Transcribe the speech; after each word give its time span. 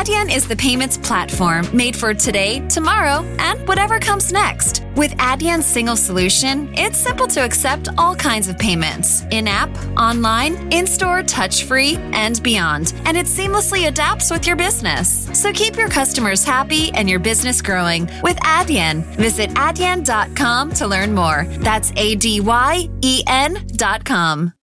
Adyen 0.00 0.34
is 0.34 0.48
the 0.48 0.56
payments 0.56 0.96
platform 0.96 1.66
made 1.76 1.94
for 1.94 2.14
today, 2.14 2.66
tomorrow, 2.68 3.22
and 3.38 3.68
whatever 3.68 3.98
comes 3.98 4.32
next. 4.32 4.82
With 4.96 5.10
Adyen's 5.18 5.66
single 5.66 5.94
solution, 5.94 6.72
it's 6.74 6.96
simple 6.96 7.26
to 7.26 7.44
accept 7.44 7.90
all 7.98 8.16
kinds 8.16 8.48
of 8.48 8.56
payments 8.56 9.24
in 9.30 9.46
app, 9.46 9.68
online, 9.98 10.72
in 10.72 10.86
store, 10.86 11.22
touch 11.22 11.64
free, 11.64 11.96
and 12.14 12.42
beyond. 12.42 12.94
And 13.04 13.14
it 13.14 13.26
seamlessly 13.26 13.88
adapts 13.88 14.30
with 14.30 14.46
your 14.46 14.56
business. 14.56 15.28
So 15.38 15.52
keep 15.52 15.76
your 15.76 15.90
customers 15.90 16.44
happy 16.44 16.90
and 16.94 17.06
your 17.06 17.20
business 17.20 17.60
growing 17.60 18.08
with 18.22 18.38
Adyen. 18.38 19.04
Visit 19.16 19.50
adyen.com 19.50 20.72
to 20.76 20.86
learn 20.86 21.14
more. 21.14 21.44
That's 21.58 21.92
A 21.96 22.14
D 22.14 22.40
Y 22.40 22.88
E 23.02 23.22
N.com. 23.26 24.54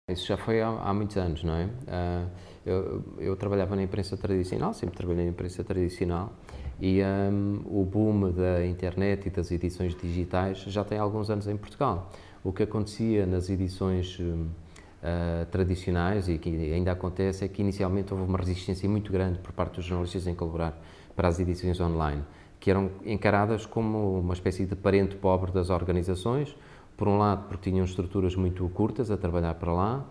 Anos, 1.18 1.44
não 1.44 1.54
é? 1.54 1.66
Uh, 1.86 2.26
eu, 2.68 3.04
eu, 3.18 3.36
trabalhava 3.36 3.76
na 3.76 3.84
imprensa 3.84 4.18
tradicional, 4.18 4.74
sempre 4.74 4.98
trabalhei 4.98 5.26
na 5.26 5.32
imprensa 5.32 5.64
tradicional, 5.64 6.34
e 6.80 7.02
um, 7.02 7.62
o 7.66 7.86
boom 7.86 8.32
da 8.32 8.66
internet 8.66 9.28
e 9.28 9.30
das 9.30 9.50
edições 9.52 9.96
digitais 9.96 10.60
já 10.68 10.84
tem 10.84 10.98
alguns 10.98 11.30
anos 11.30 11.48
em 11.48 11.56
Portugal. 11.56 12.12
O 12.44 12.52
que 12.52 12.64
acontecia 12.64 13.26
nas 13.26 13.50
edições 13.50 14.20
uh, 14.20 15.46
tradicionais 15.50 16.30
e 16.30 16.38
que 16.38 16.50
ainda 16.72 16.92
acontece 16.92 17.46
é 17.46 17.48
que 17.48 17.62
inicialmente 17.62 18.14
houve 18.14 18.26
uma 18.26 18.38
resistência 18.38 18.88
muito 18.88 19.12
grande 19.12 19.40
por 19.40 19.54
parte 19.54 19.78
dos 19.78 19.86
jornalistas 19.86 20.28
em 20.28 20.36
colaborar 20.36 20.78
para 21.16 21.28
as 21.28 21.40
edições 21.40 21.80
online, 21.80 22.24
que 22.60 22.70
eram 22.70 22.92
encaradas 23.06 23.66
como 23.66 24.20
uma 24.20 24.34
espécie 24.34 24.66
de 24.66 24.76
parente 24.76 25.16
pobre 25.16 25.52
das 25.52 25.70
organizações, 25.70 26.56
por 26.96 27.08
um 27.08 27.18
lado, 27.18 27.48
porque 27.48 27.70
tinham 27.70 27.86
estruturas 27.86 28.36
muito 28.36 28.68
curtas 28.70 29.10
a 29.12 29.18
trabalhar 29.18 29.54
para 29.56 29.72
lá, 29.72 30.06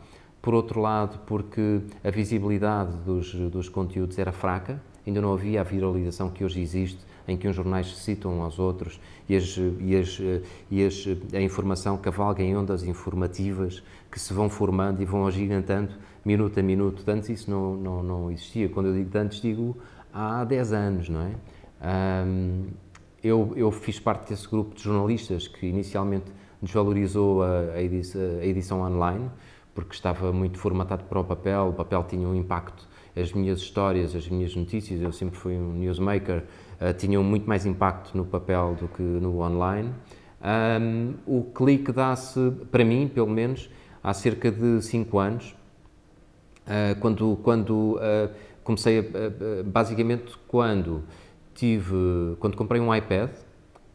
por 0.47 0.55
outro 0.55 0.81
lado, 0.81 1.19
porque 1.27 1.81
a 2.05 2.11
visibilidade 2.13 2.97
dos, 2.99 3.35
dos 3.35 3.69
conteúdos 3.69 4.17
era 4.17 4.31
fraca, 4.31 4.81
ainda 5.05 5.21
não 5.21 5.33
havia 5.33 5.61
a 5.61 5.65
viralização 5.65 6.31
que 6.31 6.45
hoje 6.45 6.61
existe, 6.61 7.01
em 7.27 7.37
que 7.37 7.49
os 7.49 7.57
jornais 7.57 7.89
se 7.89 8.01
citam 8.05 8.41
aos 8.41 8.57
outros 8.61 9.01
e, 9.29 9.35
as, 9.35 9.57
e, 9.81 9.97
as, 9.97 10.21
e 10.71 10.87
as, 10.87 11.05
a 11.35 11.41
informação 11.41 11.99
cavalga 11.99 12.45
em 12.45 12.57
ondas 12.57 12.85
informativas 12.85 13.83
que 14.09 14.21
se 14.21 14.33
vão 14.33 14.49
formando 14.49 15.03
e 15.03 15.05
vão 15.05 15.27
agigantando 15.27 15.95
minuto 16.25 16.61
a 16.61 16.63
minuto. 16.63 17.03
Antes 17.11 17.29
isso 17.29 17.51
não, 17.51 17.75
não, 17.75 18.03
não 18.05 18.31
existia. 18.31 18.69
Quando 18.69 18.87
eu 18.87 18.95
digo 18.95 19.19
antes, 19.19 19.41
digo 19.41 19.77
há 20.15 20.45
10 20.45 20.73
anos, 20.73 21.09
não 21.09 21.23
é? 21.23 22.25
Um, 22.25 22.67
eu, 23.21 23.53
eu 23.57 23.73
fiz 23.73 23.99
parte 23.99 24.29
desse 24.29 24.49
grupo 24.49 24.77
de 24.77 24.83
jornalistas 24.85 25.49
que 25.49 25.67
inicialmente 25.67 26.27
desvalorizou 26.63 27.43
a, 27.43 27.73
a, 27.75 27.83
edição, 27.83 28.21
a 28.41 28.47
edição 28.47 28.81
online, 28.83 29.29
porque 29.77 29.95
estava 29.95 30.33
muito 30.33 30.59
formatado 30.59 31.05
para 31.05 31.21
o 31.21 31.25
papel, 31.25 31.69
o 31.69 31.73
papel 31.75 32.03
tinha 32.09 32.27
um 32.27 32.35
impacto, 32.35 32.89
as 33.15 33.31
minhas 33.31 33.61
histórias, 33.61 34.17
as 34.17 34.27
minhas 34.27 34.57
notícias, 34.57 35.03
eu 35.03 35.13
sempre 35.13 35.39
fui 35.39 35.55
um 35.55 35.75
newsmaker, 35.75 36.45
uh, 36.81 36.95
tinham 36.97 37.23
muito 37.23 37.47
mais 37.47 37.67
impacto 37.67 38.17
no 38.17 38.25
papel 38.25 38.75
do 38.81 38.89
que 38.89 39.03
no 39.03 39.41
online. 39.41 39.93
Um, 40.81 41.15
o 41.27 41.45
clique 41.45 41.93
dá-se, 41.93 42.53
para 42.73 42.85
mim, 42.87 43.07
pelo 43.07 43.29
menos, 43.29 43.69
há 44.03 44.15
cerca 44.15 44.51
de 44.51 44.81
5 44.81 45.19
anos, 45.19 45.55
uh, 46.67 46.99
quando, 46.99 47.39
quando 47.43 47.97
uh, 47.97 48.31
comecei, 48.65 48.99
a, 48.99 49.63
basicamente, 49.63 50.35
quando 50.49 51.05
tive, 51.55 52.35
quando 52.41 52.57
comprei 52.57 52.81
um 52.81 52.95
iPad 52.95 53.31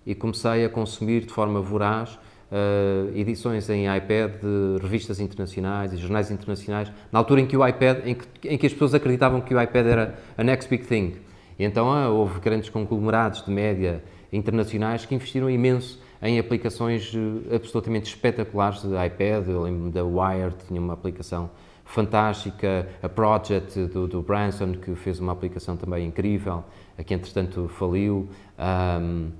e 0.05 0.13
comecei 0.13 0.63
a 0.63 0.69
consumir 0.69 1.25
de 1.25 1.33
forma 1.33 1.59
voraz 1.59 2.19
Uh, 2.51 3.17
edições 3.17 3.69
em 3.69 3.85
iPad 3.95 4.33
de 4.41 4.81
revistas 4.81 5.21
internacionais 5.21 5.93
e 5.93 5.97
jornais 5.97 6.29
internacionais, 6.29 6.91
na 7.09 7.17
altura 7.17 7.39
em 7.39 7.45
que 7.45 7.55
o 7.55 7.65
iPad, 7.65 8.05
em 8.05 8.13
que, 8.13 8.49
em 8.49 8.57
que 8.57 8.65
as 8.65 8.73
pessoas 8.73 8.93
acreditavam 8.93 9.39
que 9.39 9.55
o 9.55 9.61
iPad 9.61 9.87
era 9.87 10.19
a 10.37 10.43
next 10.43 10.69
big 10.69 10.85
thing. 10.85 11.15
E 11.57 11.63
então 11.63 11.87
uh, 11.87 12.13
houve 12.13 12.41
grandes 12.41 12.69
conglomerados 12.69 13.45
de 13.45 13.49
média 13.49 14.03
internacionais 14.33 15.05
que 15.05 15.15
investiram 15.15 15.49
imenso 15.49 16.01
em 16.21 16.39
aplicações 16.39 17.13
uh, 17.13 17.55
absolutamente 17.55 18.09
espetaculares 18.09 18.81
de 18.81 18.89
iPad. 18.89 19.47
Eu 19.47 19.61
lembro 19.61 19.89
da 19.89 20.03
Wired, 20.03 20.55
tinha 20.67 20.81
uma 20.81 20.93
aplicação 20.93 21.49
fantástica, 21.85 22.87
a 23.01 23.09
Project 23.09 23.85
do, 23.87 24.07
do 24.07 24.21
Branson, 24.21 24.73
que 24.73 24.95
fez 24.95 25.19
uma 25.19 25.31
aplicação 25.31 25.77
também 25.77 26.07
incrível, 26.07 26.63
que 27.05 27.13
entretanto 27.13 27.69
faliu. 27.69 28.29
Um, 28.57 29.31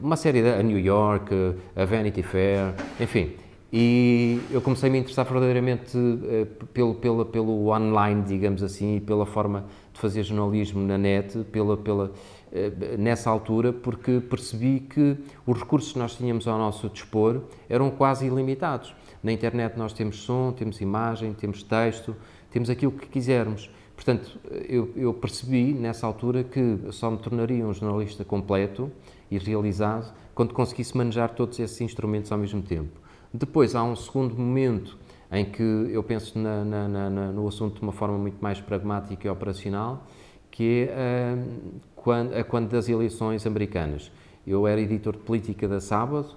uma 0.00 0.16
série 0.16 0.42
da 0.42 0.62
New 0.62 0.78
York, 0.78 1.32
a 1.74 1.84
Vanity 1.84 2.22
Fair, 2.22 2.74
enfim. 3.00 3.34
E 3.72 4.40
eu 4.50 4.60
comecei 4.60 4.88
a 4.88 4.92
me 4.92 4.98
interessar 4.98 5.24
verdadeiramente 5.24 5.96
uh, 5.96 6.46
pelo, 6.72 6.94
pelo, 6.94 7.26
pelo 7.26 7.68
online, 7.68 8.22
digamos 8.22 8.62
assim, 8.62 8.96
e 8.96 9.00
pela 9.00 9.26
forma 9.26 9.64
de 9.92 10.00
fazer 10.00 10.22
jornalismo 10.22 10.80
na 10.86 10.96
net, 10.96 11.38
pela, 11.50 11.76
pela, 11.76 12.06
uh, 12.06 12.98
nessa 12.98 13.28
altura, 13.28 13.72
porque 13.72 14.20
percebi 14.20 14.80
que 14.80 15.16
os 15.44 15.58
recursos 15.58 15.92
que 15.92 15.98
nós 15.98 16.14
tínhamos 16.14 16.46
ao 16.46 16.58
nosso 16.58 16.88
dispor 16.88 17.42
eram 17.68 17.90
quase 17.90 18.26
ilimitados. 18.26 18.94
Na 19.22 19.32
internet 19.32 19.76
nós 19.76 19.92
temos 19.92 20.22
som, 20.22 20.52
temos 20.52 20.80
imagem, 20.80 21.34
temos 21.34 21.62
texto, 21.62 22.14
temos 22.50 22.70
aquilo 22.70 22.92
que 22.92 23.06
quisermos. 23.08 23.68
Portanto, 23.96 24.38
eu, 24.68 24.92
eu 24.94 25.12
percebi 25.12 25.72
nessa 25.72 26.06
altura 26.06 26.44
que 26.44 26.78
só 26.92 27.10
me 27.10 27.16
tornaria 27.18 27.66
um 27.66 27.72
jornalista 27.72 28.24
completo 28.24 28.92
e 29.30 29.38
realizado 29.38 30.14
quando 30.34 30.52
conseguisse 30.52 30.96
manejar 30.96 31.30
todos 31.30 31.58
esses 31.58 31.80
instrumentos 31.80 32.30
ao 32.30 32.38
mesmo 32.38 32.62
tempo. 32.62 33.00
Depois 33.32 33.74
há 33.74 33.82
um 33.82 33.96
segundo 33.96 34.34
momento 34.34 34.98
em 35.30 35.44
que 35.44 35.62
eu 35.62 36.02
penso 36.02 36.38
na, 36.38 36.64
na, 36.64 36.88
na, 36.88 37.10
no 37.32 37.48
assunto 37.48 37.76
de 37.76 37.82
uma 37.82 37.92
forma 37.92 38.16
muito 38.16 38.38
mais 38.40 38.60
pragmática 38.60 39.26
e 39.26 39.30
operacional, 39.30 40.06
que 40.50 40.88
é 40.88 41.34
uh, 41.34 41.80
quando, 41.94 42.34
a 42.34 42.44
quando 42.44 42.70
das 42.70 42.88
eleições 42.88 43.46
americanas. 43.46 44.10
Eu 44.46 44.66
era 44.66 44.80
editor 44.80 45.14
de 45.14 45.22
política 45.22 45.66
da 45.66 45.80
Sábado 45.80 46.28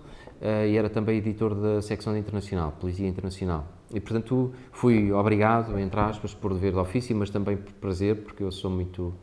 uh, 0.41 0.66
e 0.67 0.75
era 0.75 0.89
também 0.89 1.17
editor 1.17 1.53
da 1.53 1.81
secção 1.81 2.17
internacional, 2.17 2.71
política 2.79 3.07
internacional. 3.07 3.67
E, 3.94 4.00
portanto, 4.00 4.51
fui 4.71 5.11
obrigado, 5.11 5.77
entre 5.79 6.00
aspas, 6.00 6.33
por 6.33 6.53
dever 6.53 6.73
de 6.73 6.79
ofício, 6.79 7.16
mas 7.16 7.29
também 7.29 7.57
por 7.57 7.73
prazer, 7.73 8.23
porque 8.23 8.44
eu 8.44 8.51
sou 8.51 8.69
muito 8.69 9.13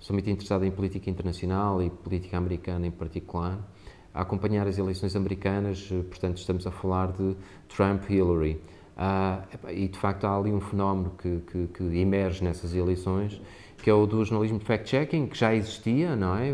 sou 0.00 0.14
muito 0.14 0.28
interessado 0.30 0.64
em 0.64 0.70
política 0.70 1.08
internacional 1.10 1.82
e 1.82 1.90
política 1.90 2.38
americana 2.38 2.86
em 2.86 2.90
particular, 2.90 3.58
a 4.12 4.22
acompanhar 4.22 4.66
as 4.66 4.78
eleições 4.78 5.14
americanas, 5.14 5.88
eh, 5.92 6.02
portanto 6.02 6.38
estamos 6.38 6.66
a 6.66 6.70
falar 6.70 7.12
de 7.12 7.36
Trump-Hillary. 7.68 8.60
Uh, 8.96 9.70
e 9.70 9.88
de 9.88 9.98
facto 9.98 10.26
há 10.26 10.36
ali 10.36 10.52
um 10.52 10.60
fenómeno 10.60 11.12
que, 11.16 11.40
que, 11.50 11.68
que, 11.68 11.84
emerge 11.98 12.44
nessas 12.44 12.74
eleições, 12.74 13.40
que 13.82 13.88
é 13.88 13.94
o 13.94 14.04
do 14.04 14.22
jornalismo 14.22 14.58
de 14.58 14.64
fact-checking, 14.66 15.26
que 15.26 15.38
já 15.38 15.54
existia, 15.54 16.14
não 16.14 16.36
é? 16.36 16.52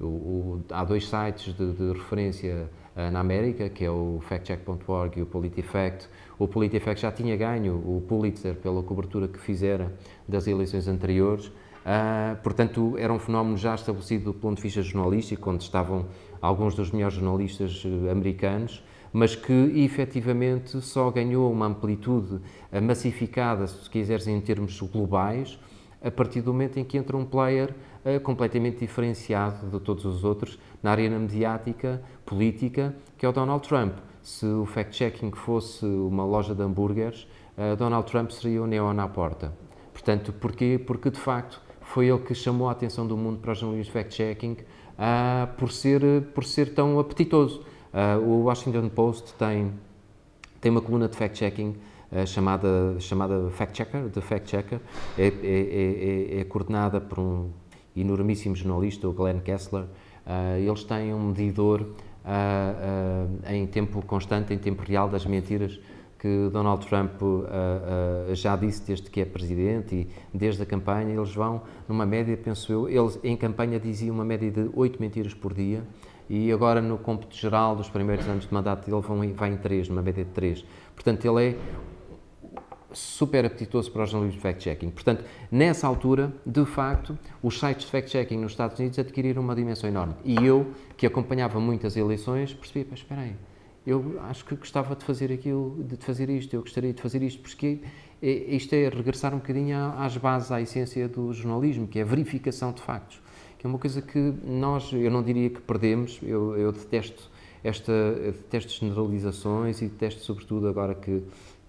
O, 0.00 0.04
o, 0.04 0.64
há 0.70 0.82
dois 0.82 1.08
sites 1.08 1.54
de, 1.54 1.72
de 1.74 1.92
referência 1.92 2.68
uh, 2.96 3.10
na 3.12 3.20
América, 3.20 3.68
que 3.68 3.84
é 3.84 3.90
o 3.90 4.20
factcheck.org 4.22 5.18
e 5.18 5.22
o 5.22 5.26
PolitiFact. 5.26 6.08
O 6.38 6.48
PolitiFact 6.48 7.02
já 7.02 7.12
tinha 7.12 7.36
ganho 7.36 7.74
o 7.76 8.02
Pulitzer 8.08 8.56
pela 8.56 8.82
cobertura 8.82 9.28
que 9.28 9.38
fizera 9.38 9.92
das 10.26 10.48
eleições 10.48 10.88
anteriores, 10.88 11.52
Uh, 11.86 12.34
portanto, 12.42 12.96
era 12.98 13.12
um 13.12 13.18
fenómeno 13.18 13.56
já 13.56 13.72
estabelecido 13.72 14.32
do 14.32 14.34
ponto 14.34 14.56
de 14.56 14.62
vista 14.64 14.82
jornalístico, 14.82 15.48
onde 15.48 15.62
estavam 15.62 16.06
alguns 16.42 16.74
dos 16.74 16.90
melhores 16.90 17.14
jornalistas 17.14 17.84
uh, 17.84 18.10
americanos, 18.10 18.82
mas 19.12 19.36
que 19.36 19.52
efetivamente 19.52 20.80
só 20.80 21.08
ganhou 21.12 21.50
uma 21.50 21.66
amplitude 21.66 22.34
uh, 22.34 22.82
massificada, 22.82 23.68
se 23.68 23.88
quiseres, 23.88 24.26
em 24.26 24.40
termos 24.40 24.80
globais, 24.80 25.60
a 26.02 26.10
partir 26.10 26.40
do 26.40 26.52
momento 26.52 26.76
em 26.80 26.84
que 26.84 26.98
entra 26.98 27.16
um 27.16 27.24
player 27.24 27.72
uh, 28.04 28.18
completamente 28.18 28.80
diferenciado 28.80 29.68
de 29.68 29.78
todos 29.78 30.04
os 30.04 30.24
outros 30.24 30.58
na 30.82 30.90
arena 30.90 31.20
mediática, 31.20 32.02
política, 32.24 32.96
que 33.16 33.24
é 33.24 33.28
o 33.28 33.32
Donald 33.32 33.66
Trump. 33.66 33.94
Se 34.24 34.44
o 34.44 34.66
fact-checking 34.66 35.30
fosse 35.30 35.86
uma 35.86 36.24
loja 36.24 36.52
de 36.52 36.60
hambúrgueres, 36.60 37.28
Donald 37.78 38.10
Trump 38.10 38.30
seria 38.32 38.60
o 38.60 38.66
neon 38.66 38.98
à 38.98 39.06
porta. 39.06 39.52
Portanto, 39.92 40.32
porquê? 40.32 40.82
Porque 40.84 41.10
de 41.10 41.18
facto 41.18 41.60
foi 41.96 42.08
ele 42.08 42.18
que 42.18 42.34
chamou 42.34 42.68
a 42.68 42.72
atenção 42.72 43.06
do 43.06 43.16
mundo 43.16 43.38
para 43.38 43.52
os 43.52 43.58
jornalismo 43.58 43.90
fact-checking 43.90 44.52
uh, 44.52 45.56
por, 45.56 45.72
ser, 45.72 46.02
por 46.34 46.44
ser 46.44 46.74
tão 46.74 46.98
apetitoso. 46.98 47.62
Uh, 47.90 48.22
o 48.22 48.42
Washington 48.42 48.90
Post 48.90 49.32
tem, 49.38 49.72
tem 50.60 50.70
uma 50.70 50.82
coluna 50.82 51.08
de 51.08 51.16
fact-checking 51.16 51.74
uh, 52.12 52.26
chamada, 52.26 53.00
chamada 53.00 53.48
Fact 53.48 53.74
Checker, 53.78 54.10
The 54.10 54.20
Fact 54.20 54.50
Checker, 54.50 54.78
é, 55.16 55.26
é, 55.26 56.36
é, 56.36 56.40
é, 56.40 56.44
coordenada 56.44 57.00
por 57.00 57.18
um 57.18 57.48
enormíssimo 57.96 58.54
jornalista, 58.54 59.08
o 59.08 59.12
Glenn 59.14 59.40
Kessler. 59.40 59.86
eles 60.58 60.84
têm 60.84 61.14
um 61.14 61.28
medidor 61.28 61.86
em 63.48 63.66
tempo 63.68 64.04
constante, 64.04 64.52
em 64.52 64.58
tempo 64.58 64.82
real, 64.82 65.08
das 65.08 65.24
mentiras 65.24 65.80
que 66.18 66.48
Donald 66.50 66.86
Trump 66.86 67.20
uh, 67.20 67.44
uh, 68.30 68.34
já 68.34 68.56
disse 68.56 68.86
desde 68.86 69.10
que 69.10 69.20
é 69.20 69.24
presidente 69.24 70.08
e 70.32 70.36
desde 70.36 70.62
a 70.62 70.66
campanha, 70.66 71.14
eles 71.14 71.34
vão 71.34 71.62
numa 71.88 72.06
média, 72.06 72.36
penso 72.36 72.72
eu, 72.72 72.88
eles 72.88 73.18
em 73.22 73.36
campanha 73.36 73.78
diziam 73.78 74.14
uma 74.14 74.24
média 74.24 74.50
de 74.50 74.70
oito 74.74 75.00
mentiras 75.00 75.34
por 75.34 75.52
dia 75.52 75.82
e 76.28 76.50
agora 76.50 76.80
no 76.80 76.98
cômputo 76.98 77.36
geral 77.36 77.76
dos 77.76 77.88
primeiros 77.88 78.26
anos 78.26 78.46
de 78.46 78.52
mandato 78.52 78.88
dele 78.90 79.00
vão, 79.00 79.32
vai 79.34 79.50
em 79.50 79.56
três, 79.56 79.88
numa 79.88 80.02
média 80.02 80.24
de 80.24 80.30
três. 80.30 80.64
Portanto, 80.94 81.24
ele 81.24 81.50
é 81.50 81.56
super 82.92 83.44
apetitoso 83.44 83.90
para 83.92 84.02
o 84.02 84.06
jornalismo 84.06 84.40
de 84.40 84.42
fact-checking. 84.42 84.90
Portanto, 84.90 85.24
nessa 85.50 85.86
altura, 85.86 86.32
de 86.44 86.64
facto, 86.64 87.16
os 87.42 87.60
sites 87.60 87.84
de 87.84 87.90
fact-checking 87.90 88.38
nos 88.38 88.52
Estados 88.52 88.78
Unidos 88.78 88.98
adquiriram 88.98 89.42
uma 89.42 89.54
dimensão 89.54 89.88
enorme. 89.88 90.14
E 90.24 90.34
eu, 90.44 90.72
que 90.96 91.06
acompanhava 91.06 91.60
muitas 91.60 91.96
eleições, 91.96 92.54
percebi, 92.54 92.88
espera 92.94 93.20
aí, 93.20 93.36
eu 93.86 94.18
acho 94.22 94.44
que 94.44 94.54
gostava 94.56 94.96
de 94.96 95.04
fazer 95.04 95.32
aquilo, 95.32 95.84
de 95.84 95.96
fazer 95.96 96.28
isto, 96.28 96.54
eu 96.54 96.60
gostaria 96.60 96.92
de 96.92 97.00
fazer 97.00 97.22
isto, 97.22 97.40
porque 97.40 97.80
isto 98.20 98.74
é 98.74 98.88
regressar 98.88 99.34
um 99.34 99.38
bocadinho 99.38 99.76
às 99.96 100.16
bases, 100.16 100.50
à 100.50 100.60
essência 100.60 101.08
do 101.08 101.32
jornalismo, 101.32 101.86
que 101.86 101.98
é 101.98 102.02
a 102.02 102.04
verificação 102.04 102.72
de 102.72 102.82
factos, 102.82 103.20
que 103.58 103.66
é 103.66 103.68
uma 103.68 103.78
coisa 103.78 104.02
que 104.02 104.34
nós, 104.44 104.92
eu 104.92 105.10
não 105.10 105.22
diria 105.22 105.50
que 105.50 105.60
perdemos, 105.60 106.18
eu, 106.22 106.56
eu 106.56 106.72
detesto 106.72 107.30
esta, 107.62 108.12
detesto 108.12 108.72
generalizações 108.72 109.80
e 109.80 109.86
detesto 109.86 110.22
sobretudo 110.22 110.68
agora 110.68 110.94
que 110.94 111.22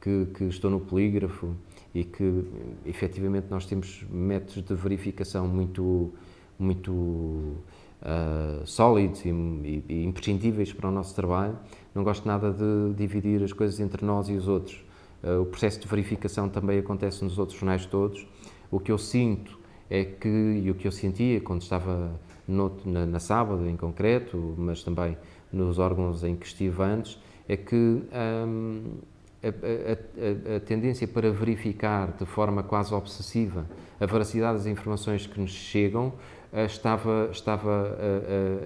que, 0.08 0.28
que 0.34 0.44
estou 0.46 0.70
no 0.70 0.80
polígrafo 0.80 1.54
e 1.94 2.04
que 2.04 2.44
efetivamente 2.86 3.48
nós 3.50 3.66
temos 3.66 4.06
métodos 4.10 4.64
de 4.64 4.74
verificação 4.74 5.48
muito, 5.48 6.14
muito 6.58 7.56
uh, 8.02 8.66
sólidos 8.66 9.26
e, 9.26 9.30
e, 9.30 9.84
e, 9.90 10.06
imprescindíveis 10.06 10.74
para 10.74 10.90
o 10.90 10.92
nosso 10.92 11.16
trabalho. 11.16 11.58
Não 11.94 12.04
gosto 12.04 12.28
nada 12.28 12.52
de 12.52 12.94
dividir 12.96 13.44
as 13.44 13.54
coisas 13.54 13.80
entre 13.80 14.06
nós 14.06 14.30
e 14.30 14.34
os 14.34 14.48
outros. 14.48 14.84
Uh, 15.24 15.42
o 15.42 15.46
processo 15.46 15.80
de 15.80 15.88
verificação 15.88 16.50
também 16.50 16.80
acontece 16.80 17.24
nos 17.24 17.38
outros 17.38 17.58
jornais 17.58 17.86
todos. 17.86 18.26
O 18.70 18.80
que 18.80 18.92
eu 18.92 18.98
sinto 18.98 19.58
é 19.90 20.04
que, 20.04 20.28
e 20.28 20.70
o 20.70 20.76
que 20.76 20.88
eu 20.88 20.92
sentia 20.92 21.40
quando 21.42 21.62
estava 21.62 22.12
no, 22.48 22.76
na, 22.86 23.06
na 23.06 23.20
sábado 23.20 23.68
em 23.68 23.76
concreto, 23.76 24.56
mas 24.58 24.84
também 24.84 25.18
nos 25.52 25.80
órgãos 25.80 26.24
em 26.24 26.36
que 26.36 26.46
estive 26.46 26.84
antes, 26.84 27.20
é 27.48 27.56
que 27.56 27.76
um, 27.76 28.98
a, 29.42 29.48
a, 29.48 30.56
a, 30.56 30.60
tendência 30.60 31.08
para 31.08 31.32
verificar 31.32 32.12
de 32.18 32.26
forma 32.26 32.64
quase 32.64 32.94
obsessiva 32.94 33.66
a 34.00 34.06
veracidade 34.06 34.58
das 34.58 34.68
informações 34.68 35.26
que 35.26 35.40
nos 35.40 35.52
chegam 35.52 36.08
eh, 36.08 36.37
estava, 36.66 37.30
estava 37.32 37.98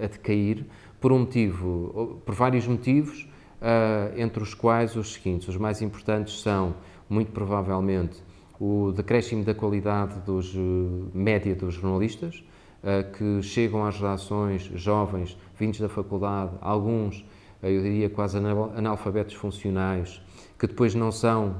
a, 0.00 0.04
a, 0.04 0.08
decair 0.08 0.64
por 1.00 1.12
um 1.12 1.20
motivo, 1.20 2.20
por 2.24 2.34
vários 2.34 2.66
motivos, 2.66 3.28
eh, 3.60 4.14
entre 4.16 4.42
os 4.42 4.54
quais 4.54 4.96
os 4.96 5.14
seguintes. 5.14 5.48
Os 5.48 5.56
mais 5.56 5.82
importantes 5.82 6.40
são, 6.40 6.74
muito 7.08 7.32
provavelmente, 7.32 8.22
o 8.60 8.92
decréscimo 8.92 9.44
da 9.44 9.54
qualidade 9.54 10.20
dos, 10.20 10.54
eh, 10.54 10.58
média 11.12 11.54
dos 11.54 11.74
jornalistas, 11.74 12.42
que 13.16 13.40
chegam 13.42 13.86
às 13.86 13.94
redações 13.94 14.64
jovens, 14.74 15.38
vindos 15.56 15.78
da 15.78 15.88
faculdade, 15.88 16.50
alguns, 16.60 17.24
eu 17.62 17.80
diria 17.80 18.10
quase 18.10 18.36
analfabetos 18.38 19.34
funcionais, 19.34 20.20
que 20.58 20.66
depois 20.66 20.94
não 20.94 21.12
são, 21.12 21.56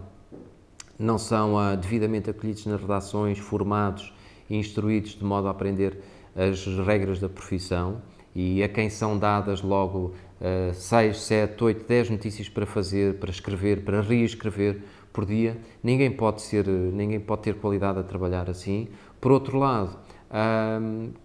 não 0.99 1.19
são 1.19 1.55
uh, 1.55 1.77
devidamente 1.77 2.29
acolhidos 2.29 2.67
nas 2.67 2.81
redações, 2.81 3.39
formados 3.39 4.13
e 4.51 4.57
instruídos 4.57 5.13
de 5.13 5.25
modo 5.25 5.47
a 5.47 5.53
aprender 5.53 6.01
as 6.35 6.67
regras 6.87 7.19
da 7.21 7.29
profissão 7.29 8.01
e 8.35 8.63
a 8.63 8.69
quem 8.69 8.89
são 8.89 9.19
dadas 9.19 9.63
logo 9.63 10.15
uh, 10.41 10.75
6, 10.75 11.21
7, 11.21 11.65
8, 11.65 11.87
10 11.87 12.11
notícias 12.11 12.49
para 12.49 12.65
fazer, 12.65 13.19
para 13.19 13.31
escrever, 13.31 13.85
para 13.85 14.01
reescrever 14.01 14.83
por 15.13 15.27
dia. 15.27 15.59
Ninguém 15.83 16.11
pode, 16.11 16.43
ser, 16.43 16.67
ninguém 16.67 17.21
pode 17.21 17.43
ter 17.43 17.57
qualidade 17.57 17.99
a 17.99 18.03
trabalhar 18.03 18.49
assim. 18.49 18.89
Por 19.21 19.31
outro 19.31 19.59
lado, 19.59 19.99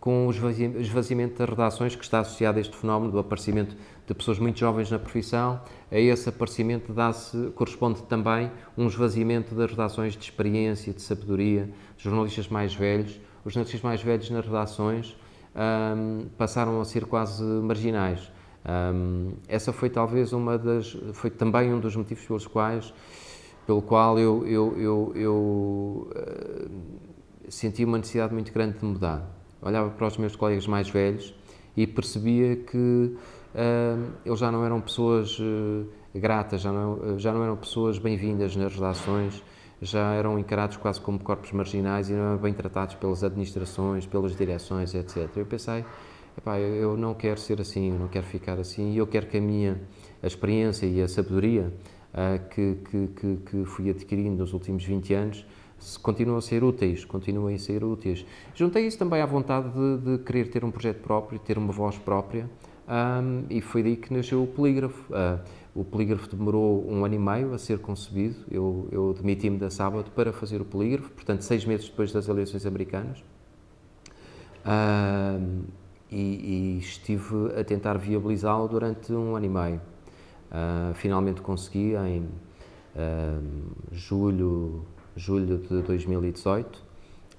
com 0.01 0.27
o 0.27 0.31
esvaziamento 0.31 1.37
das 1.37 1.49
redações 1.49 1.95
que 1.95 2.03
está 2.03 2.19
associado 2.19 2.57
a 2.57 2.61
este 2.61 2.75
fenómeno 2.75 3.11
do 3.11 3.19
aparecimento 3.19 3.75
de 4.05 4.13
pessoas 4.13 4.37
muito 4.37 4.59
jovens 4.59 4.91
na 4.91 4.99
profissão, 4.99 5.61
a 5.89 5.97
esse 5.97 6.27
aparecimento 6.27 6.93
corresponde 7.55 8.03
também 8.03 8.51
um 8.77 8.87
esvaziamento 8.87 9.55
das 9.55 9.71
redações 9.71 10.13
de 10.13 10.23
experiência, 10.23 10.91
de 10.91 11.01
sabedoria, 11.01 11.69
dos 11.95 12.03
jornalistas 12.03 12.49
mais 12.49 12.75
velhos. 12.75 13.19
Os 13.47 13.53
jornalistas 13.53 13.81
mais 13.81 14.01
velhos 14.01 14.29
nas 14.29 14.45
redações 14.45 15.15
um, 15.55 16.25
passaram 16.37 16.81
a 16.81 16.83
ser 16.83 17.05
quase 17.05 17.41
marginais. 17.41 18.29
Um, 18.93 19.35
essa 19.47 19.71
foi 19.71 19.89
talvez 19.89 20.33
uma 20.33 20.57
das, 20.57 20.97
foi 21.13 21.29
também 21.29 21.73
um 21.73 21.79
dos 21.79 21.95
motivos 21.95 22.25
pelos 22.25 22.45
quais, 22.45 22.93
pelo 23.65 23.81
qual 23.81 24.19
eu, 24.19 24.45
eu, 24.45 24.77
eu, 24.77 25.13
eu 25.15 26.11
uh, 26.13 26.69
senti 27.47 27.85
uma 27.85 27.97
necessidade 27.97 28.33
muito 28.33 28.51
grande 28.51 28.79
de 28.79 28.83
mudar. 28.83 29.25
Olhava 29.61 29.91
para 29.91 30.07
os 30.07 30.17
meus 30.17 30.35
colegas 30.35 30.67
mais 30.67 30.89
velhos 30.89 31.33
e 31.77 31.87
percebia 31.87 32.57
que 32.57 33.15
eles 34.25 34.39
já 34.39 34.51
não 34.51 34.65
eram 34.65 34.81
pessoas 34.81 35.39
uh, 35.39 35.87
gratas, 36.13 36.59
já 36.59 36.73
não, 36.73 37.17
já 37.17 37.31
não 37.31 37.45
eram 37.45 37.55
pessoas 37.55 37.97
bem-vindas 37.97 38.57
nas 38.57 38.75
redações, 38.75 39.41
já 39.81 40.13
eram 40.13 40.39
encarados 40.39 40.77
quase 40.77 40.99
como 40.99 41.19
corpos 41.19 41.51
marginais 41.51 42.09
e 42.09 42.13
não 42.13 42.29
eram 42.31 42.37
bem 42.37 42.53
tratados 42.53 42.95
pelas 42.95 43.23
administrações, 43.23 44.05
pelas 44.05 44.35
direções, 44.35 44.93
etc. 44.93 45.29
Eu 45.35 45.45
pensei, 45.45 45.85
eu 46.79 46.97
não 46.97 47.13
quero 47.13 47.39
ser 47.39 47.61
assim, 47.61 47.91
eu 47.91 47.99
não 47.99 48.07
quero 48.07 48.25
ficar 48.25 48.59
assim, 48.59 48.93
e 48.93 48.97
eu 48.97 49.07
quero 49.07 49.27
que 49.27 49.37
a 49.37 49.41
minha 49.41 49.81
a 50.21 50.27
experiência 50.27 50.85
e 50.85 51.01
a 51.01 51.07
sabedoria 51.07 51.71
uh, 52.13 52.49
que, 52.49 52.77
que, 52.89 53.07
que, 53.07 53.37
que 53.37 53.65
fui 53.65 53.89
adquirindo 53.89 54.37
nos 54.37 54.53
últimos 54.53 54.83
20 54.83 55.13
anos 55.13 55.45
continuam 56.01 56.39
a 56.39 56.41
ser 56.41 56.63
úteis, 56.63 57.05
continuem 57.05 57.55
a 57.55 57.59
ser 57.59 57.83
úteis. 57.83 58.25
Juntei 58.55 58.87
isso 58.87 58.97
também 58.97 59.21
à 59.21 59.25
vontade 59.25 59.69
de, 59.69 60.17
de 60.17 60.23
querer 60.23 60.49
ter 60.49 60.65
um 60.65 60.71
projeto 60.71 61.01
próprio, 61.01 61.39
ter 61.39 61.57
uma 61.57 61.71
voz 61.71 61.97
própria, 61.97 62.49
um, 62.87 63.45
e 63.49 63.61
foi 63.61 63.83
daí 63.83 63.95
que 63.95 64.13
nasceu 64.13 64.41
o 64.41 64.47
polígrafo. 64.47 65.13
Uh, 65.13 65.39
o 65.77 65.85
polígrafo 65.85 66.35
demorou 66.35 66.83
um 66.89 67.05
ano 67.05 67.13
e 67.13 67.19
meio 67.19 67.53
a 67.53 67.59
ser 67.59 67.77
concebido. 67.77 68.35
Eu, 68.49 68.87
eu 68.91 69.13
demiti-me 69.13 69.59
da 69.59 69.69
sábado 69.69 70.09
para 70.09 70.33
fazer 70.33 70.59
o 70.59 70.65
polígrafo, 70.65 71.11
portanto, 71.11 71.43
seis 71.43 71.63
meses 71.65 71.87
depois 71.87 72.11
das 72.11 72.27
eleições 72.27 72.65
americanas. 72.65 73.23
Uh, 74.65 75.63
e, 76.09 76.17
e, 76.17 76.79
estive 76.79 77.53
a 77.55 77.63
tentar 77.63 77.95
viabilizá-lo 77.99 78.67
durante 78.67 79.13
um 79.13 79.35
ano 79.35 79.45
e 79.45 79.49
meio. 79.49 79.81
Uh, 80.49 80.95
finalmente 80.95 81.41
consegui 81.41 81.93
em 81.95 82.27
julho, 83.91 84.83
julho 85.15 85.59
de 85.59 85.83
2018 85.83 86.81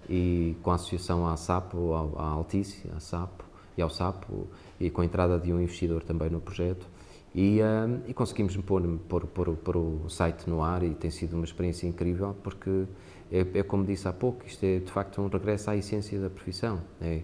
e 0.08 0.56
com 0.62 0.70
a 0.70 0.76
associação 0.76 1.26
à 1.26 1.36
SAPO, 1.36 2.14
à 2.16 2.22
Altice, 2.22 2.88
à 2.94 3.00
SAPO 3.00 3.44
e 3.76 3.82
ao 3.82 3.90
SAPO 3.90 4.46
e 4.78 4.88
com 4.88 5.00
a 5.00 5.04
entrada 5.04 5.40
de 5.40 5.52
um 5.52 5.60
investidor 5.60 6.04
também 6.04 6.30
no 6.30 6.40
projeto 6.40 6.86
e, 7.34 7.60
uh, 7.60 8.02
e 8.06 8.14
conseguimos 8.14 8.56
pôr, 8.56 8.82
pôr, 9.08 9.26
pôr, 9.26 9.56
pôr, 9.56 9.76
o 9.76 10.08
site 10.08 10.48
no 10.48 10.62
ar 10.62 10.82
e 10.82 10.94
tem 10.94 11.10
sido 11.10 11.34
uma 11.34 11.44
experiência 11.44 11.86
incrível 11.86 12.34
porque 12.42 12.86
é, 13.30 13.46
é, 13.54 13.62
como 13.62 13.84
disse 13.84 14.08
há 14.08 14.12
pouco, 14.12 14.46
isto 14.46 14.64
é 14.64 14.78
de 14.78 14.90
facto 14.90 15.20
um 15.20 15.28
regresso 15.28 15.70
à 15.70 15.76
essência 15.76 16.18
da 16.18 16.30
profissão. 16.30 16.80
É, 17.00 17.22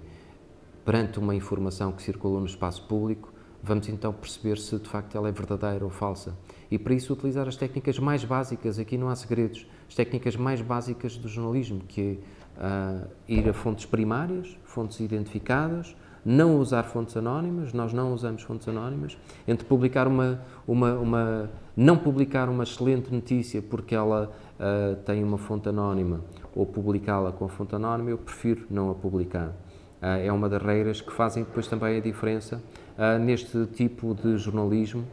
perante 0.85 1.19
uma 1.19 1.35
informação 1.35 1.93
que 1.93 2.03
circulou 2.03 2.41
no 2.41 2.47
espaço 2.47 2.87
público, 2.87 3.33
vamos 3.63 3.89
então 3.89 4.13
perceber 4.13 4.59
se 4.59 4.79
de 4.79 4.89
facto 4.89 5.17
ela 5.17 5.29
é 5.29 5.33
verdadeira 5.33 5.83
ou 5.83 5.91
falsa. 5.91 6.37
E 6.71 6.79
para 6.79 6.93
isso 6.95 7.13
utilizar 7.13 7.49
as 7.49 7.57
técnicas 7.57 7.99
mais 7.99 8.23
básicas, 8.23 8.79
aqui 8.79 8.99
não 8.99 9.09
há 9.09 9.17
segredos, 9.17 9.67
as 9.89 9.95
técnicas 9.95 10.37
mais 10.37 10.61
básicas 10.61 11.17
do 11.17 11.29
jornalismo, 11.29 11.81
que 11.81 12.19
é 12.59 13.05
uh, 13.05 13.09
ir 13.27 13.49
a 13.49 13.55
fontes 13.55 13.87
primárias, 13.87 14.57
fontes 14.65 15.01
identificadas, 15.01 15.97
não 16.25 16.59
usar 16.59 16.85
fontes 16.85 17.17
anónimas, 17.17 17.73
nós 17.73 17.93
não 17.93 18.15
usamos 18.15 18.43
fontes 18.43 18.67
anónimas, 18.67 19.19
entre 19.47 19.67
publicar 19.67 20.09
uma, 20.09 20.41
uma, 20.67 20.95
uma 20.95 21.51
não 21.77 21.99
publicar 21.99 22.49
uma 22.49 22.63
excelente 22.63 23.13
notícia 23.13 23.61
porque 23.61 23.95
ela 23.95 24.31
uh, 24.59 24.97
tem 25.05 25.23
uma 25.23 25.37
fonte 25.37 25.69
anónima 25.69 26.21
ou 26.55 26.65
publicá-la 26.65 27.33
com 27.33 27.45
a 27.45 27.49
fonte 27.49 27.75
anónima, 27.75 28.11
eu 28.11 28.19
prefiro 28.19 28.65
não 28.71 28.91
a 28.91 28.95
publicar. 28.95 29.49
Uh, 29.49 30.25
é 30.25 30.33
uma 30.33 30.49
das 30.49 30.63
regras 30.63 31.01
que 31.01 31.13
fazem 31.13 31.45
depois 31.45 31.67
também 31.67 31.99
a 31.99 32.01
diferença 32.01 32.63
uh, 32.97 33.19
neste 33.19 33.67
tipo 33.67 34.15
de 34.15 34.39
jornalismo, 34.39 35.05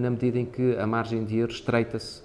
na 0.00 0.10
medida 0.10 0.36
em 0.36 0.44
que 0.44 0.76
a 0.76 0.84
margem 0.84 1.24
de 1.24 1.38
erro 1.38 1.52
estreita-se 1.52 2.24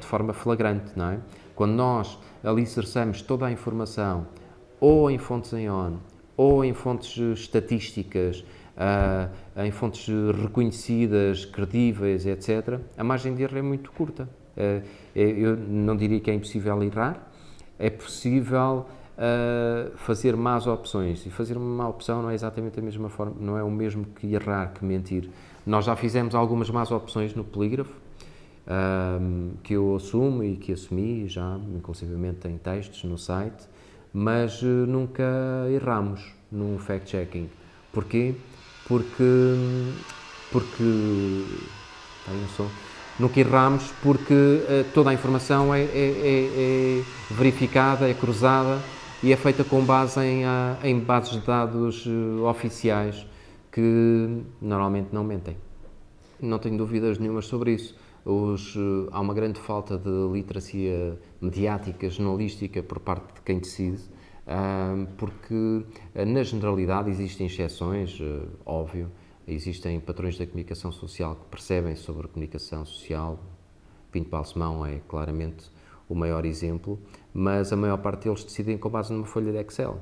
de 0.00 0.04
forma 0.04 0.32
flagrante, 0.32 0.90
não 0.96 1.12
é? 1.12 1.20
Quando 1.54 1.74
nós 1.74 2.18
alicerçamos 2.42 3.22
toda 3.22 3.46
a 3.46 3.52
informação 3.52 4.26
ou 4.80 5.08
em 5.08 5.16
fontes 5.16 5.52
em 5.52 5.70
on, 5.70 5.98
ou 6.38 6.64
em 6.64 6.72
fontes 6.72 7.16
estatísticas, 7.36 8.44
uh, 8.76 9.60
em 9.60 9.72
fontes 9.72 10.06
reconhecidas, 10.40 11.44
credíveis, 11.44 12.24
etc., 12.24 12.78
a 12.96 13.02
margem 13.02 13.34
de 13.34 13.42
erro 13.42 13.58
é 13.58 13.62
muito 13.62 13.90
curta. 13.90 14.28
Uh, 14.56 14.86
eu 15.16 15.56
não 15.56 15.96
diria 15.96 16.20
que 16.20 16.30
é 16.30 16.34
impossível 16.34 16.80
errar, 16.84 17.28
é 17.76 17.90
possível 17.90 18.86
uh, 19.18 19.96
fazer 19.96 20.36
más 20.36 20.68
opções. 20.68 21.26
E 21.26 21.30
fazer 21.30 21.56
uma 21.56 21.82
má 21.82 21.88
opção 21.88 22.22
não 22.22 22.30
é 22.30 22.34
exatamente 22.34 22.78
a 22.78 22.82
mesma 22.82 23.08
forma, 23.08 23.34
não 23.40 23.58
é 23.58 23.62
o 23.64 23.70
mesmo 23.70 24.04
que 24.04 24.32
errar, 24.32 24.72
que 24.72 24.84
mentir. 24.84 25.28
Nós 25.66 25.86
já 25.86 25.96
fizemos 25.96 26.36
algumas 26.36 26.70
más 26.70 26.92
opções 26.92 27.34
no 27.34 27.42
polígrafo, 27.42 27.92
que 29.62 29.74
eu 29.74 29.96
assumo 29.96 30.44
e 30.44 30.56
que 30.56 30.72
assumi 30.72 31.26
já, 31.26 31.58
inclusivamente 31.74 32.46
em 32.46 32.56
textos 32.56 33.04
no 33.04 33.18
site, 33.18 33.66
mas 34.12 34.62
uh, 34.62 34.66
nunca 34.66 35.24
erramos 35.70 36.20
no 36.50 36.78
fact-checking. 36.78 37.48
Porquê? 37.92 38.34
Porque, 38.86 39.24
porque, 40.50 41.44
tem 42.24 42.34
um 42.34 42.48
som, 42.56 42.68
nunca 43.18 43.40
erramos 43.40 43.92
porque 44.02 44.32
uh, 44.34 44.84
toda 44.94 45.10
a 45.10 45.14
informação 45.14 45.74
é, 45.74 45.82
é, 45.82 45.84
é, 45.84 47.00
é, 47.00 47.04
verificada, 47.30 48.08
é 48.08 48.14
cruzada 48.14 48.78
e 49.22 49.32
é 49.32 49.36
feita 49.36 49.64
com 49.64 49.84
base 49.84 50.20
em, 50.20 50.44
uh, 50.44 50.76
em 50.82 50.98
bases 50.98 51.32
de 51.32 51.40
dados 51.40 52.06
uh, 52.06 52.44
oficiais 52.44 53.26
que 53.72 54.42
normalmente 54.60 55.08
não 55.12 55.24
mentem. 55.24 55.56
Não 56.40 56.58
tenho 56.58 56.78
dúvidas 56.78 57.18
nenhumas 57.18 57.46
sobre 57.46 57.72
isso. 57.72 57.94
Os, 58.30 58.76
há 59.10 59.20
uma 59.20 59.32
grande 59.32 59.58
falta 59.58 59.96
de 59.96 60.10
literacia 60.30 61.18
mediática, 61.40 62.10
jornalística 62.10 62.82
por 62.82 63.00
parte 63.00 63.34
de 63.34 63.40
quem 63.40 63.58
decide, 63.58 64.02
porque 65.16 65.86
na 66.14 66.42
generalidade 66.42 67.08
existem 67.08 67.46
exceções, 67.46 68.18
óbvio, 68.66 69.10
Existem 69.50 69.98
patrões 69.98 70.36
da 70.36 70.44
comunicação 70.44 70.92
social 70.92 71.34
que 71.34 71.46
percebem 71.46 71.96
sobre 71.96 72.26
a 72.26 72.28
comunicação 72.28 72.84
social. 72.84 73.42
Pinto 74.12 74.28
Balsemão 74.28 74.84
é 74.84 75.00
claramente 75.08 75.70
o 76.06 76.14
maior 76.14 76.44
exemplo, 76.44 76.98
mas 77.32 77.72
a 77.72 77.76
maior 77.76 77.96
parte 77.96 78.24
deles 78.24 78.44
decidem 78.44 78.76
com 78.76 78.90
base 78.90 79.10
numa 79.10 79.24
folha 79.24 79.50
de 79.50 79.58
Excel. 79.58 79.98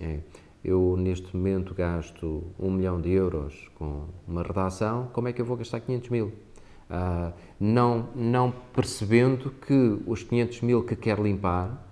É. 0.00 0.18
Eu, 0.64 0.96
neste 0.96 1.36
momento, 1.36 1.72
gasto 1.72 2.42
um 2.58 2.72
milhão 2.72 3.00
de 3.00 3.10
euros 3.12 3.70
com 3.76 4.08
uma 4.26 4.42
redação, 4.42 5.08
como 5.12 5.28
é 5.28 5.32
que 5.32 5.40
eu 5.40 5.46
vou 5.46 5.56
gastar 5.56 5.78
500 5.78 6.10
mil? 6.10 6.32
Ah, 6.90 7.32
não, 7.58 8.08
não 8.16 8.52
percebendo 8.74 9.50
que 9.66 10.02
os 10.06 10.24
500 10.24 10.60
mil 10.62 10.82
que 10.82 10.96
quer 10.96 11.18
limpar 11.20 11.86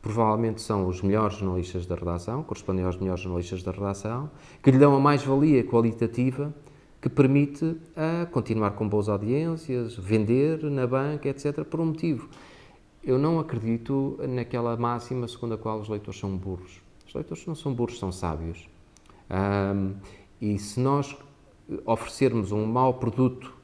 provavelmente 0.00 0.60
são 0.60 0.86
os 0.86 1.00
melhores 1.02 1.36
jornalistas 1.38 1.86
da 1.86 1.94
redação, 1.94 2.42
correspondem 2.42 2.84
aos 2.84 2.96
melhores 2.96 3.22
jornalistas 3.22 3.62
da 3.62 3.72
redação, 3.72 4.30
que 4.62 4.70
lhe 4.70 4.78
dão 4.78 4.94
a 4.94 5.00
mais-valia 5.00 5.64
qualitativa 5.64 6.54
que 7.00 7.08
permite 7.08 7.64
uh, 7.64 8.30
continuar 8.30 8.72
com 8.72 8.88
boas 8.88 9.08
audiências, 9.08 9.96
vender 9.96 10.62
na 10.64 10.86
banca, 10.86 11.28
etc., 11.28 11.64
por 11.64 11.80
um 11.80 11.86
motivo. 11.86 12.28
Eu 13.02 13.18
não 13.18 13.40
acredito 13.40 14.18
naquela 14.28 14.76
máxima 14.76 15.26
segundo 15.26 15.54
a 15.54 15.58
qual 15.58 15.80
os 15.80 15.88
leitores 15.88 16.18
são 16.18 16.34
burros. 16.36 16.80
Os 17.06 17.14
leitores 17.14 17.44
não 17.46 17.54
são 17.54 17.74
burros, 17.74 17.98
são 17.98 18.10
sábios. 18.10 18.68
Um, 19.30 19.94
e 20.40 20.58
se 20.58 20.80
nós 20.80 21.16
oferecermos 21.84 22.52
um 22.52 22.64
mau 22.64 22.94
produto 22.94 23.46
uh, 23.46 23.63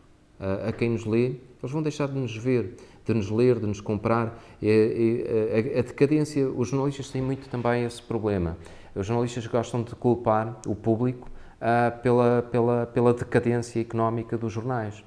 a 0.67 0.73
quem 0.73 0.91
nos 0.91 1.05
lê, 1.05 1.37
eles 1.63 1.71
vão 1.71 1.83
deixar 1.83 2.09
de 2.09 2.19
nos 2.19 2.37
ver 2.37 2.77
de 3.05 3.15
nos 3.15 3.31
ler, 3.31 3.59
de 3.59 3.67
nos 3.67 3.81
comprar. 3.81 4.27
A, 4.63 5.77
a, 5.77 5.79
a 5.79 5.83
decadência, 5.83 6.49
os 6.49 6.69
jornalistas 6.69 7.11
têm 7.11 7.23
muito 7.23 7.49
também 7.49 7.85
esse 7.85 8.03
problema. 8.03 8.57
Os 8.95 9.07
jornalistas 9.07 9.47
gostam 9.47 9.83
de 9.83 9.95
culpar 9.95 10.61
o 10.67 10.75
público 10.75 11.29
uh, 11.61 12.01
pela, 12.03 12.43
pela, 12.43 12.87
pela 12.87 13.15
decadência 13.15 13.81
económica 13.81 14.37
dos 14.37 14.53
jornais. 14.53 15.05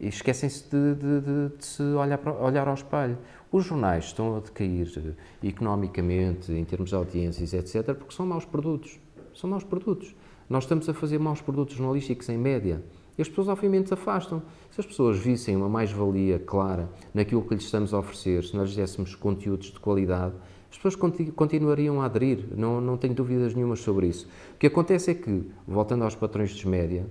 E 0.00 0.08
esquecem-se 0.08 0.64
de, 0.68 0.94
de, 0.94 1.20
de, 1.20 1.56
de, 1.56 1.64
se 1.64 1.82
olhar, 1.82 2.20
olhar 2.40 2.66
ao 2.66 2.74
espelho. 2.74 3.16
Os 3.52 3.64
jornais 3.64 4.06
estão 4.06 4.36
a 4.36 4.40
decair 4.40 5.14
economicamente, 5.42 6.52
em 6.52 6.64
termos 6.64 6.90
de 6.90 6.96
audiências, 6.96 7.52
etc., 7.52 7.94
porque 7.94 8.14
são 8.14 8.26
maus 8.26 8.44
produtos. 8.44 8.98
São 9.34 9.48
maus 9.48 9.62
produtos. 9.62 10.14
Nós 10.48 10.64
estamos 10.64 10.88
a 10.88 10.94
fazer 10.94 11.18
maus 11.18 11.40
produtos 11.40 11.76
jornalísticos 11.76 12.28
em 12.28 12.36
média. 12.36 12.82
As 13.22 13.28
pessoas, 13.28 13.48
obviamente, 13.48 13.88
se 13.88 13.94
afastam. 13.94 14.42
Se 14.70 14.80
as 14.80 14.86
pessoas 14.86 15.16
vissem 15.16 15.56
uma 15.56 15.68
mais-valia 15.68 16.38
clara 16.38 16.90
naquilo 17.14 17.42
que 17.42 17.54
lhes 17.54 17.64
estamos 17.64 17.94
a 17.94 17.98
oferecer, 17.98 18.44
se 18.44 18.56
nós 18.56 18.74
dessemos 18.74 19.14
conteúdos 19.14 19.68
de 19.72 19.78
qualidade, 19.78 20.34
as 20.70 20.76
pessoas 20.76 20.96
continuariam 21.36 22.00
a 22.00 22.06
aderir, 22.06 22.46
não, 22.56 22.80
não 22.80 22.96
tenho 22.96 23.14
dúvidas 23.14 23.54
nenhumas 23.54 23.80
sobre 23.80 24.06
isso. 24.06 24.26
O 24.54 24.58
que 24.58 24.66
acontece 24.66 25.10
é 25.10 25.14
que, 25.14 25.50
voltando 25.66 26.02
aos 26.02 26.14
patrões 26.14 26.52
dos 26.52 26.64
média, 26.64 27.06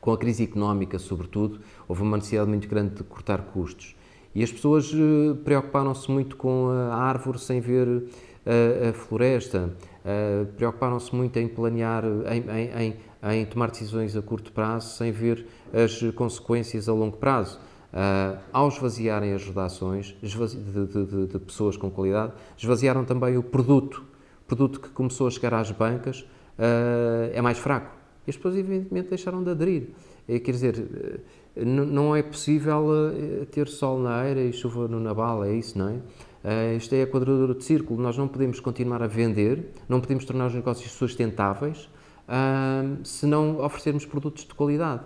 com 0.00 0.12
a 0.12 0.18
crise 0.18 0.44
económica, 0.44 0.98
sobretudo, 0.98 1.60
houve 1.88 2.02
uma 2.02 2.16
necessidade 2.16 2.48
muito 2.48 2.68
grande 2.68 2.94
de 2.94 3.02
cortar 3.02 3.42
custos. 3.46 3.96
E 4.34 4.42
as 4.42 4.52
pessoas 4.52 4.92
eh, 4.92 5.34
preocuparam-se 5.42 6.10
muito 6.10 6.36
com 6.36 6.68
a 6.68 6.94
árvore 6.94 7.38
sem 7.38 7.60
ver 7.60 8.04
a, 8.46 8.90
a 8.90 8.92
floresta, 8.92 9.74
uh, 10.04 10.46
preocuparam-se 10.52 11.14
muito 11.14 11.36
em 11.38 11.48
planear, 11.48 12.04
em, 12.30 12.88
em 12.88 12.96
em 13.34 13.44
tomar 13.44 13.70
decisões 13.70 14.16
a 14.16 14.22
curto 14.22 14.52
prazo 14.52 14.96
sem 14.96 15.10
ver 15.10 15.46
as 15.72 16.00
consequências 16.14 16.88
a 16.88 16.92
longo 16.92 17.16
prazo. 17.16 17.58
Uh, 17.92 18.38
ao 18.52 18.68
esvaziarem 18.68 19.32
as 19.32 19.44
redações 19.44 20.14
esvazi 20.22 20.58
de, 20.58 20.86
de, 20.86 21.26
de, 21.28 21.38
pessoas 21.38 21.78
com 21.78 21.90
qualidade, 21.90 22.32
esvaziaram 22.58 23.04
também 23.04 23.38
o 23.38 23.42
produto. 23.42 24.04
O 24.42 24.46
produto 24.46 24.80
que 24.80 24.88
começou 24.90 25.26
a 25.26 25.30
chegar 25.30 25.54
às 25.54 25.70
bancas 25.70 26.20
uh, 26.20 27.30
é 27.32 27.40
mais 27.40 27.58
fraco. 27.58 27.96
E 28.26 28.30
as 28.30 28.36
pessoas, 28.36 28.56
evidentemente, 28.56 29.08
deixaram 29.08 29.42
de 29.42 29.50
aderir. 29.50 29.88
É, 30.28 30.38
quer 30.40 30.50
dizer, 30.50 31.22
não 31.56 32.14
é 32.14 32.22
possível 32.22 32.84
ter 33.52 33.68
sol 33.68 34.00
na 34.00 34.26
eira 34.26 34.40
e 34.40 34.52
chuva 34.52 34.88
no 34.88 34.98
naval, 34.98 35.44
é 35.44 35.54
isso, 35.54 35.78
não 35.78 35.88
é? 35.88 35.92
Uh, 36.46 36.76
isto 36.76 36.94
é 36.94 37.02
a 37.02 37.06
quadradura 37.06 37.54
de 37.54 37.64
círculo. 37.64 38.00
Nós 38.00 38.16
não 38.16 38.28
podemos 38.28 38.60
continuar 38.60 39.02
a 39.02 39.06
vender, 39.06 39.72
não 39.88 40.00
podemos 40.00 40.24
tornar 40.24 40.46
os 40.46 40.54
negócios 40.54 40.92
sustentáveis 40.92 41.88
se 43.04 43.26
não 43.26 43.60
oferecermos 43.60 44.04
produtos 44.04 44.44
de 44.44 44.54
qualidade. 44.54 45.02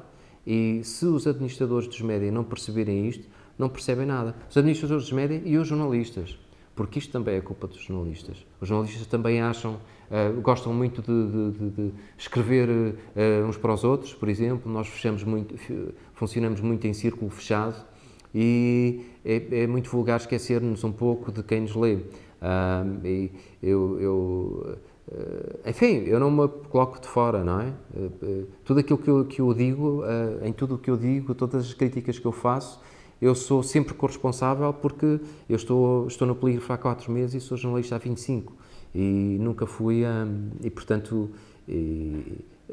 E 0.46 0.80
se 0.84 1.04
os 1.04 1.26
administradores 1.26 1.86
dos 1.86 2.00
média 2.00 2.30
não 2.32 2.44
perceberem 2.44 3.06
isto, 3.08 3.28
não 3.58 3.68
percebem 3.68 4.06
nada. 4.06 4.34
Os 4.48 4.56
administradores 4.56 5.04
dos 5.04 5.12
média 5.12 5.40
e 5.44 5.58
os 5.58 5.68
jornalistas, 5.68 6.38
porque 6.74 6.98
isto 6.98 7.12
também 7.12 7.36
é 7.36 7.40
culpa 7.40 7.66
dos 7.66 7.82
jornalistas. 7.82 8.38
Os 8.60 8.66
jornalistas 8.66 9.06
também 9.06 9.42
acham, 9.42 9.74
uh, 10.10 10.40
gostam 10.40 10.72
muito 10.72 11.02
de, 11.02 11.52
de, 11.52 11.70
de 11.70 11.92
escrever 12.16 12.68
uh, 12.68 13.46
uns 13.46 13.58
para 13.58 13.74
os 13.74 13.84
outros, 13.84 14.14
por 14.14 14.28
exemplo, 14.28 14.72
nós 14.72 14.88
fechamos 14.88 15.22
muito, 15.24 15.54
funcionamos 16.14 16.60
muito 16.60 16.86
em 16.86 16.94
círculo 16.94 17.30
fechado 17.30 17.84
e 18.34 19.04
é, 19.24 19.62
é 19.62 19.66
muito 19.66 19.90
vulgar 19.90 20.18
esquecer-nos 20.18 20.82
um 20.82 20.92
pouco 20.92 21.30
de 21.30 21.42
quem 21.42 21.60
nos 21.60 21.74
lê. 21.76 21.96
Uh, 22.40 23.30
eu, 23.62 24.00
eu 24.00 24.78
enfim, 25.66 26.04
eu 26.06 26.20
não 26.20 26.30
me 26.30 26.48
coloco 26.68 27.00
de 27.00 27.08
fora, 27.08 27.42
não 27.42 27.60
é? 27.60 27.72
Eh, 27.96 28.10
eh, 28.22 28.44
tudo 28.64 28.80
aquilo 28.80 28.98
que 28.98 29.10
eu, 29.10 29.24
que 29.24 29.40
eu 29.40 29.52
digo, 29.52 30.04
em 30.42 30.52
tudo 30.52 30.76
o 30.76 30.78
que 30.78 30.90
eu 30.90 30.96
digo, 30.96 31.34
todas 31.34 31.66
as 31.66 31.74
críticas 31.74 32.18
que 32.18 32.26
eu 32.26 32.32
faço, 32.32 32.80
eu 33.20 33.34
sou 33.34 33.62
sempre 33.62 33.92
corresponsável 33.92 34.72
porque 34.72 35.20
eu 35.48 35.56
estou, 35.56 36.06
estou 36.06 36.26
no 36.26 36.34
polígrafo 36.34 36.72
há 36.72 36.78
4 36.78 37.10
meses 37.10 37.42
e 37.42 37.46
sou 37.46 37.56
jornalista 37.56 37.96
há 37.96 37.98
25 37.98 38.54
e 38.94 39.36
nunca 39.40 39.66
fui, 39.66 40.02
e 40.62 40.70
portanto 40.70 41.30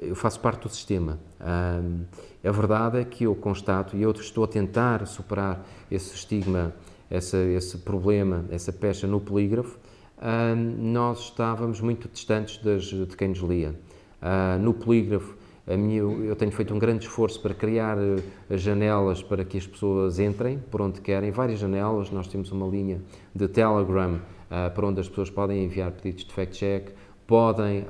eu 0.01 0.15
faço 0.15 0.39
parte 0.39 0.63
do 0.63 0.69
sistema. 0.69 1.19
a 1.39 2.51
verdade 2.51 2.99
é 2.99 3.03
que 3.03 3.25
eu 3.25 3.35
constato 3.35 3.97
e 3.97 4.01
eu 4.01 4.11
estou 4.11 4.43
a 4.43 4.47
tentar 4.47 5.05
superar 5.05 5.65
esse 5.91 6.15
estigma, 6.15 6.73
essa, 7.09 7.37
esse 7.37 7.79
problema, 7.79 8.45
essa 8.49 8.71
pecha 8.71 9.05
no 9.05 9.19
polígrafo, 9.19 9.77
nós 10.77 11.19
estávamos 11.19 11.79
muito 11.79 12.09
distantes 12.09 12.57
das, 12.57 12.85
de 12.85 13.15
quem 13.15 13.29
nos 13.29 13.39
lia. 13.39 13.75
Uh, 14.19 14.59
no 14.59 14.73
polígrafo, 14.73 15.37
minha, 15.67 15.99
eu 15.99 16.35
tenho 16.35 16.51
feito 16.51 16.73
um 16.73 16.79
grande 16.79 17.05
esforço 17.05 17.39
para 17.39 17.53
criar 17.53 17.97
uh, 17.97 18.23
janelas 18.57 19.21
para 19.21 19.45
que 19.45 19.57
as 19.57 19.67
pessoas 19.67 20.17
entrem 20.17 20.57
por 20.71 20.81
onde 20.81 21.01
querem, 21.01 21.29
várias 21.29 21.59
janelas. 21.59 22.09
Nós 22.09 22.27
temos 22.27 22.51
uma 22.51 22.65
linha 22.65 23.01
de 23.35 23.47
Telegram 23.47 24.19
ah, 24.49 24.71
para 24.73 24.87
onde 24.87 25.01
as 25.01 25.09
pessoas 25.09 25.29
podem 25.29 25.65
enviar 25.65 25.91
pedidos 25.91 26.23
de 26.23 26.33
fact-check, 26.33 26.93
podem 27.27 27.85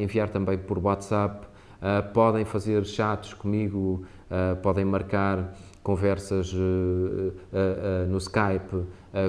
enviar 0.00 0.28
também 0.28 0.58
por 0.58 0.78
WhatsApp, 0.78 1.46
podem 2.12 2.44
fazer 2.44 2.84
chats 2.84 3.32
comigo, 3.32 4.04
podem 4.64 4.84
marcar 4.84 5.54
conversas 5.84 6.52
no 8.08 8.18
Skype 8.18 8.84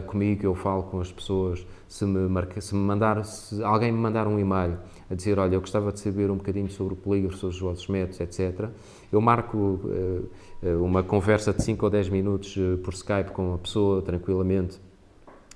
comigo, 0.08 0.44
eu 0.44 0.56
falo 0.56 0.82
com 0.84 1.00
as 1.00 1.12
pessoas 1.12 1.64
se 1.88 2.06
me, 2.06 2.28
marca, 2.28 2.60
se 2.60 2.76
me 2.76 2.82
mandar, 2.82 3.24
se 3.24 3.64
alguém 3.64 3.92
me 3.92 3.98
mandar 3.98 4.28
um 4.28 4.38
e-mail 4.40 4.78
a 5.10 5.16
dizer, 5.16 5.40
olha, 5.40 5.56
eu 5.56 5.62
gostava 5.62 5.92
de 5.92 6.00
saber 6.00 6.30
um 6.30 6.36
bocadinho 6.36 6.70
sobre 6.70 6.94
o 6.94 6.98
polígrafo, 6.98 7.38
sobre 7.38 7.56
os 7.56 7.62
vossos 7.62 7.88
métodos, 7.88 8.20
etc., 8.20 8.70
eu 9.12 9.22
marco 9.22 9.58
uh, 9.58 10.30
uma 10.84 11.02
conversa 11.02 11.54
de 11.54 11.64
5 11.64 11.86
ou 11.86 11.90
10 11.90 12.10
minutos 12.10 12.58
uh, 12.58 12.78
por 12.84 12.94
Skype 12.94 13.32
com 13.32 13.54
a 13.54 13.58
pessoa, 13.58 14.02
tranquilamente. 14.02 14.80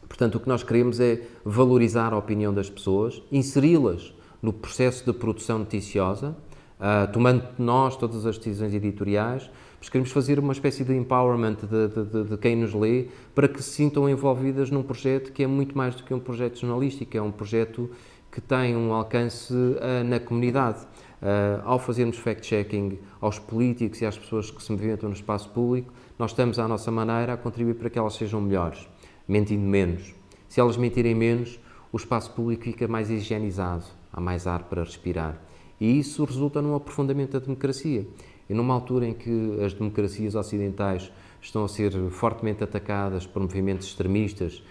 Portanto, 0.07 0.35
o 0.35 0.39
que 0.39 0.47
nós 0.47 0.63
queremos 0.63 1.00
é 1.00 1.21
valorizar 1.43 2.13
a 2.13 2.17
opinião 2.17 2.53
das 2.53 2.69
pessoas, 2.69 3.21
inseri-las 3.31 4.13
no 4.41 4.53
processo 4.53 5.05
de 5.05 5.17
produção 5.17 5.59
noticiosa, 5.59 6.35
uh, 6.81 7.11
tomando 7.11 7.43
nós 7.57 7.95
todas 7.95 8.25
as 8.25 8.38
decisões 8.38 8.73
editoriais, 8.73 9.50
mas 9.79 9.88
queremos 9.88 10.11
fazer 10.11 10.39
uma 10.39 10.53
espécie 10.53 10.83
de 10.83 10.93
empowerment 10.93 11.55
de, 11.55 11.88
de, 11.88 12.29
de, 12.29 12.38
quem 12.38 12.55
nos 12.55 12.73
lê 12.73 13.07
para 13.33 13.47
que 13.47 13.61
se 13.61 13.69
sintam 13.69 14.09
envolvidas 14.09 14.69
num 14.69 14.83
projeto 14.83 15.31
que 15.31 15.43
é 15.43 15.47
muito 15.47 15.77
mais 15.77 15.95
do 15.95 16.03
que 16.03 16.13
um 16.13 16.19
projeto 16.19 16.59
jornalístico, 16.59 17.15
é 17.15 17.21
um 17.21 17.31
projeto 17.31 17.89
que 18.31 18.41
tem 18.41 18.75
um 18.75 18.93
alcance 18.93 19.53
uh, 19.53 20.03
na 20.05 20.19
comunidade. 20.19 20.79
Uh, 21.21 21.61
ao 21.65 21.77
fazermos 21.77 22.17
fact-checking 22.17 22.97
aos 23.19 23.38
políticos 23.38 24.01
e 24.01 24.07
às 24.07 24.17
pessoas 24.17 24.50
que 24.50 24.63
se 24.63 24.71
movimentam 24.71 25.07
no 25.07 25.13
espaço 25.13 25.50
público, 25.50 25.93
nós 26.17 26.31
estamos, 26.31 26.57
à 26.57 26.67
nossa 26.67 26.89
maneira, 26.89 27.33
a 27.33 27.38
contribuir 27.38 27.75
para 27.75 27.91
que 27.91 28.00
elas 28.00 28.15
sejam 28.15 28.41
melhores, 28.41 28.89
mentindo 29.27 29.61
menos. 29.61 30.15
Se 30.50 30.59
elas 30.59 30.77
mentirem 30.77 31.13
menos, 31.13 31.59
o 31.91 31.97
espaço 31.97 32.31
público 32.31 32.63
fica 32.63 32.88
mais 32.88 33.11
higienizado, 33.11 33.83
há 34.11 34.19
mais 34.19 34.47
ar 34.47 34.63
para 34.63 34.83
respirar. 34.83 35.39
E 35.81 35.97
isso 35.97 36.23
resulta 36.23 36.61
num 36.61 36.75
aprofundamento 36.75 37.31
da 37.31 37.39
democracia. 37.39 38.05
E 38.47 38.53
numa 38.53 38.71
altura 38.75 39.07
em 39.07 39.13
que 39.15 39.57
as 39.65 39.73
democracias 39.73 40.35
ocidentais 40.35 41.11
estão 41.41 41.65
a 41.65 41.67
ser 41.67 41.91
fortemente 42.11 42.63
atacadas 42.63 43.25
por 43.25 43.41
movimentos 43.41 43.88
extremistas, 43.88 44.61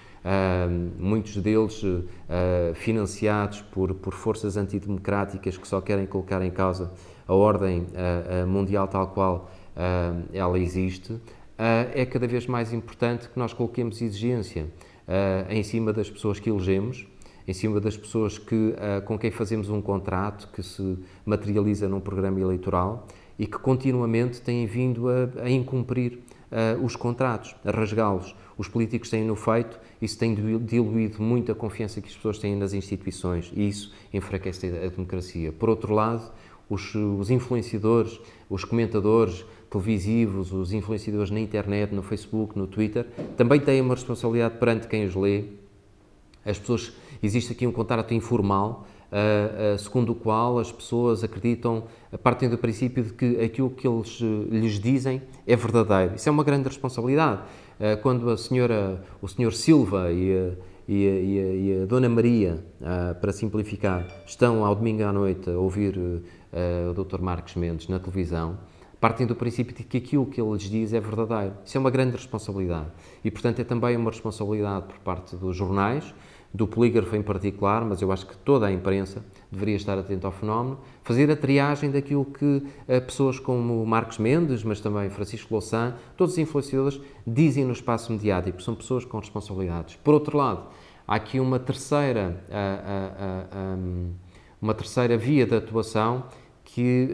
muitos 0.96 1.36
deles 1.38 1.82
financiados 2.74 3.60
por, 3.60 3.92
por 3.94 4.14
forças 4.14 4.56
antidemocráticas 4.56 5.56
que 5.56 5.66
só 5.66 5.80
querem 5.80 6.06
colocar 6.06 6.40
em 6.42 6.50
causa 6.50 6.92
a 7.26 7.34
ordem 7.34 7.86
mundial 8.46 8.86
tal 8.86 9.08
qual 9.08 9.50
ela 10.32 10.58
existe, 10.60 11.18
é 11.58 12.06
cada 12.06 12.28
vez 12.28 12.46
mais 12.46 12.72
importante 12.72 13.28
que 13.28 13.38
nós 13.38 13.52
coloquemos 13.52 14.00
exigência 14.00 14.66
em 15.48 15.62
cima 15.64 15.92
das 15.92 16.08
pessoas 16.08 16.38
que 16.38 16.50
elegemos, 16.50 17.06
em 17.50 17.52
cima 17.52 17.80
das 17.80 17.96
pessoas 17.96 18.38
que, 18.38 18.74
com 19.04 19.18
quem 19.18 19.30
fazemos 19.32 19.68
um 19.68 19.82
contrato 19.82 20.48
que 20.52 20.62
se 20.62 20.96
materializa 21.26 21.88
num 21.88 22.00
programa 22.00 22.38
eleitoral 22.40 23.08
e 23.36 23.44
que 23.44 23.58
continuamente 23.58 24.40
têm 24.40 24.66
vindo 24.66 25.08
a, 25.08 25.42
a 25.42 25.50
incumprir 25.50 26.20
uh, 26.50 26.84
os 26.84 26.94
contratos, 26.94 27.56
a 27.64 27.70
rasgá-los. 27.70 28.36
Os 28.56 28.68
políticos 28.68 29.08
têm-no 29.08 29.34
feito, 29.34 29.80
isso 30.00 30.18
tem 30.18 30.34
diluído 30.64 31.22
muito 31.22 31.50
a 31.50 31.54
confiança 31.54 32.00
que 32.00 32.08
as 32.08 32.14
pessoas 32.14 32.38
têm 32.38 32.54
nas 32.54 32.74
instituições 32.74 33.50
e 33.54 33.66
isso 33.66 33.92
enfraquece 34.12 34.66
a 34.66 34.88
democracia. 34.88 35.50
Por 35.50 35.70
outro 35.70 35.94
lado, 35.94 36.30
os, 36.68 36.94
os 36.94 37.30
influenciadores, 37.30 38.20
os 38.48 38.64
comentadores 38.64 39.44
televisivos, 39.70 40.52
os 40.52 40.72
influenciadores 40.72 41.30
na 41.30 41.40
internet, 41.40 41.94
no 41.94 42.02
Facebook, 42.02 42.58
no 42.58 42.66
Twitter, 42.66 43.06
também 43.36 43.58
têm 43.58 43.80
uma 43.80 43.94
responsabilidade 43.94 44.58
perante 44.58 44.86
quem 44.86 45.04
os 45.06 45.14
lê. 45.14 45.44
As 46.44 46.58
pessoas, 46.58 46.92
existe 47.22 47.52
aqui 47.52 47.66
um 47.66 47.72
contrato 47.72 48.14
informal 48.14 48.86
uh, 49.10 49.74
uh, 49.74 49.78
segundo 49.78 50.12
o 50.12 50.14
qual 50.14 50.58
as 50.58 50.72
pessoas 50.72 51.22
acreditam, 51.22 51.84
partem 52.22 52.48
do 52.48 52.56
princípio 52.56 53.04
de 53.04 53.12
que 53.12 53.40
aquilo 53.40 53.70
que 53.70 53.86
eles 53.86 54.20
uh, 54.20 54.46
lhes 54.50 54.78
dizem 54.78 55.22
é 55.46 55.56
verdadeiro. 55.56 56.14
Isso 56.14 56.28
é 56.28 56.32
uma 56.32 56.44
grande 56.44 56.68
responsabilidade. 56.68 57.42
quando 58.02 58.30
a 58.30 58.36
senhora, 58.36 59.02
o 59.22 59.28
senhor 59.28 59.52
Silva 59.52 60.12
e 60.12 60.32
a, 60.32 60.52
e 60.88 61.04
e 61.04 61.38
a, 61.38 61.78
e 61.78 61.82
a 61.82 61.86
Dona 61.86 62.08
Maria, 62.08 62.64
para 63.20 63.32
simplificar, 63.32 64.06
estão 64.26 64.64
ao 64.64 64.74
domingo 64.74 65.02
à 65.04 65.12
noite 65.12 65.48
a 65.48 65.58
ouvir 65.58 65.96
o 65.96 66.92
Dr. 66.92 67.20
Marcos 67.20 67.54
Mendes 67.54 67.88
na 67.88 67.98
televisão, 67.98 68.58
partem 69.00 69.26
do 69.26 69.34
princípio 69.34 69.74
de 69.74 69.84
que 69.84 69.96
aquilo 69.96 70.26
que 70.26 70.40
ele 70.40 70.50
lhes 70.52 70.64
diz 70.68 70.92
é 70.92 71.00
verdadeiro. 71.00 71.54
Isso 71.64 71.78
é 71.78 71.80
uma 71.80 71.90
grande 71.90 72.16
responsabilidade. 72.16 72.88
E, 73.24 73.30
portanto, 73.30 73.60
é 73.60 73.64
também 73.64 73.96
uma 73.96 74.10
responsabilidade 74.10 74.86
por 74.86 74.98
parte 74.98 75.36
dos 75.36 75.56
jornais, 75.56 76.12
do 76.52 76.66
polígrafo 76.66 77.14
em 77.14 77.22
particular, 77.22 77.84
mas 77.84 78.02
eu 78.02 78.10
acho 78.10 78.26
que 78.26 78.36
toda 78.38 78.66
a 78.66 78.72
imprensa 78.72 79.24
deveria 79.50 79.76
estar 79.76 79.96
atenta 79.96 80.26
ao 80.26 80.32
fenómeno, 80.32 80.78
fazer 81.02 81.30
a 81.30 81.36
triagem 81.36 81.90
daquilo 81.90 82.24
que 82.24 82.44
uh, 82.44 83.00
pessoas 83.06 83.38
como 83.38 83.86
Marcos 83.86 84.18
Mendes, 84.18 84.64
mas 84.64 84.80
também 84.80 85.08
Francisco 85.10 85.54
Louçã, 85.54 85.94
todos 86.16 86.34
os 86.34 86.38
influenciadores, 86.38 87.00
dizem 87.24 87.64
no 87.64 87.72
espaço 87.72 88.12
mediático, 88.12 88.60
são 88.62 88.74
pessoas 88.74 89.04
com 89.04 89.18
responsabilidades. 89.18 89.96
Por 89.96 90.12
outro 90.12 90.36
lado, 90.36 90.64
há 91.06 91.14
aqui 91.14 91.38
uma 91.38 91.58
terceira, 91.60 92.42
uh, 92.48 93.54
uh, 93.54 93.78
um, 93.78 94.12
uma 94.60 94.74
terceira 94.74 95.16
via 95.16 95.46
de 95.46 95.54
atuação 95.54 96.24
que 96.62 97.08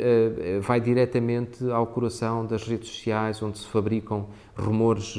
vai 0.61 0.79
diretamente 0.79 1.65
ao 1.71 1.87
coração 1.87 2.45
das 2.45 2.65
redes 2.65 2.91
sociais, 2.91 3.43
onde 3.43 3.57
se 3.57 3.67
fabricam 3.67 4.27
rumores 4.55 5.17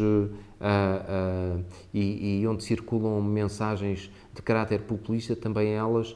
uh, 0.61 1.57
uh, 1.57 1.65
e, 1.93 2.41
e, 2.41 2.47
onde 2.47 2.63
circulam 2.63 3.21
mensagens 3.21 4.11
de 4.33 4.41
caráter 4.41 4.81
populista, 4.81 5.35
também 5.35 5.73
elas 5.73 6.15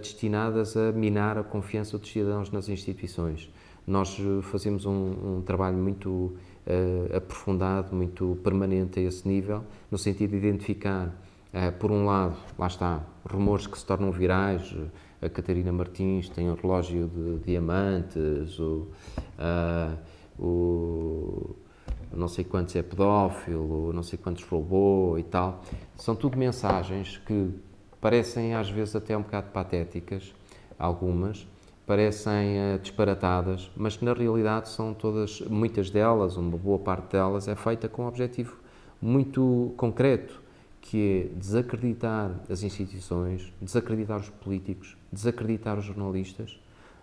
destinadas 0.00 0.76
a 0.76 0.92
minar 0.92 1.36
a 1.36 1.42
confiança 1.42 1.98
dos 1.98 2.08
cidadãos 2.08 2.52
nas 2.52 2.68
instituições. 2.68 3.50
Nós 3.84 4.16
fazemos 4.42 4.86
um, 4.86 5.38
um 5.38 5.42
trabalho 5.44 5.76
muito 5.76 6.36
aprofundado, 7.12 7.92
muito 7.92 8.38
permanente 8.44 9.00
a 9.00 9.02
esse 9.02 9.26
nível, 9.26 9.64
no 9.90 9.98
sentido 9.98 10.30
de 10.30 10.36
identificar, 10.36 11.12
por 11.80 11.90
um 11.90 12.04
lado, 12.04 12.36
lá 12.56 12.68
está, 12.68 13.02
rumores 13.28 13.66
que 13.66 13.76
se 13.76 13.84
tornam 13.84 14.12
virais, 14.12 14.72
a 15.22 15.28
Catarina 15.28 15.70
Martins 15.70 16.28
tem 16.28 16.50
um 16.50 16.54
relógio 16.54 17.06
de 17.06 17.44
diamantes, 17.46 18.58
o, 18.58 18.88
uh, 19.38 19.96
o 20.36 21.54
não 22.14 22.28
sei 22.28 22.44
quantos 22.44 22.74
é 22.76 22.82
pedófilo, 22.82 23.92
não 23.92 24.02
sei 24.02 24.18
quantos 24.18 24.44
roubou 24.44 25.18
e 25.18 25.22
tal. 25.22 25.62
São 25.96 26.14
tudo 26.14 26.36
mensagens 26.36 27.18
que 27.18 27.50
parecem 28.00 28.54
às 28.54 28.68
vezes 28.68 28.96
até 28.96 29.16
um 29.16 29.22
bocado 29.22 29.50
patéticas, 29.50 30.34
algumas, 30.78 31.46
parecem 31.86 32.58
uh, 32.58 32.78
disparatadas, 32.78 33.70
mas 33.76 34.00
na 34.00 34.12
realidade 34.12 34.68
são 34.68 34.94
todas, 34.94 35.40
muitas 35.42 35.90
delas, 35.90 36.36
uma 36.36 36.56
boa 36.56 36.78
parte 36.78 37.12
delas, 37.12 37.48
é 37.48 37.54
feita 37.54 37.88
com 37.88 38.02
um 38.02 38.06
objetivo 38.06 38.56
muito 39.00 39.72
concreto, 39.76 40.40
que 40.80 41.30
é 41.32 41.38
desacreditar 41.38 42.40
as 42.50 42.62
instituições, 42.62 43.52
desacreditar 43.60 44.18
os 44.18 44.28
políticos, 44.28 44.96
desacreditar 45.12 45.78
os 45.78 45.84
jornalistas, 45.84 46.58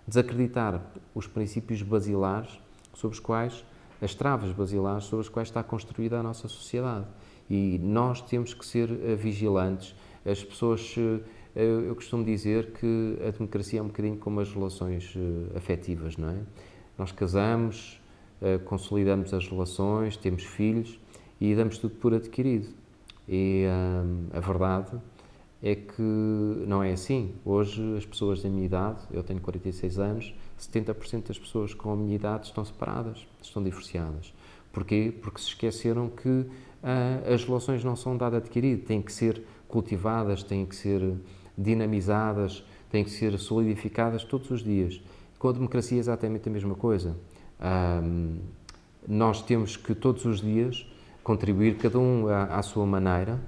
desacreditar 0.08 0.82
os 1.16 1.28
princípios 1.28 1.82
basilares 1.82 2.60
sobre 2.94 3.16
os 3.16 3.20
quais, 3.20 3.66
as 4.02 4.16
traves 4.16 4.52
basilares 4.52 5.06
sobre 5.06 5.22
as 5.22 5.30
quais 5.30 5.48
está 5.48 5.64
construída 5.64 6.20
a 6.20 6.24
nossa 6.24 6.48
sociedade. 6.48 7.06
E 7.50 7.80
nós 7.80 8.22
temos 8.22 8.54
que 8.54 8.66
ser 8.66 8.90
eh, 8.92 9.16
vigilantes. 9.16 9.96
As 10.26 10.44
pessoas, 10.44 10.96
eh, 10.98 11.88
eu 11.88 11.96
costumo 11.96 12.24
dizer 12.24 12.72
que 12.74 13.18
a 13.28 13.32
democracia 13.32 13.80
é 13.80 13.84
um 13.84 13.88
bocadinho 13.88 14.18
como 14.18 14.40
as 14.40 14.54
relações 14.54 15.14
eh, 15.16 15.58
afetivas, 15.58 16.16
não 16.16 16.30
é? 16.30 16.38
Nós 16.98 17.12
casamos, 17.14 18.00
consolidamos 18.66 19.34
as 19.34 19.48
relações, 19.48 20.18
temos 20.18 20.44
filhos 20.44 21.00
e 21.40 21.56
damos 21.56 21.78
tudo 21.78 21.96
por 21.96 22.14
adquirido. 22.14 22.68
E 23.28 23.66
hum, 23.68 24.28
a 24.34 24.40
verdade 24.42 25.00
é 25.62 25.76
que 25.76 26.02
não 26.02 26.84
é 26.84 26.92
assim. 26.92 27.36
Hoje, 27.46 27.82
as 27.98 28.06
pessoas 28.06 28.42
da 28.42 28.50
minha 28.50 28.66
idade, 28.66 29.02
eu 29.12 29.24
tenho 29.24 29.40
46 29.40 30.00
anos, 30.00 30.34
70% 30.60 31.28
das 31.28 31.40
pessoas 31.40 31.74
com 31.74 31.92
a 31.92 31.96
minha 31.96 32.16
idade 32.16 32.48
estão 32.48 32.64
separadas, 32.64 33.28
estão 33.42 33.64
divorciadas. 33.64 34.34
Porquê? 34.72 35.14
Porque 35.22 35.40
se 35.40 35.48
esqueceram 35.48 36.10
que 36.10 36.30
uh, 36.30 37.34
as 37.34 37.44
relações 37.44 37.84
não 37.84 37.96
são 37.96 38.16
dado 38.16 38.36
adquirido, 38.36 38.86
têm 38.86 39.02
que 39.02 39.12
ser 39.12 39.42
cultivadas, 39.68 40.44
têm 40.44 40.66
que 40.66 40.76
ser 40.76 41.16
dinamizadas, 41.58 42.64
têm 42.90 43.04
que 43.04 43.12
ser 43.12 43.38
solidificadas 43.38 44.24
todos 44.24 44.50
os 44.52 44.64
dias. 44.64 45.02
Com 45.38 45.50
a 45.50 45.52
democracia 45.52 45.98
é 45.98 46.00
exatamente 46.00 46.50
a 46.50 46.52
mesma 46.52 46.76
coisa. 46.76 47.16
Um, 47.62 48.40
nós 49.08 49.42
temos 49.42 49.78
que 49.78 49.96
todos 49.96 50.26
os 50.26 50.42
dias 50.42 50.86
contribuir, 51.24 51.78
cada 51.78 52.00
um 52.00 52.28
à, 52.28 52.46
à 52.46 52.62
sua 52.62 52.86
maneira, 52.86 53.40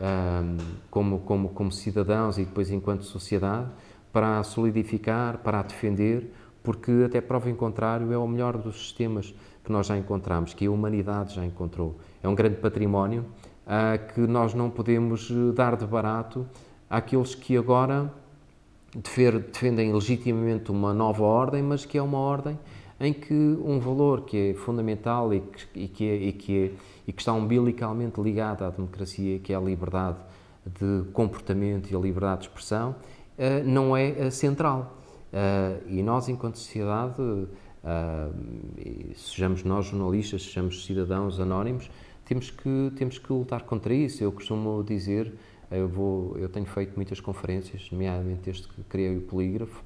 um, 0.00 0.56
como, 0.90 1.20
como, 1.20 1.48
como 1.50 1.72
cidadãos 1.72 2.38
e 2.38 2.44
depois 2.44 2.70
enquanto 2.70 3.02
sociedade, 3.02 3.68
para 4.12 4.38
a 4.38 4.42
solidificar, 4.42 5.38
para 5.38 5.60
a 5.60 5.62
defender, 5.62 6.32
porque 6.68 6.92
até 7.06 7.18
prova 7.22 7.48
em 7.48 7.54
contrário 7.54 8.12
é 8.12 8.18
o 8.18 8.28
melhor 8.28 8.58
dos 8.58 8.76
sistemas 8.76 9.34
que 9.64 9.72
nós 9.72 9.86
já 9.86 9.96
encontramos, 9.96 10.52
que 10.52 10.66
a 10.66 10.70
humanidade 10.70 11.34
já 11.34 11.42
encontrou. 11.42 11.96
É 12.22 12.28
um 12.28 12.34
grande 12.34 12.56
património 12.56 13.24
uh, 13.64 14.12
que 14.12 14.20
nós 14.20 14.52
não 14.52 14.68
podemos 14.68 15.30
eh, 15.30 15.54
dar 15.54 15.76
de 15.76 15.86
barato 15.86 16.46
àqueles 16.90 17.34
que 17.34 17.56
agora 17.56 18.12
defendem 18.94 19.94
legitimamente 19.94 20.70
uma 20.70 20.92
nova 20.92 21.24
ordem, 21.24 21.62
mas 21.62 21.86
que 21.86 21.96
é 21.96 22.02
uma 22.02 22.18
ordem 22.18 22.58
em 23.00 23.14
que 23.14 23.32
um 23.32 23.80
valor 23.80 24.26
que 24.26 24.50
é 24.50 24.52
fundamental 24.52 25.32
e 25.32 25.40
que, 25.40 25.66
e 25.74 25.88
que, 25.88 26.06
é, 26.06 26.16
e 26.16 26.32
que, 26.32 26.58
é, 26.58 26.72
e 27.06 27.12
que 27.14 27.22
está 27.22 27.32
umbilicalmente 27.32 28.20
ligado 28.20 28.62
à 28.62 28.68
democracia, 28.68 29.38
que 29.38 29.54
é 29.54 29.56
a 29.56 29.60
liberdade 29.60 30.18
de 30.66 31.10
comportamento 31.14 31.90
e 31.90 31.96
a 31.96 31.98
liberdade 31.98 32.42
de 32.42 32.48
expressão, 32.48 32.94
eh, 33.38 33.62
não 33.62 33.96
é 33.96 34.26
eh, 34.26 34.30
central. 34.30 34.97
Eh, 35.32 35.80
e 35.88 36.02
nós, 36.02 36.28
enquanto 36.28 36.58
sociedade, 36.58 37.46
sejamos 39.14 39.62
nós 39.64 39.86
jornalistas, 39.86 40.42
sejamos 40.42 40.84
cidadãos 40.84 41.40
anónimos, 41.40 41.90
temos 42.24 42.50
que, 42.50 42.92
temos 42.96 43.18
que 43.18 43.32
lutar 43.32 43.62
contra 43.62 43.94
isso. 43.94 44.22
Eu 44.22 44.32
costumo 44.32 44.82
dizer, 44.84 45.32
eu, 45.70 45.88
vou, 45.88 46.36
eu 46.36 46.48
tenho 46.48 46.66
feito 46.66 46.94
muitas 46.96 47.20
conferências, 47.20 47.88
nomeadamente 47.90 48.42
desde 48.44 48.68
que 48.68 48.82
criei 48.82 49.16
o 49.16 49.22
polígrafo, 49.22 49.82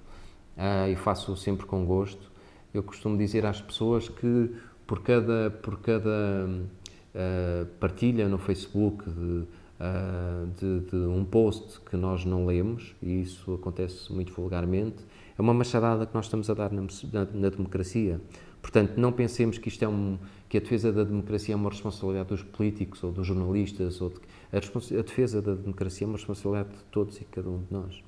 e 0.90 0.96
faço 0.96 1.36
sempre 1.36 1.66
com 1.66 1.84
gosto, 1.84 2.30
eu 2.74 2.82
costumo 2.82 3.16
dizer 3.16 3.44
às 3.46 3.60
pessoas 3.60 4.08
que 4.08 4.54
por 4.86 5.02
cada, 5.02 5.50
por 5.50 5.80
cada 5.80 6.48
uh, 6.48 7.66
partilha 7.78 8.28
no 8.28 8.38
Facebook 8.38 9.08
de, 9.08 9.20
uh, 9.20 10.46
de, 10.58 10.80
de, 10.90 10.96
um 10.96 11.24
post 11.24 11.80
que 11.80 11.96
nós 11.96 12.24
não 12.24 12.46
lemos, 12.46 12.94
e 13.02 13.20
isso 13.20 13.54
acontece 13.54 14.12
muito 14.12 14.32
vulgarmente, 14.32 15.02
é 15.42 15.44
uma 15.44 15.52
machadada 15.52 16.06
que 16.06 16.14
nós 16.14 16.26
estamos 16.26 16.48
a 16.48 16.54
dar 16.54 16.70
na, 16.70 16.82
na, 16.82 17.24
na 17.34 17.48
democracia. 17.48 18.20
Portanto, 18.60 18.92
não 18.96 19.10
pensemos 19.10 19.58
que 19.58 19.68
isto 19.68 19.84
é 19.84 19.88
um, 19.88 20.16
que 20.48 20.56
a 20.56 20.60
defesa 20.60 20.92
da 20.92 21.02
democracia 21.02 21.52
é 21.52 21.56
uma 21.56 21.68
responsabilidade 21.68 22.28
dos 22.28 22.44
políticos 22.44 23.02
ou 23.02 23.10
dos 23.10 23.26
jornalistas, 23.26 24.00
ou 24.00 24.10
de, 24.10 24.20
a, 24.52 24.58
a 24.58 25.02
defesa 25.02 25.42
da 25.42 25.54
democracia 25.54 26.06
é 26.06 26.08
uma 26.08 26.16
responsabilidade 26.16 26.76
de 26.76 26.84
todos 26.84 27.20
e 27.20 27.24
cada 27.24 27.50
um 27.50 27.58
de 27.58 27.72
nós. 27.72 28.02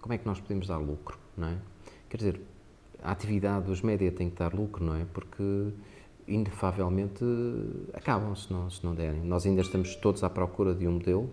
Como 0.00 0.12
é 0.12 0.18
que 0.18 0.26
nós 0.26 0.40
podemos 0.40 0.66
dar 0.66 0.78
lucro, 0.78 1.16
não 1.36 1.46
é? 1.46 1.56
Quer 2.10 2.16
dizer, 2.16 2.40
a 3.00 3.12
atividade 3.12 3.66
dos 3.66 3.80
média 3.80 4.10
tem 4.10 4.28
que 4.28 4.36
dar 4.36 4.52
lucro, 4.52 4.84
não 4.84 4.96
é? 4.96 5.06
Porque 5.14 5.68
inefavelmente 6.26 7.24
acabam 7.94 8.34
se 8.34 8.52
não, 8.52 8.68
se 8.68 8.84
não 8.84 8.96
derem. 8.96 9.20
Nós 9.20 9.46
ainda 9.46 9.60
estamos 9.60 9.94
todos 9.94 10.24
à 10.24 10.30
procura 10.30 10.74
de 10.74 10.88
um 10.88 10.92
modelo. 10.92 11.30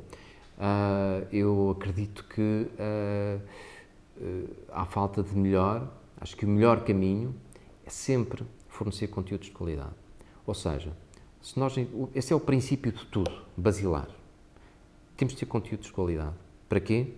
Uh, 0.59 1.25
eu 1.31 1.71
acredito 1.71 2.25
que 2.25 2.67
uh, 2.73 3.41
uh, 4.19 4.49
há 4.71 4.85
falta 4.85 5.23
de 5.23 5.35
melhor, 5.35 5.91
acho 6.19 6.35
que 6.35 6.45
o 6.45 6.49
melhor 6.49 6.83
caminho 6.83 7.35
é 7.85 7.89
sempre 7.89 8.43
fornecer 8.67 9.07
conteúdos 9.07 9.47
de 9.47 9.53
qualidade. 9.53 9.93
Ou 10.45 10.53
seja, 10.53 10.95
se 11.41 11.59
nós, 11.59 11.75
esse 12.13 12.33
é 12.33 12.35
o 12.35 12.39
princípio 12.39 12.91
de 12.91 13.05
tudo, 13.05 13.31
basilar. 13.55 14.07
Temos 15.15 15.33
de 15.33 15.39
ter 15.39 15.45
conteúdos 15.45 15.87
de 15.87 15.93
qualidade. 15.93 16.35
Para 16.67 16.79
quê? 16.79 17.13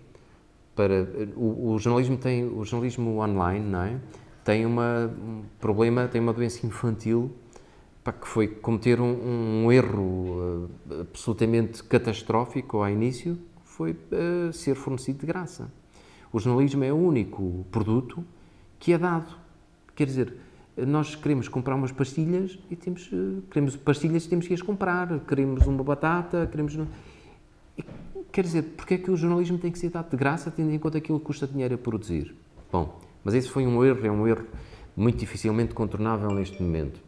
Para, 0.74 1.06
o, 1.36 1.72
o 1.72 1.78
jornalismo 1.78 2.16
tem 2.16 2.44
o 2.44 2.64
jornalismo 2.64 3.18
online, 3.18 3.64
não 3.64 3.82
é? 3.82 4.00
Tem 4.44 4.66
uma, 4.66 5.06
um 5.06 5.44
problema, 5.60 6.08
tem 6.08 6.20
uma 6.20 6.32
doença 6.32 6.66
infantil 6.66 7.32
pá, 8.02 8.12
que 8.12 8.26
foi 8.26 8.48
cometer 8.48 9.00
um, 9.00 9.64
um 9.64 9.72
erro 9.72 10.68
uh, 10.90 11.00
absolutamente 11.00 11.82
catastrófico 11.84 12.78
ao 12.78 12.88
início, 12.88 13.38
foi 13.64 13.92
uh, 13.92 14.52
ser 14.52 14.74
fornecido 14.74 15.20
de 15.20 15.26
graça. 15.26 15.70
O 16.32 16.38
jornalismo 16.38 16.82
é 16.82 16.92
o 16.92 16.96
único 16.96 17.66
produto 17.70 18.24
que 18.78 18.92
é 18.92 18.98
dado. 18.98 19.34
Quer 19.94 20.06
dizer, 20.06 20.34
nós 20.76 21.14
queremos 21.14 21.48
comprar 21.48 21.74
umas 21.74 21.92
pastilhas 21.92 22.58
e 22.70 22.76
temos 22.76 23.10
uh, 23.12 23.42
queremos 23.50 23.76
pastilhas 23.76 24.24
e 24.24 24.28
temos 24.28 24.48
que 24.48 24.54
as 24.54 24.62
comprar. 24.62 25.20
Queremos 25.20 25.66
uma 25.66 25.84
batata, 25.84 26.48
queremos 26.50 26.78
quer 28.32 28.42
dizer, 28.42 28.62
porque 28.76 28.94
é 28.94 28.98
que 28.98 29.10
o 29.10 29.16
jornalismo 29.16 29.58
tem 29.58 29.70
que 29.70 29.78
ser 29.78 29.90
dado 29.90 30.10
de 30.10 30.16
graça, 30.16 30.50
tendo 30.50 30.72
em 30.72 30.78
conta 30.78 30.98
aquilo 30.98 31.20
que 31.20 31.26
custa 31.26 31.46
dinheiro 31.46 31.74
a 31.74 31.78
produzir? 31.78 32.34
Bom, 32.72 32.98
mas 33.22 33.34
esse 33.34 33.48
foi 33.48 33.66
um 33.66 33.84
erro, 33.84 34.06
é 34.06 34.10
um 34.10 34.26
erro 34.26 34.46
muito 34.96 35.18
dificilmente 35.18 35.74
contornável 35.74 36.30
neste 36.30 36.62
momento. 36.62 36.98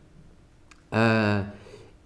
Uh, 0.92 1.50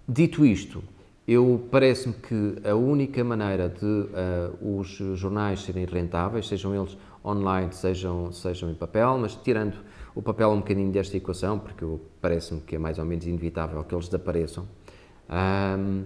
dito 0.08 0.46
isto, 0.46 0.82
eu 1.28 1.68
parece-me 1.70 2.14
que 2.14 2.56
a 2.66 2.74
única 2.74 3.22
maneira 3.22 3.68
de 3.68 3.84
uh, 3.84 4.78
os 4.78 4.88
jornais 4.88 5.60
serem 5.60 5.84
rentáveis, 5.84 6.48
sejam 6.48 6.74
eles 6.74 6.96
online, 7.22 7.70
sejam, 7.70 8.32
sejam 8.32 8.70
em 8.70 8.74
papel, 8.74 9.18
mas 9.18 9.34
tirando 9.34 9.76
o 10.14 10.22
papel 10.22 10.48
um 10.48 10.60
bocadinho 10.60 10.90
desta 10.90 11.18
equação, 11.18 11.58
porque 11.58 11.84
parece-me 12.22 12.62
que 12.62 12.76
é 12.76 12.78
mais 12.78 12.98
ou 12.98 13.04
menos 13.04 13.26
inevitável 13.26 13.84
que 13.84 13.94
eles 13.94 14.06
desapareçam, 14.06 14.66
um, 15.28 16.04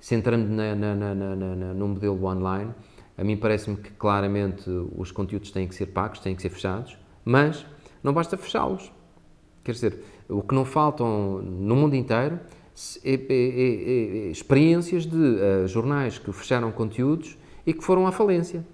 centrando 0.00 0.48
na, 0.48 0.74
na, 0.74 0.94
na, 0.94 1.14
na, 1.14 1.74
no 1.74 1.88
modelo 1.88 2.24
online, 2.24 2.72
a 3.18 3.22
mim 3.22 3.36
parece-me 3.36 3.76
que 3.76 3.90
claramente 3.90 4.70
os 4.96 5.12
conteúdos 5.12 5.50
têm 5.50 5.68
que 5.68 5.74
ser 5.74 5.86
pagos, 5.86 6.18
têm 6.20 6.34
que 6.34 6.40
ser 6.40 6.48
fechados, 6.48 6.96
mas 7.26 7.66
não 8.02 8.14
basta 8.14 8.38
fechá-los. 8.38 8.90
Quer 9.62 9.72
dizer, 9.72 10.02
o 10.30 10.40
que 10.40 10.54
não 10.54 10.64
faltam 10.64 11.42
no 11.42 11.76
mundo 11.76 11.94
inteiro 11.94 12.40
experiências 14.30 15.04
de 15.04 15.16
uh, 15.16 15.68
jornais 15.68 16.18
que 16.18 16.32
fecharam 16.32 16.72
conteúdos 16.72 17.36
e 17.66 17.72
que 17.72 17.84
foram 17.84 18.06
à 18.06 18.12
falência. 18.12 18.64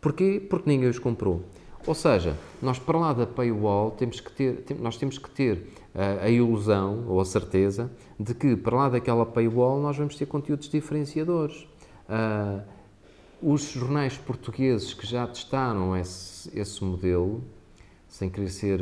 Porquê? 0.00 0.44
Porque 0.48 0.68
ninguém 0.68 0.88
os 0.88 0.98
comprou. 0.98 1.42
Ou 1.86 1.94
seja, 1.94 2.36
nós 2.60 2.78
para 2.78 2.98
lá 2.98 3.12
da 3.12 3.26
paywall 3.26 3.92
temos 3.92 4.20
que 4.20 4.32
ter, 4.32 4.64
nós 4.78 4.96
temos 4.96 5.18
que 5.18 5.30
ter 5.30 5.68
uh, 5.94 6.22
a 6.22 6.28
ilusão 6.28 7.04
ou 7.08 7.20
a 7.20 7.24
certeza 7.24 7.90
de 8.18 8.34
que 8.34 8.56
para 8.56 8.76
lá 8.76 8.88
daquela 8.88 9.24
paywall 9.24 9.80
nós 9.80 9.96
vamos 9.96 10.16
ter 10.16 10.26
conteúdos 10.26 10.68
diferenciadores. 10.68 11.66
Uh, 12.08 12.62
os 13.42 13.70
jornais 13.70 14.16
portugueses 14.16 14.94
que 14.94 15.06
já 15.06 15.26
testaram 15.26 15.96
esse, 15.96 16.50
esse 16.58 16.82
modelo, 16.82 17.44
sem 18.08 18.30
querer 18.30 18.48
ser 18.48 18.80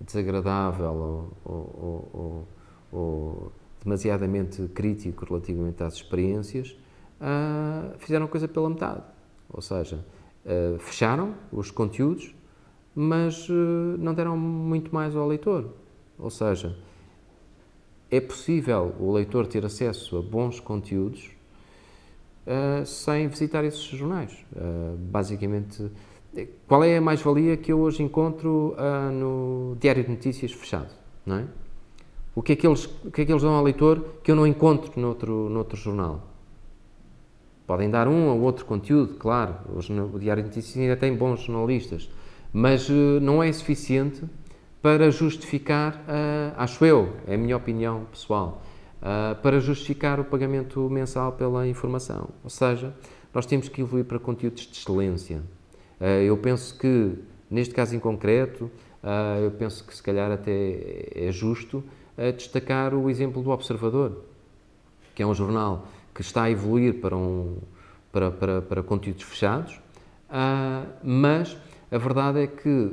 desagradável 0.00 1.32
ou, 1.44 1.52
ou, 1.52 2.08
ou, 2.12 2.48
ou 2.90 3.52
demasiadamente 3.84 4.66
crítico 4.68 5.26
relativamente 5.26 5.82
às 5.82 5.94
experiências, 5.94 6.76
uh, 7.20 7.96
fizeram 7.98 8.26
coisa 8.26 8.48
pela 8.48 8.68
metade. 8.70 9.02
Ou 9.50 9.60
seja, 9.60 10.04
uh, 10.44 10.78
fecharam 10.78 11.34
os 11.52 11.70
conteúdos, 11.70 12.34
mas 12.94 13.48
uh, 13.48 13.52
não 13.98 14.14
deram 14.14 14.36
muito 14.36 14.92
mais 14.92 15.14
ao 15.14 15.28
leitor. 15.28 15.68
Ou 16.18 16.30
seja, 16.30 16.76
é 18.10 18.20
possível 18.20 18.94
o 18.98 19.12
leitor 19.12 19.46
ter 19.46 19.64
acesso 19.64 20.16
a 20.16 20.22
bons 20.22 20.60
conteúdos 20.60 21.30
sem 22.84 23.26
visitar 23.26 23.64
esses 23.64 23.80
jornais. 23.80 24.44
basicamente, 25.10 25.90
qual 26.68 26.84
é 26.84 26.98
a 26.98 27.00
mais-valia 27.00 27.56
que 27.56 27.72
eu 27.72 27.80
hoje 27.80 28.02
encontro 28.02 28.76
no 29.14 29.76
Diário 29.80 30.04
de 30.04 30.10
Notícias 30.10 30.52
fechado? 30.52 30.92
Não 31.24 31.36
é? 31.38 31.46
O 32.34 32.42
que 32.42 32.52
é, 32.52 32.56
que 32.56 32.66
eles, 32.66 32.86
o 33.04 33.10
que 33.10 33.22
é 33.22 33.24
que 33.24 33.32
eles 33.32 33.42
dão 33.42 33.54
ao 33.54 33.62
leitor 33.62 34.16
que 34.22 34.30
eu 34.30 34.36
não 34.36 34.46
encontro 34.46 35.00
noutro, 35.00 35.48
noutro 35.48 35.76
jornal? 35.76 36.22
Podem 37.66 37.88
dar 37.88 38.08
um 38.08 38.28
ou 38.28 38.40
outro 38.40 38.64
conteúdo, 38.64 39.14
claro, 39.14 39.54
hoje 39.74 39.92
o 39.92 40.18
Diário 40.18 40.42
de 40.42 40.48
Notícias 40.48 40.76
ainda 40.76 40.96
tem 40.96 41.14
bons 41.14 41.40
jornalistas, 41.40 42.10
mas 42.52 42.88
uh, 42.90 43.20
não 43.22 43.42
é 43.42 43.50
suficiente 43.52 44.22
para 44.82 45.10
justificar, 45.10 45.94
uh, 45.94 46.54
acho 46.56 46.84
eu, 46.84 47.14
é 47.26 47.36
a 47.36 47.38
minha 47.38 47.56
opinião 47.56 48.04
pessoal, 48.10 48.60
uh, 49.00 49.40
para 49.40 49.60
justificar 49.60 50.20
o 50.20 50.24
pagamento 50.24 50.90
mensal 50.90 51.32
pela 51.32 51.66
informação. 51.66 52.28
Ou 52.42 52.50
seja, 52.50 52.92
nós 53.34 53.46
temos 53.46 53.68
que 53.68 53.80
evoluir 53.80 54.04
para 54.04 54.18
conteúdos 54.18 54.62
de 54.66 54.78
excelência. 54.78 55.42
Eh, 56.00 56.24
eu 56.24 56.36
penso 56.36 56.78
que, 56.78 57.14
neste 57.50 57.74
caso 57.74 57.96
em 57.96 57.98
concreto, 57.98 58.70
eh, 59.02 59.44
eu 59.44 59.50
penso 59.50 59.84
que 59.84 59.94
se 59.94 60.02
calhar 60.02 60.30
até 60.30 61.08
é 61.14 61.32
justo 61.32 61.82
eh, 62.16 62.32
destacar 62.32 62.94
o 62.94 63.10
exemplo 63.10 63.42
do 63.42 63.50
Observador, 63.50 64.24
que 65.14 65.22
é 65.22 65.26
um 65.26 65.34
jornal 65.34 65.88
que 66.14 66.20
está 66.20 66.44
a 66.44 66.50
evoluir 66.50 67.00
para, 67.00 67.16
um, 67.16 67.58
para, 68.12 68.30
para, 68.30 68.62
para 68.62 68.82
conteúdos 68.82 69.24
fechados, 69.24 69.80
mas 71.02 71.56
a 71.90 71.98
verdade 71.98 72.40
é 72.40 72.46
que 72.46 72.92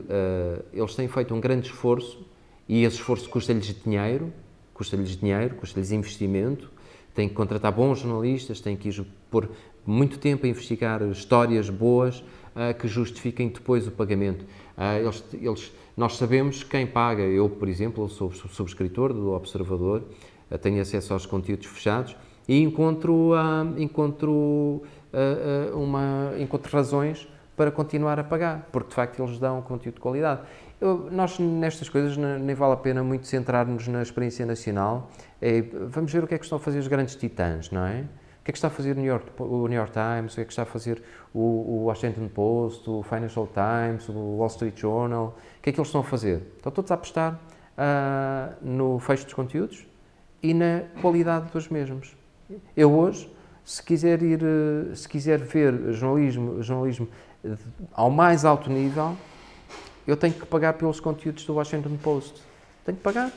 eles 0.73 0.93
têm 0.93 1.07
feito 1.07 1.33
um 1.33 1.39
grande 1.39 1.67
esforço 1.67 2.23
e 2.67 2.83
esse 2.83 2.97
esforço 2.97 3.29
custa-lhes 3.29 3.75
dinheiro, 3.83 4.31
custa-lhes 4.73 5.17
dinheiro, 5.17 5.55
custa-lhes 5.55 5.91
investimento, 5.91 6.71
têm 7.13 7.27
que 7.27 7.35
contratar 7.35 7.71
bons 7.71 7.99
jornalistas, 7.99 8.59
têm 8.59 8.75
que 8.75 8.89
ir 8.89 9.05
por 9.29 9.49
muito 9.85 10.17
tempo 10.17 10.45
a 10.45 10.49
investigar 10.49 11.01
histórias 11.03 11.69
boas, 11.69 12.23
uh, 12.55 12.73
que 12.79 12.87
justifiquem 12.87 13.49
depois 13.49 13.87
o 13.87 13.91
pagamento. 13.91 14.43
Uh, 14.77 15.03
eles, 15.03 15.23
eles, 15.33 15.73
nós 15.95 16.17
sabemos 16.17 16.63
quem 16.63 16.87
paga. 16.87 17.23
Eu, 17.23 17.49
por 17.49 17.67
exemplo, 17.67 18.07
sou 18.09 18.31
subscritor 18.31 19.13
do 19.13 19.31
Observador, 19.31 20.03
uh, 20.49 20.57
tenho 20.57 20.81
acesso 20.81 21.13
aos 21.13 21.25
conteúdos 21.25 21.67
fechados 21.67 22.15
e 22.47 22.61
encontro, 22.61 23.31
encontro, 23.77 24.81
uma, 25.73 26.33
encontro 26.39 26.75
razões 26.75 27.27
para 27.55 27.69
continuar 27.69 28.19
a 28.19 28.23
pagar, 28.23 28.67
porque 28.71 28.89
de 28.89 28.95
facto 28.95 29.21
eles 29.21 29.37
dão 29.37 29.61
conteúdo 29.61 29.95
de 29.95 30.01
qualidade. 30.01 30.41
Eu, 30.81 31.09
nós, 31.11 31.37
nestas 31.37 31.87
coisas, 31.89 32.17
nem 32.17 32.55
vale 32.55 32.73
a 32.73 32.77
pena 32.77 33.03
muito 33.03 33.27
centrar-nos 33.27 33.87
na 33.87 34.01
experiência 34.01 34.45
nacional. 34.47 35.11
É, 35.39 35.61
vamos 35.61 36.11
ver 36.11 36.23
o 36.23 36.27
que 36.27 36.33
é 36.33 36.37
que 36.39 36.43
estão 36.43 36.57
a 36.57 36.59
fazer 36.59 36.79
os 36.79 36.87
grandes 36.87 37.15
titãs, 37.15 37.69
não 37.69 37.85
é? 37.85 38.05
O 38.41 38.43
que 38.43 38.49
é 38.49 38.53
que 38.53 38.57
está 38.57 38.69
a 38.69 38.71
fazer 38.71 38.93
o 38.93 38.95
New 38.95 39.05
York, 39.05 39.27
o 39.37 39.67
New 39.67 39.77
York 39.77 39.93
Times? 39.93 40.33
O 40.33 40.35
que 40.35 40.41
é 40.41 40.45
que 40.45 40.51
está 40.51 40.63
a 40.63 40.65
fazer 40.65 41.03
o, 41.31 41.39
o 41.39 41.83
Washington 41.85 42.27
Post, 42.27 42.89
o 42.89 43.03
Financial 43.03 43.47
Times, 43.47 44.09
o 44.09 44.13
Wall 44.13 44.47
Street 44.47 44.79
Journal? 44.79 45.37
O 45.59 45.61
que 45.61 45.69
é 45.69 45.73
que 45.73 45.79
eles 45.79 45.89
estão 45.89 46.01
a 46.01 46.03
fazer? 46.03 46.41
Estão 46.57 46.71
todos 46.71 46.89
a 46.89 46.95
apostar 46.95 47.33
uh, 47.77 48.55
no 48.65 48.97
fecho 48.97 49.25
dos 49.25 49.35
conteúdos 49.35 49.85
e 50.41 50.55
na 50.55 50.85
qualidade 51.03 51.51
dos 51.51 51.69
mesmos. 51.69 52.17
Eu 52.75 52.91
hoje, 52.91 53.31
se 53.63 53.83
quiser 53.83 54.23
ir, 54.23 54.41
se 54.95 55.07
quiser 55.07 55.37
ver 55.37 55.93
jornalismo, 55.93 56.63
jornalismo 56.63 57.07
ao 57.93 58.09
mais 58.09 58.43
alto 58.43 58.71
nível, 58.71 59.15
eu 60.07 60.17
tenho 60.17 60.33
que 60.33 60.47
pagar 60.47 60.73
pelos 60.73 60.99
conteúdos 60.99 61.45
do 61.45 61.53
Washington 61.53 61.95
Post. 61.97 62.41
Tenho 62.83 62.97
que 62.97 63.03
pagar. 63.03 63.31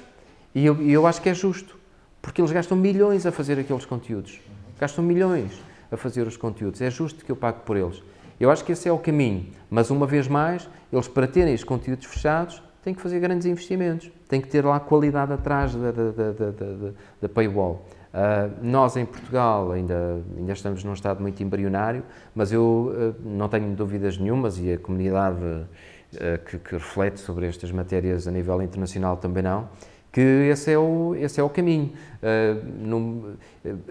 E 0.55 0.65
eu, 0.65 0.81
eu 0.81 1.07
acho 1.07 1.21
que 1.21 1.29
é 1.29 1.35
justo, 1.35 1.79
porque 2.23 2.41
eles 2.41 2.53
gastam 2.53 2.75
milhões 2.75 3.27
a 3.27 3.31
fazer 3.31 3.59
aqueles 3.59 3.85
conteúdos 3.85 4.41
gastam 4.79 5.05
milhões 5.05 5.63
a 5.91 5.97
fazer 5.97 6.27
os 6.27 6.37
conteúdos, 6.37 6.81
é 6.81 6.91
justo 6.91 7.25
que 7.25 7.31
eu 7.31 7.37
pague 7.37 7.61
por 7.65 7.77
eles. 7.77 8.03
Eu 8.39 8.51
acho 8.51 8.65
que 8.65 8.73
esse 8.73 8.89
é 8.89 8.93
o 8.93 8.99
caminho, 8.99 9.47
mas 9.71 9.91
uma 9.91 10.07
vez 10.07 10.27
mais, 10.27 10.69
eles 10.93 11.07
para 11.07 11.27
terem 11.27 11.55
os 11.55 11.63
conteúdos 11.63 12.07
fechados 12.07 12.63
têm 12.83 12.93
que 12.93 13.01
fazer 13.01 13.19
grandes 13.19 13.47
investimentos, 13.47 14.11
têm 14.29 14.41
que 14.41 14.49
ter 14.49 14.65
lá 14.65 14.79
qualidade 14.79 15.33
atrás 15.33 15.75
da, 15.75 15.91
da, 15.91 16.11
da, 16.11 16.93
da, 17.23 17.29
paywall. 17.29 17.87
Uh, 18.13 18.53
nós 18.63 18.97
em 18.97 19.07
Portugal 19.07 19.73
ainda, 19.73 20.23
ainda 20.37 20.53
estamos 20.53 20.85
num 20.85 20.93
estado 20.93 21.21
muito 21.21 21.43
embrionário, 21.43 22.05
mas 22.35 22.53
eu 22.53 22.93
uh, 22.93 23.15
não 23.27 23.49
tenho 23.49 23.75
dúvidas 23.75 24.19
nenhumas 24.19 24.59
e 24.59 24.73
a 24.73 24.79
comunidade 24.79 25.43
uh, 25.43 26.45
que, 26.45 26.59
que 26.59 26.75
reflete 26.75 27.19
sobre 27.19 27.47
estas 27.47 27.73
matérias 27.73 28.29
a 28.29 28.31
nível 28.31 28.63
internacional 28.63 29.17
também 29.17 29.43
não, 29.43 29.69
que 30.15 30.21
esse 30.21 30.71
é 30.71 30.79
o, 30.79 31.13
esse 31.17 31.41
é 31.41 31.43
o 31.43 31.51
caminho. 31.51 31.93
Uh, 32.23 33.37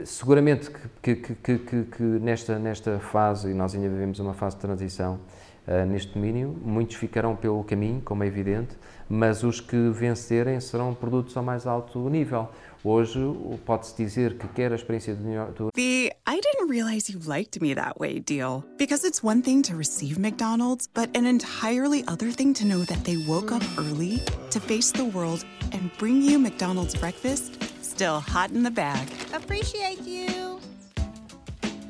seguramente 0.06 0.72
que, 1.02 1.16
que, 1.16 1.36
que, 1.36 1.84
que, 1.84 2.02
nesta, 2.02 2.58
nesta 2.58 2.98
fase, 2.98 3.52
e 3.52 3.54
nós 3.54 3.76
ainda 3.76 3.90
vivemos 3.90 4.20
uma 4.20 4.34
fase 4.34 4.56
de 4.56 4.62
transição, 4.62 5.20
uh, 5.68 5.86
neste 5.86 6.14
domínio. 6.14 6.56
Muitos 6.64 6.96
ficarão 6.96 7.36
pelo 7.36 7.62
caminho, 7.66 8.02
como 8.06 8.24
é 8.24 8.28
evidente, 8.28 8.74
mas 9.10 9.44
os 9.44 9.60
que 9.60 9.89
vencerem 9.89 10.60
serão 10.60 10.94
produtos 10.94 11.36
ao 11.38 11.44
mais 11.44 11.68
alto 11.68 12.10
nível. 12.10 12.50
Hoje 12.84 13.20
pode-se 13.66 13.96
dizer 13.96 14.38
que 14.38 14.48
quer 14.50 14.72
a 14.74 14.76
experiência 14.76 15.16
do 15.16 15.70
The 15.74 16.12
I 16.28 16.42
didn't 16.42 16.70
realize 16.70 17.10
you 17.10 17.20
liked 17.26 17.62
me 17.62 17.74
that 17.76 17.98
way 18.00 18.20
deal. 18.20 18.63
Because 18.78 19.08
it's 19.08 19.24
one 19.24 19.42
thing 19.42 19.62
to 19.63 19.76
receive 19.76 20.20
McDonald's, 20.20 20.88
but 20.94 21.10
an 21.16 21.26
entirely 21.26 22.04
other 22.08 22.32
thing 22.32 22.54
to 22.56 22.66
know 22.66 22.84
that 22.86 23.06
they 23.06 23.18
woke 23.26 23.54
up 23.54 23.63
early 23.78 24.22
to 24.52 24.60
face 24.60 24.92
the 24.92 25.06
world 25.06 25.46
and 25.72 25.92
bring 25.98 26.22
you 26.22 26.38
McDonald's 26.38 26.96
breakfast 26.96 27.63
still 27.94 28.20
hot 28.20 28.52
in 28.52 28.63
the 28.63 28.72
bag. 28.72 29.08
Appreciate 29.34 30.02
you. 30.02 30.53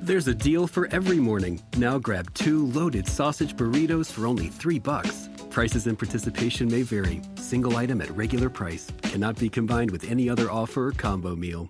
There's 0.03 0.27
a 0.27 0.35
deal 0.35 0.67
for 0.67 0.89
every 0.91 1.17
morning. 1.17 1.61
Now 1.77 1.97
grab 1.97 2.33
two 2.33 2.65
loaded 2.73 3.07
sausage 3.07 3.55
burritos 3.55 4.11
for 4.11 4.27
only 4.27 4.47
three 4.49 4.77
bucks. 4.77 5.29
Prices 5.49 5.87
and 5.87 5.97
participation 5.97 6.69
may 6.69 6.81
vary. 6.81 7.21
Single 7.35 7.77
item 7.77 8.01
at 8.01 8.09
regular 8.11 8.49
price 8.49 8.91
cannot 9.01 9.39
be 9.39 9.47
combined 9.47 9.91
with 9.91 10.03
any 10.11 10.29
other 10.29 10.51
offer 10.51 10.87
or 10.87 10.91
combo 10.91 11.37
meal. 11.37 11.69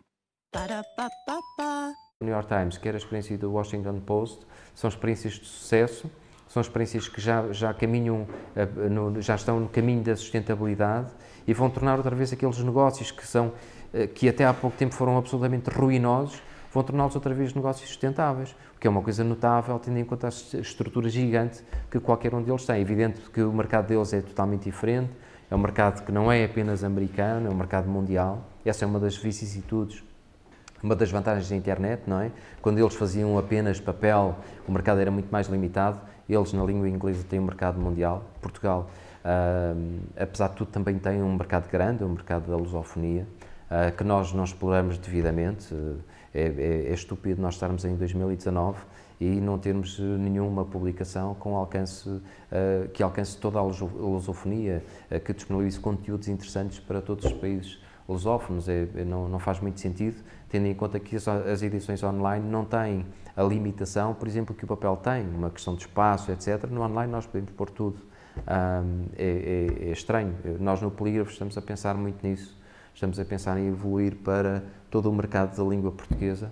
Ba-da-ba-ba-ba. 0.51 1.93
New 2.21 2.31
York 2.31 2.49
Times, 2.49 2.79
quer 2.79 2.95
a 2.95 2.97
experiência 2.97 3.37
do 3.37 3.51
Washington 3.51 3.99
Post, 3.99 4.39
são 4.73 4.89
experiências 4.89 5.33
de 5.33 5.45
sucesso, 5.45 6.09
são 6.47 6.59
experiências 6.59 7.07
que 7.07 7.21
já, 7.21 7.51
já 7.51 7.71
caminham, 7.71 8.27
eh, 8.55 8.65
no, 8.65 9.21
já 9.21 9.35
estão 9.35 9.59
no 9.59 9.69
caminho 9.69 10.01
da 10.01 10.15
sustentabilidade 10.15 11.11
e 11.45 11.53
vão 11.53 11.69
tornar 11.69 11.97
outra 11.97 12.15
vez 12.15 12.33
aqueles 12.33 12.57
negócios 12.57 13.11
que 13.11 13.27
são, 13.27 13.53
eh, 13.93 14.07
que 14.07 14.27
até 14.27 14.43
há 14.43 14.55
pouco 14.55 14.75
tempo 14.75 14.95
foram 14.95 15.19
absolutamente 15.19 15.69
ruinosos, 15.69 16.41
vão 16.73 16.83
torná-los 16.83 17.13
outra 17.15 17.33
vez 17.33 17.53
negócios 17.53 17.87
sustentáveis, 17.87 18.55
o 18.75 18.79
que 18.79 18.87
é 18.87 18.89
uma 18.89 19.01
coisa 19.01 19.23
notável, 19.23 19.77
tendo 19.79 19.99
em 19.99 20.03
conta 20.03 20.27
a 20.27 20.29
estrutura 20.59 21.07
gigante 21.07 21.63
que 21.91 21.99
qualquer 21.99 22.33
um 22.33 22.41
deles 22.41 22.65
tem. 22.65 22.77
É 22.77 22.79
evidente 22.79 23.21
que 23.29 23.41
o 23.41 23.53
mercado 23.53 23.87
deles 23.87 24.11
é 24.11 24.21
totalmente 24.21 24.63
diferente, 24.63 25.11
é 25.49 25.55
um 25.55 25.59
mercado 25.59 26.03
que 26.03 26.11
não 26.11 26.31
é 26.31 26.43
apenas 26.43 26.83
americano, 26.83 27.47
é 27.47 27.51
um 27.51 27.55
mercado 27.55 27.87
mundial. 27.87 28.43
Essa 28.65 28.85
é 28.85 28.87
uma 28.87 28.99
das 28.99 29.15
vicissitudes, 29.15 30.03
uma 30.81 30.95
das 30.95 31.11
vantagens 31.11 31.47
da 31.47 31.55
internet, 31.55 32.03
não 32.07 32.19
é? 32.19 32.31
Quando 32.61 32.79
eles 32.79 32.95
faziam 32.95 33.37
apenas 33.37 33.79
papel, 33.79 34.35
o 34.67 34.71
mercado 34.71 34.99
era 34.99 35.11
muito 35.11 35.31
mais 35.31 35.47
limitado. 35.47 36.01
Eles, 36.27 36.53
na 36.53 36.63
língua 36.63 36.89
inglesa, 36.89 37.23
têm 37.29 37.39
um 37.39 37.45
mercado 37.45 37.79
mundial. 37.79 38.23
Portugal, 38.41 38.89
ah, 39.23 39.75
apesar 40.17 40.49
de 40.49 40.55
tudo, 40.55 40.71
também 40.71 40.97
tem 40.97 41.21
um 41.21 41.35
mercado 41.35 41.69
grande, 41.69 42.03
um 42.03 42.09
mercado 42.09 42.49
da 42.49 42.57
lusofonia, 42.57 43.27
ah, 43.69 43.91
que 43.91 44.03
nós 44.03 44.33
não 44.33 44.43
exploramos 44.43 44.97
devidamente. 44.97 45.73
É, 46.33 46.41
é, 46.41 46.89
é 46.89 46.93
estúpido 46.93 47.41
nós 47.41 47.53
estarmos 47.55 47.85
em 47.85 47.95
2019 47.95 48.79
e 49.19 49.39
não 49.39 49.57
termos 49.57 49.99
nenhuma 49.99 50.65
publicação 50.65 51.35
com 51.35 51.55
alcance, 51.55 52.09
uh, 52.09 52.21
que 52.91 53.01
alcance 53.01 53.37
toda 53.37 53.59
a 53.59 53.61
lusofonia, 53.61 54.83
uh, 55.11 55.19
que 55.19 55.33
disponibilize 55.33 55.79
conteúdos 55.79 56.27
interessantes 56.27 56.79
para 56.79 57.01
todos 57.01 57.25
os 57.25 57.33
países 57.33 57.79
lusófonos. 58.07 58.67
É, 58.67 58.87
é, 58.95 59.05
não, 59.05 59.29
não 59.29 59.39
faz 59.39 59.59
muito 59.59 59.79
sentido, 59.79 60.21
tendo 60.49 60.67
em 60.67 60.73
conta 60.73 60.99
que 60.99 61.15
as, 61.15 61.27
as, 61.27 61.61
edições 61.61 62.03
online 62.03 62.45
não 62.45 62.65
têm 62.65 63.05
a 63.35 63.43
limitação, 63.43 64.13
por 64.13 64.27
exemplo, 64.27 64.53
que 64.53 64.65
o 64.65 64.67
papel 64.67 64.97
tem, 64.97 65.27
uma 65.27 65.49
questão 65.49 65.75
de 65.75 65.81
espaço, 65.81 66.31
etc. 66.31 66.65
No 66.69 66.81
online 66.81 67.11
nós 67.11 67.25
podemos 67.25 67.51
pôr 67.51 67.69
tudo. 67.69 67.99
Um, 68.37 69.05
é, 69.15 69.77
é, 69.83 69.89
é 69.89 69.91
estranho. 69.91 70.35
Nós 70.59 70.81
no 70.81 70.89
Polígrafo 70.89 71.31
estamos 71.31 71.57
a 71.57 71.61
pensar 71.61 71.95
muito 71.95 72.25
nisso. 72.25 72.57
Estamos 72.93 73.19
a 73.19 73.25
pensar 73.25 73.57
em 73.57 73.67
evoluir 73.67 74.15
para 74.17 74.63
todo 74.93 75.09
o 75.09 75.11
mercado 75.11 75.57
da 75.57 75.67
língua 75.67 75.91
portuguesa, 75.91 76.51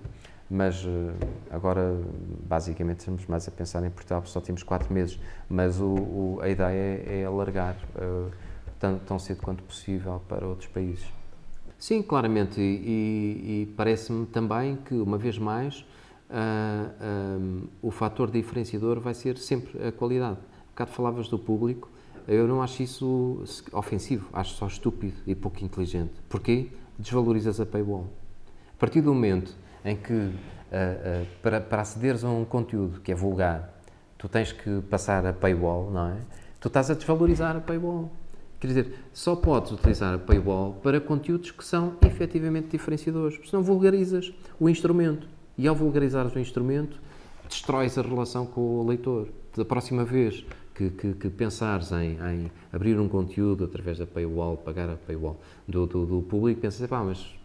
mas 0.49 0.83
eh, 0.83 1.27
agora 1.51 1.95
basicamente 2.43 3.01
estamos 3.01 3.27
mais 3.27 3.47
a 3.47 3.51
pensar 3.51 3.85
em 3.85 3.91
Portugal, 3.91 4.25
só 4.25 4.41
temos 4.41 4.63
quatro 4.63 4.91
meses, 4.91 5.19
mas 5.47 5.79
o, 5.79 5.85
o, 5.85 6.39
a 6.41 6.49
ideia 6.49 7.03
é, 7.05 7.21
é 7.21 7.25
alargar 7.25 7.77
uh, 7.95 8.31
tão, 8.79 8.97
tão, 8.97 9.19
cedo 9.19 9.43
quanto 9.43 9.61
possível 9.61 10.23
para 10.27 10.47
outros 10.47 10.67
países. 10.69 11.05
Sim, 11.77 12.01
claramente, 12.01 12.59
e, 12.59 13.61
e, 13.61 13.73
parece-me 13.77 14.25
também 14.25 14.75
que, 14.75 14.95
uma 14.95 15.19
vez 15.19 15.37
mais, 15.37 15.85
uh, 16.31 17.39
um, 17.39 17.67
o 17.79 17.91
fator 17.91 18.31
diferenciador 18.31 18.99
vai 18.99 19.13
ser 19.13 19.37
sempre 19.37 19.87
a 19.87 19.91
qualidade. 19.91 20.39
Um 20.39 20.69
bocado 20.71 20.89
falavas 20.89 21.27
do 21.27 21.37
público, 21.37 21.91
eu 22.27 22.47
não 22.47 22.59
acho 22.63 22.81
isso 22.81 23.43
ofensivo, 23.71 24.27
acho 24.33 24.55
só 24.55 24.65
estúpido 24.65 25.13
e 25.27 25.35
pouco 25.35 25.63
inteligente. 25.63 26.13
Porquê? 26.27 26.69
Desvalorizas 26.97 27.59
a 27.59 27.67
paywall. 27.67 28.07
Partir 28.81 29.01
do 29.01 29.13
momento 29.13 29.55
em 29.85 29.95
que, 29.95 30.11
uh, 30.11 30.25
uh, 30.25 31.27
para, 31.39 31.61
para 31.61 31.83
acederes 31.83 32.23
a 32.23 32.29
um 32.31 32.43
conteúdo 32.43 32.99
que 32.99 33.11
é 33.11 33.15
vulgar, 33.15 33.71
tu 34.17 34.27
tens 34.27 34.51
que 34.51 34.81
passar 34.89 35.23
a 35.23 35.31
paywall, 35.31 35.91
não 35.91 36.07
é? 36.07 36.17
Tu 36.59 36.67
estás 36.67 36.89
a 36.89 36.95
desvalorizar 36.95 37.55
a 37.55 37.59
paywall. 37.59 38.09
Quer 38.59 38.65
dizer, 38.65 38.95
só 39.13 39.35
podes 39.35 39.71
utilizar 39.71 40.15
a 40.15 40.17
paywall 40.17 40.73
para 40.81 40.99
conteúdos 40.99 41.51
que 41.51 41.63
são 41.63 41.93
efetivamente 42.03 42.69
diferenciadores, 42.69 43.39
senão 43.47 43.61
vulgarizas 43.61 44.33
o 44.59 44.67
instrumento. 44.67 45.27
E 45.59 45.67
ao 45.67 45.75
vulgarizares 45.75 46.33
o 46.33 46.39
instrumento, 46.39 46.99
destróis 47.47 47.99
a 47.99 48.01
relação 48.01 48.47
com 48.47 48.61
o 48.61 48.87
leitor. 48.87 49.27
Da 49.55 49.63
próxima 49.63 50.03
vez 50.03 50.43
que, 50.73 50.89
que, 50.89 51.13
que 51.13 51.29
pensares 51.29 51.91
em, 51.91 52.17
em, 52.17 52.51
abrir 52.73 52.99
um 52.99 53.07
conteúdo 53.07 53.63
através 53.63 53.99
da 53.99 54.07
paywall, 54.07 54.57
pagar 54.57 54.89
a 54.89 54.95
paywall 54.95 55.39
do, 55.67 55.85
do, 55.85 56.03
do 56.03 56.21
público, 56.23 56.61
pensas, 56.61 56.89
pá, 56.89 57.03
mas 57.03 57.39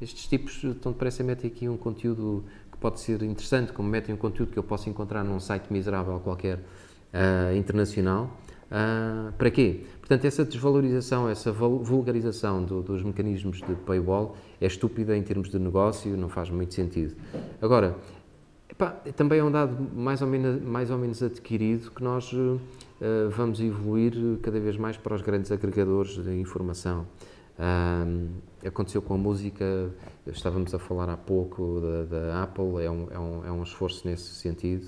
estes 0.00 0.26
tipos 0.26 0.62
estão 0.62 0.92
depressa 0.92 1.22
a 1.22 1.26
meter 1.26 1.46
aqui 1.46 1.68
um 1.68 1.76
conteúdo 1.76 2.44
que 2.70 2.78
pode 2.78 3.00
ser 3.00 3.22
interessante, 3.22 3.72
como 3.72 3.88
metem 3.88 4.14
um 4.14 4.18
conteúdo 4.18 4.52
que 4.52 4.58
eu 4.58 4.62
posso 4.62 4.88
encontrar 4.90 5.24
num 5.24 5.40
site 5.40 5.72
miserável 5.72 6.20
qualquer 6.20 6.58
uh, 6.58 7.56
internacional. 7.56 8.36
Uh, 8.66 9.32
para 9.32 9.50
quê? 9.50 9.84
Portanto, 10.00 10.24
essa 10.24 10.44
desvalorização, 10.44 11.28
essa 11.28 11.52
vulgarização 11.52 12.64
do, 12.64 12.82
dos 12.82 13.02
mecanismos 13.02 13.58
de 13.58 13.74
paywall 13.86 14.36
é 14.60 14.66
estúpida 14.66 15.16
em 15.16 15.22
termos 15.22 15.48
de 15.48 15.58
negócio, 15.58 16.16
não 16.16 16.28
faz 16.28 16.50
muito 16.50 16.74
sentido. 16.74 17.14
Agora, 17.62 17.96
Epá, 18.68 18.90
também 19.16 19.38
é 19.38 19.44
um 19.44 19.50
dado 19.50 19.76
mais 19.94 20.20
ou 20.20 20.28
menos, 20.28 20.62
mais 20.62 20.90
ou 20.90 20.98
menos 20.98 21.22
adquirido 21.22 21.90
que 21.90 22.02
nós 22.02 22.30
uh, 22.32 22.60
vamos 23.30 23.58
evoluir 23.58 24.12
cada 24.42 24.60
vez 24.60 24.76
mais 24.76 24.98
para 24.98 25.14
os 25.14 25.22
grandes 25.22 25.50
agregadores 25.50 26.22
de 26.22 26.38
informação. 26.38 27.06
Um, 27.58 28.28
aconteceu 28.66 29.00
com 29.00 29.14
a 29.14 29.18
música, 29.18 29.90
estávamos 30.26 30.74
a 30.74 30.78
falar 30.78 31.08
há 31.08 31.16
pouco 31.16 31.80
da, 31.80 32.04
da 32.04 32.42
Apple, 32.42 32.84
é 32.84 32.90
um, 32.90 33.08
é, 33.10 33.18
um, 33.18 33.46
é 33.46 33.52
um 33.52 33.62
esforço 33.62 34.06
nesse 34.06 34.34
sentido. 34.34 34.86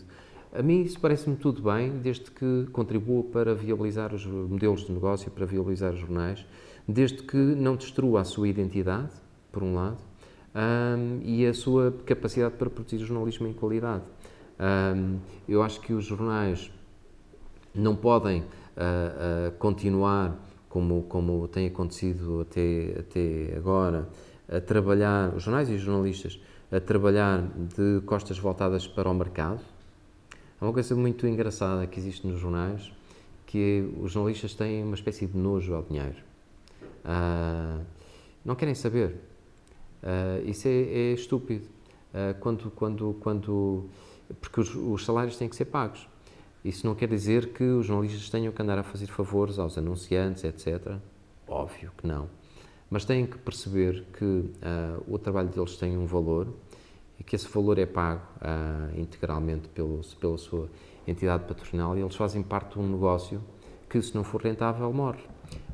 A 0.52 0.62
mim 0.62 0.82
isso 0.82 0.98
parece-me 1.00 1.36
tudo 1.36 1.62
bem, 1.62 1.98
desde 1.98 2.30
que 2.30 2.66
contribua 2.72 3.22
para 3.24 3.54
viabilizar 3.54 4.14
os 4.14 4.24
modelos 4.26 4.84
de 4.84 4.92
negócio, 4.92 5.30
para 5.30 5.46
viabilizar 5.46 5.92
os 5.92 6.00
jornais, 6.00 6.44
desde 6.86 7.22
que 7.22 7.36
não 7.36 7.76
destrua 7.76 8.22
a 8.22 8.24
sua 8.24 8.48
identidade, 8.48 9.12
por 9.52 9.62
um 9.62 9.74
lado, 9.74 9.98
um, 10.54 11.20
e 11.22 11.46
a 11.46 11.54
sua 11.54 11.94
capacidade 12.04 12.54
para 12.56 12.70
produzir 12.70 12.98
jornalismo 12.98 13.46
em 13.46 13.52
qualidade. 13.52 14.04
Um, 14.58 15.18
eu 15.48 15.62
acho 15.62 15.80
que 15.80 15.92
os 15.92 16.04
jornais 16.04 16.70
não 17.74 17.94
podem 17.94 18.40
uh, 18.40 18.44
uh, 18.44 19.52
continuar 19.58 20.36
como, 20.68 21.04
como 21.04 21.48
tem 21.48 21.66
acontecido 21.66 22.40
até, 22.40 22.96
até 23.00 23.56
agora, 23.56 24.08
a 24.48 24.60
trabalhar, 24.60 25.34
os 25.34 25.42
jornais 25.42 25.68
e 25.68 25.74
os 25.74 25.80
jornalistas, 25.80 26.40
a 26.70 26.80
trabalhar 26.80 27.42
de 27.76 28.00
costas 28.04 28.38
voltadas 28.38 28.86
para 28.86 29.08
o 29.08 29.14
mercado. 29.14 29.60
É 30.60 30.64
uma 30.64 30.72
coisa 30.72 30.94
muito 30.94 31.26
engraçada 31.26 31.86
que 31.86 31.98
existe 31.98 32.26
nos 32.26 32.38
jornais, 32.38 32.92
que 33.46 33.88
os 34.00 34.12
jornalistas 34.12 34.54
têm 34.54 34.84
uma 34.84 34.94
espécie 34.94 35.26
de 35.26 35.36
nojo 35.36 35.74
ao 35.74 35.82
dinheiro. 35.82 36.16
Uh, 37.04 37.84
não 38.44 38.54
querem 38.54 38.74
saber. 38.74 39.16
Uh, 40.02 40.48
isso 40.48 40.68
é, 40.68 40.70
é 40.70 41.12
estúpido. 41.12 41.66
Uh, 42.12 42.38
quando, 42.40 42.70
quando, 42.70 43.16
quando, 43.20 43.86
porque 44.40 44.60
os, 44.60 44.74
os, 44.74 45.04
salários 45.04 45.36
têm 45.36 45.48
que 45.48 45.56
ser 45.56 45.66
pagos. 45.66 46.06
Isso 46.68 46.86
não 46.86 46.94
quer 46.94 47.08
dizer 47.08 47.54
que 47.54 47.64
os 47.64 47.86
jornalistas 47.86 48.28
tenham 48.28 48.52
que 48.52 48.60
andar 48.60 48.76
a 48.76 48.82
fazer 48.82 49.06
favores 49.06 49.58
aos 49.58 49.78
anunciantes, 49.78 50.44
etc. 50.44 50.96
Óbvio 51.48 51.90
que 51.96 52.06
não. 52.06 52.28
Mas 52.90 53.06
têm 53.06 53.24
que 53.24 53.38
perceber 53.38 54.04
que 54.12 54.22
uh, 54.22 54.52
o 55.08 55.18
trabalho 55.18 55.48
deles 55.48 55.78
tem 55.78 55.96
um 55.96 56.04
valor 56.04 56.46
e 57.18 57.24
que 57.24 57.34
esse 57.34 57.48
valor 57.48 57.78
é 57.78 57.86
pago 57.86 58.20
integralmente 58.94 59.66
pelo, 59.70 60.02
pela 60.20 60.36
sua 60.36 60.68
entidade 61.06 61.44
patronal 61.44 61.96
e 61.96 62.02
eles 62.02 62.14
fazem 62.14 62.42
parte 62.42 62.74
de 62.74 62.80
um 62.80 62.86
negócio 62.86 63.42
que, 63.88 64.00
se 64.02 64.14
não 64.14 64.22
for 64.22 64.42
rentável, 64.42 64.92
morre. 64.92 65.22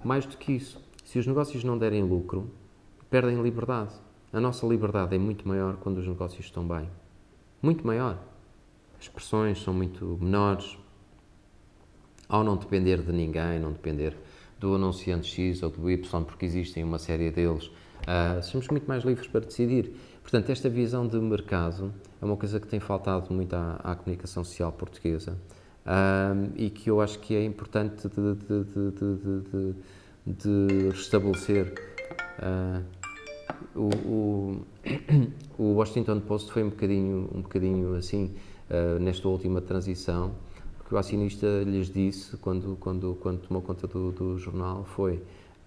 Mais 0.04 0.24
do 0.24 0.36
que 0.36 0.52
isso, 0.52 0.80
se 1.04 1.18
os 1.18 1.26
negócios 1.26 1.64
não 1.64 1.76
derem 1.76 2.04
lucro, 2.04 2.48
perdem 3.10 3.42
liberdade. 3.42 3.94
A 4.32 4.38
nossa 4.38 4.64
liberdade 4.64 5.16
é 5.16 5.18
muito 5.18 5.46
maior 5.48 5.76
quando 5.76 5.98
os 5.98 6.06
negócios 6.06 6.46
estão 6.46 6.64
bem. 6.64 6.88
Muito 7.60 7.84
maior. 7.84 8.16
As 8.96 9.08
pressões 9.08 9.60
são 9.60 9.74
muito 9.74 10.16
menores. 10.20 10.78
Ao 12.28 12.42
não 12.42 12.56
depender 12.56 13.02
de 13.02 13.12
ninguém, 13.12 13.58
não 13.60 13.72
depender 13.72 14.16
do 14.58 14.74
anunciante 14.74 15.28
X 15.28 15.62
ou 15.62 15.70
do 15.70 15.90
Y, 15.90 16.24
porque 16.24 16.46
existem 16.46 16.82
uma 16.82 16.98
série 16.98 17.30
deles, 17.30 17.66
uh, 17.66 18.42
somos 18.42 18.68
muito 18.68 18.86
mais 18.86 19.04
livres 19.04 19.26
para 19.26 19.40
decidir. 19.40 19.94
Portanto, 20.22 20.50
esta 20.50 20.70
visão 20.70 21.06
de 21.06 21.18
mercado 21.18 21.92
é 22.20 22.24
uma 22.24 22.36
coisa 22.36 22.58
que 22.58 22.66
tem 22.66 22.80
faltado 22.80 23.32
muito 23.34 23.52
à, 23.54 23.78
à 23.84 23.94
comunicação 23.94 24.42
social 24.42 24.72
portuguesa. 24.72 25.38
um, 25.84 26.52
e 26.56 26.70
que 26.70 26.90
eu 26.90 27.00
acho 27.00 27.18
que 27.18 27.34
é 27.34 27.44
importante 27.44 28.08
de, 28.08 28.34
de, 28.34 28.64
de, 29.52 29.74
de 30.26 30.88
restabelecer. 30.90 31.74
Uh, 32.38 32.82
o, 33.74 33.90
o, 34.08 34.66
o, 35.62 35.64
Washington 35.74 36.20
Post 36.20 36.52
foi 36.52 36.62
um 36.62 36.70
bocadinho, 36.70 37.28
um 37.34 37.42
bocadinho 37.42 37.94
assim, 37.94 38.34
uh, 38.70 38.98
nesta 38.98 39.28
última 39.28 39.60
transição, 39.60 40.34
o 40.94 40.98
acionista 40.98 41.46
lhes 41.64 41.90
disse, 41.90 42.36
quando, 42.36 42.76
quando, 42.76 43.16
quando 43.20 43.40
tomou 43.40 43.62
conta 43.62 43.86
do, 43.86 44.12
do 44.12 44.38
jornal, 44.38 44.84
foi 44.84 45.22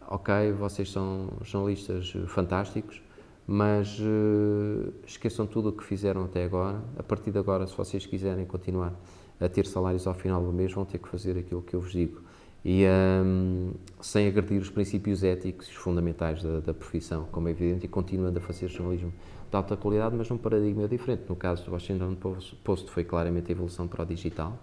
ok, 0.07 0.51
vocês 0.53 0.91
são 0.91 1.29
jornalistas 1.43 2.13
fantásticos, 2.27 3.01
mas 3.45 3.99
uh, 3.99 4.93
esqueçam 5.05 5.45
tudo 5.45 5.69
o 5.69 5.71
que 5.71 5.83
fizeram 5.83 6.25
até 6.25 6.43
agora. 6.43 6.81
A 6.97 7.03
partir 7.03 7.31
de 7.31 7.37
agora, 7.37 7.65
se 7.67 7.75
vocês 7.75 8.05
quiserem 8.05 8.45
continuar 8.45 8.93
a 9.39 9.47
ter 9.47 9.65
salários 9.65 10.07
ao 10.07 10.13
final 10.13 10.43
do 10.43 10.51
mês, 10.51 10.73
vão 10.73 10.85
ter 10.85 10.97
que 10.97 11.07
fazer 11.07 11.37
aquilo 11.37 11.61
que 11.61 11.73
eu 11.73 11.81
vos 11.81 11.91
digo. 11.91 12.21
E 12.65 12.85
um, 12.85 13.71
sem 14.01 14.27
agredir 14.27 14.59
os 14.59 14.69
princípios 14.69 15.23
éticos 15.23 15.69
fundamentais 15.69 16.43
da, 16.43 16.59
da, 16.59 16.73
profissão, 16.73 17.25
como 17.31 17.47
é 17.47 17.51
evidente, 17.51 17.85
e 17.85 17.87
continuando 17.87 18.39
a 18.39 18.41
fazer 18.41 18.67
jornalismo 18.67 19.13
de 19.49 19.55
alta 19.55 19.77
qualidade, 19.77 20.15
mas 20.15 20.29
num 20.29 20.37
paradigma 20.37 20.87
diferente. 20.87 21.23
No 21.29 21.35
caso 21.35 21.63
do 21.63 21.71
Washington 21.71 22.15
Post, 22.63 22.91
foi 22.91 23.05
claramente 23.05 23.49
a 23.49 23.51
evolução 23.53 23.87
para 23.87 24.03
o 24.03 24.05
digital, 24.05 24.59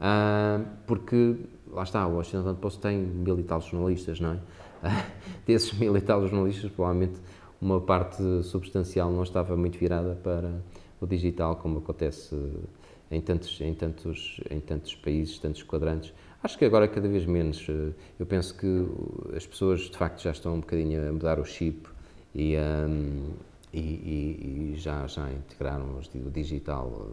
uh, 0.00 0.66
porque, 0.86 1.36
lá 1.70 1.82
está, 1.82 2.06
o 2.06 2.16
Washington 2.16 2.54
Post 2.54 2.80
tem 2.80 2.98
mil 2.98 3.38
e 3.38 3.42
tal 3.42 3.60
jornalistas, 3.60 4.20
não 4.20 4.32
é? 4.32 4.40
desses 5.46 5.72
mil 5.78 5.96
e 5.96 6.00
tal 6.00 6.26
jornalistas, 6.26 6.70
provavelmente 6.70 7.20
uma 7.60 7.80
parte 7.80 8.22
substancial 8.42 9.10
não 9.10 9.22
estava 9.22 9.56
muito 9.56 9.78
virada 9.78 10.14
para 10.22 10.50
o 11.00 11.06
digital, 11.06 11.56
como 11.56 11.78
acontece 11.78 12.34
em 13.10 13.20
tantos, 13.20 13.60
em 13.60 13.74
tantos, 13.74 14.40
em 14.50 14.60
tantos 14.60 14.94
países, 14.94 15.38
tantos 15.38 15.62
quadrantes. 15.62 16.12
Acho 16.42 16.56
que 16.56 16.64
agora 16.64 16.88
cada 16.88 17.08
vez 17.08 17.26
menos. 17.26 17.66
Eu 18.18 18.26
penso 18.26 18.56
que 18.56 18.86
as 19.36 19.46
pessoas 19.46 19.80
de 19.82 19.96
facto 19.96 20.22
já 20.22 20.30
estão 20.30 20.54
um 20.54 20.60
bocadinho 20.60 21.06
a 21.06 21.12
mudar 21.12 21.38
o 21.38 21.44
chip 21.44 21.86
e, 22.34 22.56
um, 22.56 23.34
e, 23.72 23.80
e, 23.80 24.72
e 24.72 24.76
já, 24.76 25.06
já 25.06 25.30
integraram 25.30 25.98
o 26.14 26.30
digital 26.30 27.10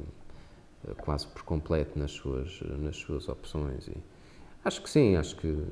quase 1.00 1.28
por 1.28 1.44
completo 1.44 1.98
nas 1.98 2.12
suas, 2.12 2.62
nas 2.80 2.96
suas 2.98 3.28
opções. 3.30 3.88
E 3.88 3.98
acho 4.64 4.82
que 4.82 4.90
sim, 4.90 5.16
acho 5.16 5.36
que 5.36 5.66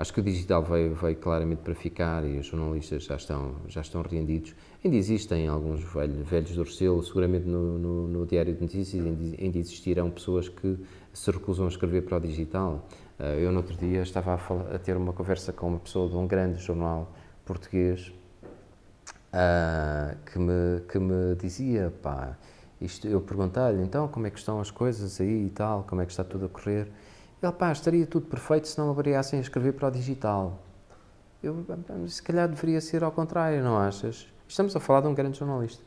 Acho 0.00 0.14
que 0.14 0.20
o 0.20 0.22
digital 0.22 0.62
veio, 0.62 0.94
veio 0.94 1.14
claramente 1.16 1.58
para 1.58 1.74
ficar 1.74 2.24
e 2.24 2.38
os 2.38 2.46
jornalistas 2.46 3.04
já 3.04 3.16
estão, 3.16 3.56
já 3.68 3.82
estão 3.82 4.00
rendidos. 4.00 4.54
Ainda 4.82 4.96
existem 4.96 5.46
alguns 5.46 5.84
velhos, 5.84 6.26
velhos 6.26 6.52
do 6.52 6.62
Restelo, 6.62 7.02
seguramente 7.02 7.46
no, 7.46 7.78
no, 7.78 8.08
no, 8.08 8.26
Diário 8.26 8.54
de 8.54 8.62
Notícias 8.62 9.04
ainda 9.04 9.58
existirão 9.58 10.10
pessoas 10.10 10.48
que 10.48 10.78
se 11.12 11.30
recusam 11.30 11.66
a 11.66 11.68
escrever 11.68 12.00
para 12.00 12.16
o 12.16 12.20
digital. 12.20 12.88
Eh, 13.18 13.44
eu, 13.44 13.52
no 13.52 13.58
outro 13.58 13.76
dia, 13.76 14.00
estava 14.00 14.32
a, 14.32 14.38
falar, 14.38 14.74
a 14.74 14.78
ter 14.78 14.96
uma 14.96 15.12
conversa 15.12 15.52
com 15.52 15.68
uma 15.68 15.78
pessoa 15.78 16.08
de 16.08 16.16
um 16.16 16.26
grande 16.26 16.62
jornal 16.62 17.12
português 17.44 18.10
uh, 19.34 20.16
que, 20.32 20.38
me, 20.38 20.80
que 20.90 20.98
me 20.98 21.34
dizia, 21.34 21.92
pá, 22.00 22.38
isto, 22.80 23.06
eu 23.06 23.20
perguntei-lhe, 23.20 23.82
então, 23.82 24.08
como 24.08 24.26
é 24.26 24.30
que 24.30 24.38
estão 24.38 24.60
as 24.60 24.70
coisas 24.70 25.20
aí 25.20 25.46
e 25.46 25.50
tal, 25.50 25.84
como 25.84 26.00
é 26.00 26.06
que 26.06 26.12
está 26.12 26.24
tudo 26.24 26.46
a 26.46 26.48
correr? 26.48 26.90
Ele, 27.42 27.52
pá, 27.52 27.72
estaria 27.72 28.06
tudo 28.06 28.26
perfeito 28.26 28.68
se 28.68 28.78
não 28.78 28.90
avariassem 28.90 29.38
a 29.38 29.42
escrever 29.42 29.72
para 29.72 29.88
o 29.88 29.90
digital. 29.90 30.58
Eu, 31.42 31.64
se 32.06 32.22
calhar 32.22 32.48
deveria 32.48 32.80
ser 32.80 33.02
ao 33.02 33.12
contrário, 33.12 33.62
não 33.62 33.78
achas? 33.78 34.26
Estamos 34.46 34.74
a 34.76 34.80
falar 34.80 35.02
de 35.02 35.08
um 35.08 35.14
grande 35.14 35.38
jornalista. 35.38 35.82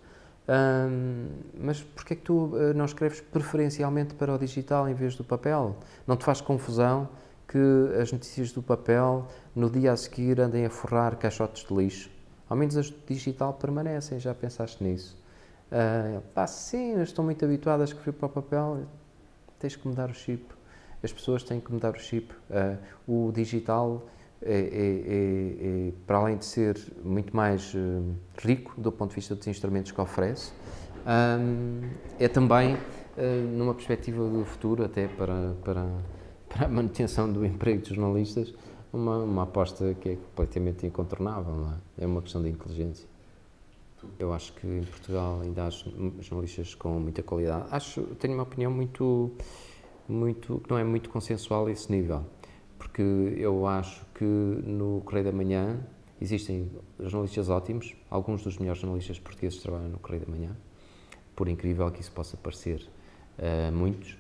Hum, 0.48 1.28
mas 1.58 1.82
porquê 1.82 2.14
é 2.14 2.16
que 2.18 2.24
tu 2.24 2.52
eh, 2.58 2.74
não 2.74 2.86
escreves 2.86 3.22
preferencialmente 3.22 4.14
para 4.16 4.34
o 4.34 4.38
digital 4.38 4.90
em 4.90 4.94
vez 4.94 5.16
do 5.16 5.24
papel? 5.24 5.76
Não 6.06 6.18
te 6.18 6.26
faz 6.26 6.42
confusão 6.42 7.08
que 7.48 7.58
as 8.02 8.12
notícias 8.12 8.52
do 8.52 8.62
papel 8.62 9.28
no 9.56 9.70
dia 9.70 9.94
a 9.94 9.98
seguir 9.98 10.42
andem 10.42 10.66
a 10.66 10.70
forrar 10.70 11.16
caixotes 11.18 11.66
de 11.66 11.74
lixo? 11.74 12.10
Ao 12.50 12.58
menos 12.58 12.76
as 12.76 12.90
do 12.90 12.98
digital 13.08 13.54
permanecem, 13.54 14.20
já 14.20 14.34
pensaste 14.34 14.84
nisso? 14.84 15.23
Uh, 15.74 16.22
pá, 16.34 16.46
sim, 16.46 17.02
estou 17.02 17.26
muito 17.26 17.44
habituado 17.44 17.82
a 17.82 17.84
escrever 17.84 18.14
para 18.14 18.28
o 18.28 18.30
papel, 18.30 18.86
tens 19.60 19.76
que 19.76 19.88
mudar 19.88 20.10
o 20.10 20.14
chip 20.14 20.46
as 21.04 21.12
pessoas 21.12 21.44
têm 21.44 21.60
que 21.60 21.72
mudar 21.72 21.96
o 21.96 22.00
chip. 22.00 22.34
Uh, 22.50 23.28
o 23.28 23.32
digital 23.32 24.08
é, 24.42 24.54
é, 24.54 24.58
é, 24.58 25.90
é, 25.90 25.92
para 26.08 26.18
além 26.18 26.38
de 26.38 26.46
ser 26.46 26.78
muito 27.04 27.36
mais 27.36 27.74
uh, 27.74 28.16
rico 28.38 28.80
do 28.80 28.92
ponto 28.92 29.10
de 29.10 29.16
vista 29.16 29.36
dos 29.36 29.46
instrumentos 29.48 29.92
que 29.92 30.00
oferece, 30.00 30.52
um, 31.06 31.82
é 32.18 32.30
também, 32.30 32.78
numa 33.52 33.74
perspectiva 33.74 34.28
do 34.28 34.46
futuro, 34.46 34.86
até 34.86 35.08
para, 35.08 35.54
para, 35.64 35.86
para 36.48 36.66
a 36.66 36.70
manutenção 36.70 37.32
do 37.32 37.46
emprego 37.46 37.82
dos 37.82 37.90
jornalistas, 37.90 38.54
uma, 38.92 39.18
uma 39.18 39.44
aposta 39.44 39.94
que 39.96 40.10
é 40.10 40.16
completamente 40.16 40.88
incontornável. 40.88 41.68
É? 41.98 42.06
é 42.06 42.08
uma 42.08 42.22
questão 42.22 42.42
de 42.42 42.50
inteligência. 42.50 43.13
Eu 44.20 44.34
acho 44.34 44.54
que 44.54 44.68
em 44.68 44.84
Portugal 44.84 45.42
ainda 45.42 45.66
há 45.66 45.70
jornalistas 45.70 46.76
com 46.76 47.00
muita 47.00 47.24
qualidade. 47.24 47.68
Acho, 47.72 48.02
tenho 48.20 48.34
uma 48.34 48.44
opinião 48.44 48.72
muito 48.72 49.32
muito, 50.08 50.60
que 50.60 50.70
não 50.70 50.78
é 50.78 50.84
muito 50.84 51.10
consensual 51.10 51.68
a 51.68 51.72
esse 51.72 51.92
nível, 51.92 52.26
porque 52.78 53.02
eu 53.38 53.66
acho 53.66 54.06
que 54.14 54.24
no 54.24 55.02
Correio 55.06 55.26
da 55.26 55.32
Manhã 55.32 55.80
existem 56.22 56.72
jornalistas 57.00 57.50
ótimos, 57.50 57.96
alguns 58.10 58.44
dos 58.44 58.58
melhores 58.58 58.82
jornalistas 58.82 59.20
portugueses 59.20 59.62
trabalham 59.62 59.90
no 59.90 60.00
Correio 60.00 60.26
da 60.26 60.32
Manhã, 60.32 60.58
por 61.36 61.48
incrível 61.48 61.90
que 61.92 62.02
isso 62.02 62.12
possa 62.12 62.38
parecer, 62.38 62.88
uh, 63.40 63.72
muitos, 63.72 64.12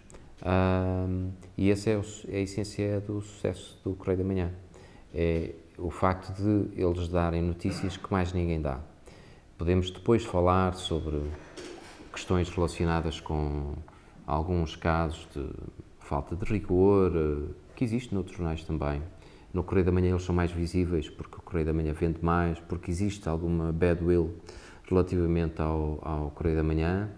uh, 0.41 1.31
e 1.57 1.69
essa 1.69 1.89
é, 1.89 2.01
é, 2.29 2.37
a 2.37 2.39
essência 2.39 2.99
do 3.01 3.21
sucesso 3.21 3.79
do 3.83 3.93
Correio 3.93 4.17
da 4.17 4.23
Manhã, 4.23 4.51
é 5.13 5.53
o 5.77 5.89
facto 5.89 6.33
de 6.33 6.81
eles 6.81 7.07
darem 7.07 7.41
notícias 7.41 7.97
que 7.97 8.11
mais 8.11 8.33
ninguém 8.33 8.61
dá. 8.61 8.79
Podemos 9.57 9.91
depois 9.91 10.25
falar 10.25 10.73
sobre 10.73 11.21
questões 12.11 12.49
relacionadas 12.49 13.19
com 13.19 13.75
alguns 14.25 14.75
casos 14.75 15.27
de 15.33 15.47
falta 15.99 16.35
de 16.35 16.43
rigor, 16.45 17.11
eh, 17.15 17.53
que 17.75 17.83
existe 17.83 18.13
noutros 18.13 18.35
jornais 18.37 18.63
também. 18.63 19.01
No 19.53 19.63
Correio 19.63 19.85
da 19.85 19.91
Manhã 19.91 20.09
eles 20.09 20.23
são 20.23 20.33
mais 20.33 20.51
visíveis 20.51 21.07
porque 21.09 21.37
o 21.37 21.41
Correio 21.41 21.67
da 21.67 21.73
Manhã 21.73 21.93
vende 21.93 22.23
mais, 22.23 22.59
porque 22.59 22.89
existe 22.89 23.29
alguma 23.29 23.71
badwill 23.71 24.35
relativamente 24.89 25.61
ao, 25.61 25.99
ao 26.01 26.31
Correio 26.31 26.57
da 26.57 26.63
Manhã 26.63 27.11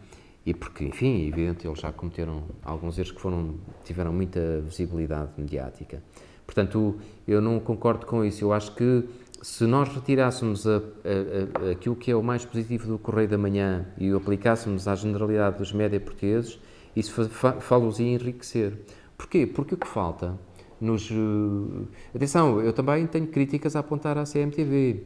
e 0.45 0.53
porque, 0.53 0.83
enfim, 0.83 1.23
é 1.23 1.27
evidente, 1.27 1.65
eles 1.65 1.79
já 1.79 1.91
cometeram 1.91 2.43
alguns 2.63 2.97
erros 2.97 3.11
que 3.11 3.21
foram, 3.21 3.55
tiveram 3.83 4.11
muita 4.11 4.61
visibilidade 4.61 5.31
mediática. 5.37 6.03
Portanto, 6.45 6.99
eu 7.27 7.41
não 7.41 7.59
concordo 7.59 8.05
com 8.05 8.23
isso. 8.23 8.43
Eu 8.43 8.53
acho 8.53 8.75
que 8.75 9.03
se 9.45 9.67
nós 9.67 9.87
retirássemos 9.89 10.65
a, 10.65 10.77
a, 10.77 11.67
a, 11.67 11.71
aquilo 11.73 11.95
que 11.95 12.09
é 12.09 12.15
o 12.15 12.23
mais 12.23 12.43
positivo 12.43 12.87
do 12.87 12.97
Correio 12.97 13.29
da 13.29 13.37
Manhã 13.37 13.85
e 13.95 14.11
o 14.11 14.17
aplicássemos 14.17 14.87
à 14.87 14.95
generalidade 14.95 15.59
dos 15.59 15.71
média 15.71 15.99
portugueses, 15.99 16.59
isso 16.95 17.29
falo-os 17.29 17.99
ia 17.99 18.07
enriquecer. 18.07 18.75
Porquê? 19.15 19.45
Porque 19.45 19.75
o 19.75 19.77
que 19.77 19.85
falta 19.85 20.35
nos. 20.81 21.11
Uh, 21.11 21.87
atenção, 22.13 22.59
eu 22.59 22.73
também 22.73 23.05
tenho 23.05 23.27
críticas 23.27 23.75
a 23.75 23.81
apontar 23.81 24.17
à 24.17 24.23
CMTV 24.23 25.03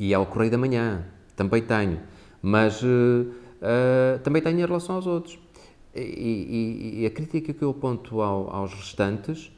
e 0.00 0.12
ao 0.12 0.26
Correio 0.26 0.50
da 0.50 0.58
Manhã, 0.58 1.06
também 1.36 1.62
tenho, 1.62 2.00
mas 2.42 2.82
uh, 2.82 2.86
uh, 2.88 4.18
também 4.24 4.42
tenho 4.42 4.58
em 4.58 4.66
relação 4.66 4.96
aos 4.96 5.06
outros. 5.06 5.38
E, 5.94 6.00
e, 6.00 7.02
e 7.02 7.06
a 7.06 7.10
crítica 7.10 7.54
que 7.54 7.62
eu 7.62 7.70
aponto 7.70 8.20
ao, 8.20 8.50
aos 8.50 8.74
restantes 8.74 9.52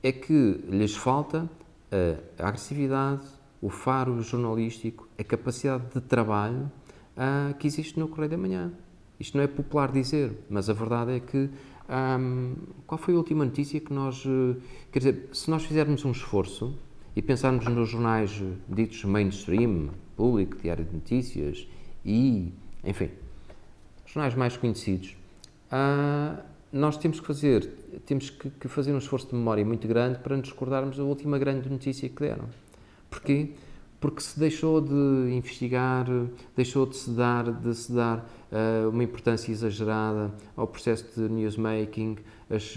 é 0.00 0.12
que 0.12 0.60
lhes 0.68 0.94
falta 0.94 1.50
a 2.38 2.48
agressividade, 2.48 3.26
o 3.60 3.68
faro 3.68 4.20
jornalístico, 4.22 5.08
a 5.18 5.24
capacidade 5.24 5.84
de 5.94 6.00
trabalho 6.00 6.70
que 7.58 7.66
existe 7.66 7.98
no 7.98 8.08
Correio 8.08 8.30
da 8.30 8.38
Manhã. 8.38 8.72
Isto 9.22 9.36
não 9.36 9.44
é 9.44 9.46
popular 9.46 9.92
dizer, 9.92 10.36
mas 10.50 10.68
a 10.68 10.72
verdade 10.72 11.12
é 11.12 11.20
que. 11.20 11.48
Hum, 11.88 12.56
qual 12.86 12.98
foi 12.98 13.14
a 13.14 13.16
última 13.16 13.44
notícia 13.44 13.78
que 13.78 13.92
nós. 13.92 14.24
Eh, 14.26 14.56
quer 14.90 14.98
dizer, 14.98 15.28
se 15.32 15.48
nós 15.48 15.64
fizermos 15.64 16.04
um 16.04 16.10
esforço 16.10 16.76
e 17.14 17.22
pensarmos 17.22 17.64
nos 17.66 17.88
jornais 17.88 18.42
eh, 18.42 18.56
ditos 18.68 19.04
mainstream, 19.04 19.90
público, 20.16 20.56
Diário 20.56 20.84
de 20.84 20.92
Notícias 20.92 21.68
e. 22.04 22.52
enfim, 22.82 23.10
jornais 24.06 24.34
mais 24.34 24.56
conhecidos, 24.56 25.16
uh, 25.70 26.42
nós 26.72 26.96
temos 26.96 27.20
que 27.20 27.26
fazer. 27.26 27.68
temos 28.06 28.30
que, 28.30 28.50
que 28.50 28.68
fazer 28.68 28.92
um 28.92 28.98
esforço 28.98 29.28
de 29.28 29.34
memória 29.34 29.64
muito 29.64 29.86
grande 29.86 30.18
para 30.18 30.36
nos 30.36 30.50
recordarmos 30.50 30.96
da 30.96 31.04
última 31.04 31.38
grande 31.38 31.68
notícia 31.68 32.08
que 32.08 32.20
deram. 32.20 32.48
Porquê? 33.10 33.50
porque 34.02 34.20
se 34.20 34.36
deixou 34.36 34.80
de 34.80 35.32
investigar, 35.32 36.06
deixou 36.56 36.84
de 36.84 36.96
se 36.96 37.08
dar, 37.12 37.52
de 37.52 37.72
se 37.72 37.92
dar 37.92 38.18
uh, 38.50 38.90
uma 38.90 39.04
importância 39.04 39.52
exagerada 39.52 40.34
ao 40.56 40.66
processo 40.66 41.06
de 41.14 41.32
newsmaking, 41.32 42.16
as, 42.50 42.74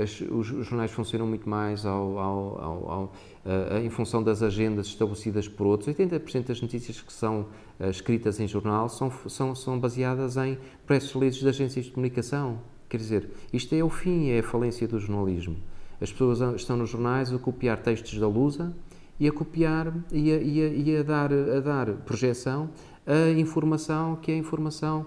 as, 0.00 0.20
os, 0.20 0.52
os, 0.52 0.66
jornais 0.68 0.92
funcionam 0.92 1.26
muito 1.26 1.48
mais 1.48 1.84
ao, 1.84 2.16
ao, 2.16 2.60
ao, 2.88 3.04
uh, 3.04 3.78
em 3.84 3.90
função 3.90 4.22
das 4.22 4.40
agendas 4.40 4.86
estabelecidas 4.86 5.48
por 5.48 5.66
outros. 5.66 5.92
80% 5.92 6.46
das 6.46 6.62
notícias 6.62 7.00
que 7.00 7.12
são 7.12 7.48
uh, 7.80 7.90
escritas 7.90 8.38
em 8.38 8.46
jornal 8.46 8.88
são, 8.88 9.10
são, 9.28 9.56
são 9.56 9.80
baseadas 9.80 10.36
em 10.36 10.56
press 10.86 11.10
releases 11.10 11.40
de 11.40 11.48
agências 11.48 11.86
de 11.86 11.90
comunicação 11.90 12.60
Quer 12.92 12.98
dizer, 12.98 13.30
isto 13.50 13.74
é 13.74 13.82
o 13.82 13.88
fim, 13.88 14.28
é 14.28 14.40
a 14.40 14.42
falência 14.42 14.86
do 14.86 14.98
jornalismo. 14.98 15.56
As 15.98 16.12
pessoas 16.12 16.40
estão 16.60 16.76
nos 16.76 16.90
jornais 16.90 17.32
a 17.32 17.38
copiar 17.38 17.78
textos 17.78 18.18
da 18.18 18.28
Lusa 18.28 18.76
e 19.18 19.26
a 19.26 19.32
copiar 19.32 19.94
e 20.12 20.30
a, 20.30 20.36
e 20.36 20.62
a, 20.62 20.68
e 20.68 20.96
a 20.98 21.02
dar, 21.02 21.32
a 21.32 21.60
dar 21.60 21.90
projeção 22.04 22.68
a 23.06 23.30
informação 23.30 24.16
que 24.16 24.30
é 24.30 24.36
informação 24.36 25.06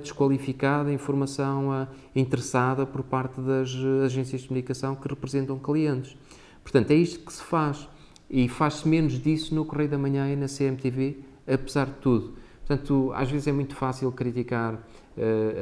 desqualificada, 0.00 0.92
informação 0.92 1.70
uh, 1.70 1.88
interessada 2.14 2.86
por 2.86 3.02
parte 3.02 3.40
das 3.40 3.74
agências 4.04 4.42
de 4.42 4.48
comunicação 4.48 4.94
que 4.94 5.08
representam 5.08 5.58
clientes. 5.58 6.16
Portanto, 6.62 6.92
é 6.92 6.94
isto 6.94 7.18
que 7.24 7.32
se 7.32 7.42
faz. 7.42 7.88
E 8.30 8.48
faz-se 8.48 8.86
menos 8.86 9.20
disso 9.20 9.54
no 9.56 9.64
Correio 9.64 9.90
da 9.90 9.98
Manhã 9.98 10.32
e 10.32 10.36
na 10.36 10.46
CMTV, 10.46 11.18
apesar 11.46 11.86
de 11.86 11.94
tudo. 11.94 12.34
Portanto, 12.64 13.10
às 13.14 13.30
vezes 13.30 13.48
é 13.48 13.52
muito 13.52 13.74
fácil 13.74 14.12
criticar 14.12 14.86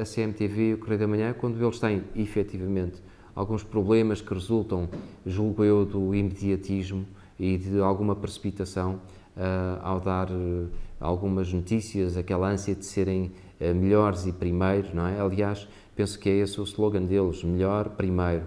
a 0.01 0.05
CMTV 0.05 0.71
e 0.71 0.75
o 0.75 0.79
Correio 0.79 1.01
da 1.01 1.07
Manhã 1.07 1.35
quando 1.39 1.63
eles 1.63 1.79
têm, 1.79 2.03
efetivamente, 2.15 3.03
alguns 3.35 3.63
problemas 3.63 4.23
que 4.23 4.33
resultam, 4.33 4.89
julgo 5.27 5.63
eu, 5.63 5.85
do 5.85 6.15
imediatismo 6.15 7.07
e 7.39 7.59
de 7.59 7.79
alguma 7.81 8.17
precipitação 8.17 8.95
uh, 9.37 9.79
ao 9.83 10.01
dar 10.01 10.31
uh, 10.31 10.69
algumas 10.99 11.53
notícias, 11.53 12.17
aquela 12.17 12.49
ânsia 12.49 12.75
de 12.75 12.87
serem 12.87 13.31
uh, 13.61 13.75
melhores 13.75 14.27
e 14.27 14.33
primeiros, 14.33 14.93
não 14.95 15.07
é? 15.07 15.21
Aliás, 15.21 15.69
penso 15.95 16.19
que 16.19 16.31
é 16.31 16.39
esse 16.39 16.59
o 16.59 16.65
slogan 16.65 17.03
deles, 17.03 17.45
melhor, 17.45 17.91
primeiro. 17.91 18.45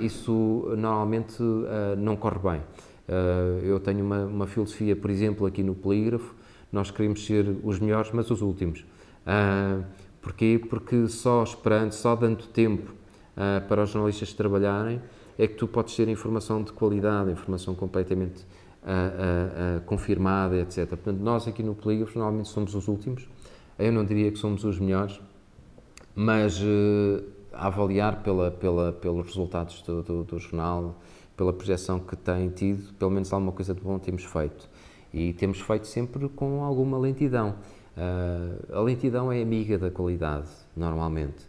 isso 0.00 0.72
normalmente 0.78 1.42
não 1.98 2.16
corre 2.16 2.38
bem. 2.38 2.60
eu 3.64 3.80
tenho 3.80 4.04
uma, 4.04 4.24
uma, 4.24 4.46
filosofia, 4.46 4.94
por 4.94 5.10
exemplo, 5.10 5.46
aqui 5.46 5.64
no 5.64 5.74
Polígrafo, 5.74 6.32
nós 6.72 6.92
queremos 6.92 7.26
ser 7.26 7.56
os 7.64 7.80
melhores, 7.80 8.12
mas 8.12 8.30
os 8.30 8.40
últimos. 8.40 8.84
Porquê? 10.20 10.60
Porque 10.68 11.08
só 11.08 11.42
esperando, 11.42 11.92
só 11.92 12.16
dando 12.16 12.44
tempo 12.46 12.92
para 13.68 13.82
os 13.82 13.90
jornalistas 13.90 14.32
trabalharem, 14.32 15.00
é 15.38 15.46
que 15.46 15.54
tu 15.54 15.68
podes 15.68 15.94
ter 15.94 16.08
informação 16.08 16.62
de 16.62 16.72
qualidade, 16.72 17.30
informação 17.30 17.74
completamente 17.74 18.44
uh, 18.82 18.88
uh, 18.88 19.78
uh, 19.78 19.80
confirmada, 19.82 20.56
etc. 20.56 20.88
Portanto, 20.88 21.20
nós 21.20 21.46
aqui 21.46 21.62
no 21.62 21.74
Polígrafo 21.74 22.18
normalmente 22.18 22.48
somos 22.48 22.74
os 22.74 22.88
últimos, 22.88 23.28
eu 23.78 23.92
não 23.92 24.04
diria 24.04 24.32
que 24.32 24.38
somos 24.38 24.64
os 24.64 24.78
melhores, 24.80 25.20
mas 26.14 26.60
a 27.52 27.68
avaliar 27.68 28.22
pela, 28.22 28.50
pela, 28.50 28.92
pelos 28.92 29.26
resultados 29.26 29.82
do, 29.82 30.02
do, 30.02 30.24
do, 30.24 30.38
jornal, 30.40 30.96
pela 31.36 31.52
projeção 31.52 32.00
que 32.00 32.16
tem 32.16 32.48
tido, 32.48 32.92
pelo 32.94 33.12
menos 33.12 33.32
alguma 33.32 33.52
coisa 33.52 33.72
de 33.72 33.80
bom 33.80 33.98
temos 34.00 34.24
feito. 34.24 34.68
E 35.14 35.32
temos 35.32 35.60
feito 35.60 35.86
sempre 35.86 36.28
com 36.28 36.64
alguma 36.64 36.98
lentidão. 36.98 37.54
A 38.72 38.80
lentidão 38.80 39.32
é 39.32 39.42
amiga 39.42 39.78
da 39.78 39.90
qualidade, 39.90 40.48
normalmente. 40.76 41.46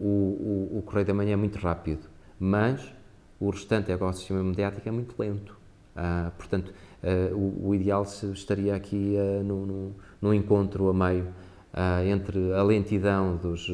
o, 0.00 0.04
o, 0.04 0.78
o 0.78 0.82
Correio 0.82 1.06
da 1.06 1.14
Manhã 1.14 1.32
é 1.32 1.36
muito 1.36 1.58
rápido 1.58 2.08
mas 2.38 2.92
o 3.40 3.50
restante 3.50 3.90
ecossistema 3.90 4.42
mediático 4.42 4.88
é 4.88 4.92
muito 4.92 5.14
lento. 5.18 5.56
Uh, 5.96 6.30
portanto, 6.36 6.72
uh, 7.02 7.34
o, 7.34 7.68
o, 7.68 7.74
ideal 7.74 8.02
estaria 8.02 8.74
aqui 8.74 9.16
uh, 9.16 9.42
no, 9.42 9.66
no, 9.66 9.96
no, 10.20 10.34
encontro 10.34 10.88
a 10.88 10.94
meio 10.94 11.26
entre 12.10 12.54
a 12.54 12.62
lentidão 12.62 13.36
dos, 13.36 13.70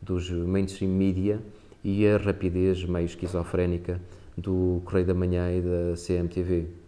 dos 0.00 0.30
mainstream 0.30 0.92
media 0.92 1.40
e 1.82 2.06
a 2.06 2.16
rapidez 2.16 2.84
meio 2.84 3.06
esquizofrénica 3.06 4.00
do 4.36 4.80
Correio 4.84 5.06
da 5.06 5.14
Manhã 5.14 5.50
e 5.50 5.60
da 5.60 5.96
CMTV. 5.96 6.81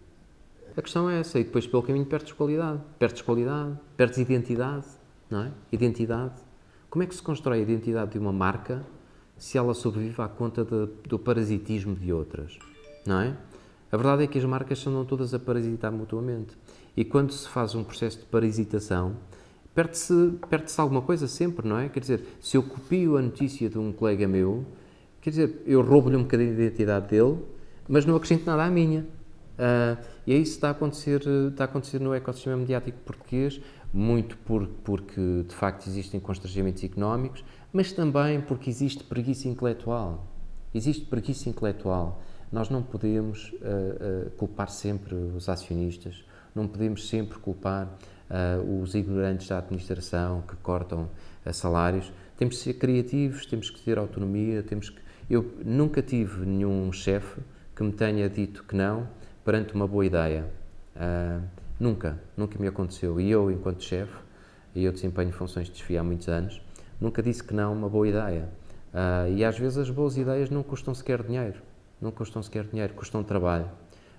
A 0.77 0.81
questão 0.81 1.09
é 1.09 1.19
essa, 1.19 1.39
e 1.39 1.43
depois 1.45 1.65
pelo 1.65 1.81
caminho 1.81 2.05
perdes 2.05 2.33
qualidade. 2.33 2.81
Perdes 2.99 3.21
qualidade, 3.21 3.77
perdes 3.95 4.17
identidade, 4.17 4.85
não 5.29 5.43
é? 5.43 5.51
Identidade. 5.71 6.33
Como 6.89 7.01
é 7.01 7.07
que 7.07 7.15
se 7.15 7.21
constrói 7.21 7.59
a 7.59 7.61
identidade 7.61 8.11
de 8.11 8.19
uma 8.19 8.33
marca 8.33 8.85
se 9.37 9.57
ela 9.57 9.73
sobrevive 9.73 10.21
à 10.21 10.27
conta 10.27 10.65
de, 10.65 10.87
do 11.07 11.17
parasitismo 11.17 11.95
de 11.95 12.11
outras, 12.11 12.59
não 13.05 13.21
é? 13.21 13.37
A 13.89 13.95
verdade 13.95 14.23
é 14.23 14.27
que 14.27 14.37
as 14.37 14.43
marcas 14.43 14.85
andam 14.85 15.05
todas 15.05 15.33
a 15.33 15.39
parasitar 15.39 15.93
mutuamente. 15.93 16.57
E 16.97 17.05
quando 17.05 17.31
se 17.31 17.47
faz 17.47 17.73
um 17.73 17.83
processo 17.83 18.19
de 18.19 18.25
parasitação, 18.25 19.15
perde-se 19.73 20.33
perde 20.49 20.73
alguma 20.77 21.01
coisa 21.01 21.25
sempre, 21.27 21.65
não 21.65 21.79
é? 21.79 21.87
Quer 21.87 22.01
dizer, 22.01 22.21
se 22.41 22.57
eu 22.57 22.63
copio 22.63 23.15
a 23.15 23.21
notícia 23.21 23.69
de 23.69 23.77
um 23.77 23.93
colega 23.93 24.27
meu, 24.27 24.65
quer 25.21 25.29
dizer, 25.29 25.61
eu 25.65 25.81
roubo-lhe 25.81 26.17
um 26.17 26.23
bocadinho 26.23 26.53
de 26.53 26.61
identidade 26.63 27.07
dele, 27.07 27.37
mas 27.87 28.05
não 28.05 28.17
acrescento 28.17 28.45
nada 28.45 28.65
à 28.65 28.69
minha. 28.69 29.05
Uh, 29.55 29.97
e 30.27 30.33
é 30.33 30.37
isso 30.37 30.51
que 30.51 30.57
está 30.57 30.67
a 30.67 30.71
acontecer, 30.71 31.21
está 31.49 31.63
a 31.63 31.65
acontecer 31.65 31.99
no 31.99 32.13
ecossistema 32.13 32.57
mediático 32.57 32.97
português, 32.99 33.61
muito 33.93 34.37
por, 34.39 34.67
porque 34.83 35.45
de 35.47 35.55
facto 35.55 35.87
existem 35.87 36.19
constrangimentos 36.19 36.83
económicos, 36.83 37.43
mas 37.71 37.91
também 37.91 38.41
porque 38.41 38.69
existe 38.69 39.03
preguiça 39.03 39.47
intelectual. 39.47 40.27
Existe 40.73 41.05
preguiça 41.05 41.49
intelectual. 41.49 42.21
Nós 42.51 42.69
não 42.69 42.83
podemos 42.83 43.53
uh, 43.53 44.27
uh, 44.27 44.29
culpar 44.31 44.69
sempre 44.69 45.15
os 45.15 45.47
acionistas, 45.47 46.23
não 46.53 46.67
podemos 46.67 47.07
sempre 47.07 47.37
culpar 47.39 47.89
os 48.81 48.95
ignorantes 48.95 49.49
da 49.49 49.59
administração 49.59 50.41
que 50.47 50.55
cortam 50.55 51.07
salários. 51.53 52.11
Temos 52.35 52.55
de 52.55 52.61
ser 52.61 52.73
criativos, 52.73 53.45
temos 53.45 53.69
que 53.69 53.79
ter 53.79 53.99
autonomia, 53.99 54.63
temos 54.63 54.89
que... 54.89 54.97
Eu 55.29 55.53
nunca 55.63 56.01
tive 56.01 56.43
nenhum 56.43 56.91
chefe 56.91 57.39
que 57.75 57.83
me 57.83 57.91
tenha 57.91 58.27
dito 58.27 58.63
que 58.63 58.75
não 58.75 59.07
perante 59.45 59.73
uma 59.73 59.87
boa 59.87 60.05
ideia. 60.05 60.45
nunca, 61.79 62.19
nunca 62.35 62.59
me 62.59 62.67
aconteceu. 62.67 63.21
E 63.21 63.31
eu, 63.31 63.51
enquanto 63.51 63.83
chefe, 63.83 64.25
e 64.75 64.83
eu 64.83 64.91
desempenho 64.91 65.31
funções 65.31 65.67
de 65.67 65.73
desfia 65.73 66.01
há 66.01 66.03
muitos 66.03 66.27
anos, 66.27 66.61
nunca 66.99 67.23
disse 67.23 67.41
que 67.41 67.53
não 67.53 67.71
uma 67.71 67.87
boa 67.87 68.07
ideia. 68.07 68.49
Uh, 68.93 69.33
e 69.33 69.43
às 69.43 69.57
vezes 69.57 69.77
as 69.77 69.89
boas 69.89 70.17
ideias 70.17 70.49
não 70.49 70.63
custam 70.63 70.93
sequer 70.93 71.21
dinheiro. 71.23 71.61
Não 72.01 72.11
custam 72.11 72.41
sequer 72.41 72.65
dinheiro, 72.65 72.93
custam 72.93 73.23
trabalho. 73.23 73.69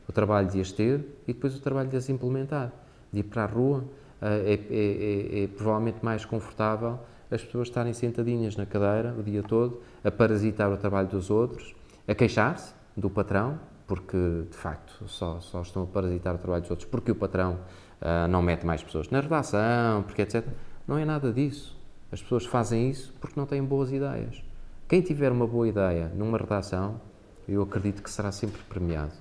O 0.08 0.12
trabalho 0.12 0.48
de 0.48 0.60
as 0.60 0.72
ter 0.72 1.00
e 1.26 1.32
depois 1.32 1.54
o 1.54 1.60
trabalho 1.60 1.88
de 1.88 1.96
as 1.96 2.08
implementar. 2.08 2.72
De 3.12 3.20
ir 3.20 3.24
para 3.24 3.44
a 3.44 3.46
rua, 3.46 3.78
uh, 3.78 4.24
é, 4.24 4.52
é, 4.52 5.40
é, 5.40 5.44
é, 5.44 5.46
provavelmente 5.48 5.98
mais 6.02 6.24
confortável 6.24 6.98
as 7.30 7.42
pessoas 7.42 7.68
estarem 7.68 7.92
sentadinhas 7.92 8.56
na 8.56 8.64
cadeira 8.64 9.14
o 9.18 9.22
dia 9.22 9.42
todo, 9.42 9.80
a 10.04 10.10
parasitar 10.10 10.70
o 10.70 10.76
trabalho 10.76 11.08
dos 11.08 11.28
outros, 11.28 11.74
a 12.06 12.14
queixar-se 12.14 12.72
do 12.96 13.10
patrão, 13.10 13.58
porque 13.87 14.16
de 14.51 14.57
facto 14.57 15.07
só, 15.07 15.41
só 15.41 15.62
estão 15.62 15.84
a 15.84 15.87
parasitar 15.87 16.34
o 16.34 16.39
trabalho 16.39 16.62
dos 16.62 16.70
outros 16.70 16.89
porque 16.89 17.12
o 17.12 17.14
patrão 17.14 17.59
uh, 18.01 18.28
não 18.28 18.43
mete 18.43 18.64
mais 18.64 18.82
pessoas 18.82 19.09
na 19.11 19.20
redação, 19.20 20.03
porque 20.03 20.22
etc. 20.22 20.45
Não 20.87 20.99
é 20.99 21.05
nada 21.05 21.32
disso. 21.32 21.76
As 22.11 22.22
pessoas 22.22 22.47
fazem 22.47 22.91
isso 22.91 23.12
porque 23.20 23.39
não 23.39 23.47
têm 23.47 23.62
boas 23.62 23.93
ideias. 23.93 24.43
Quem 24.89 25.01
tiver 25.01 25.32
uma 25.32 25.47
boa 25.47 25.66
ideia 25.66 26.09
numa 26.14 26.39
redação, 26.39 27.01
eu 27.49 27.62
acredito 27.62 28.03
que 28.03 28.11
será 28.11 28.30
sempre 28.30 28.62
premiado. 28.68 29.12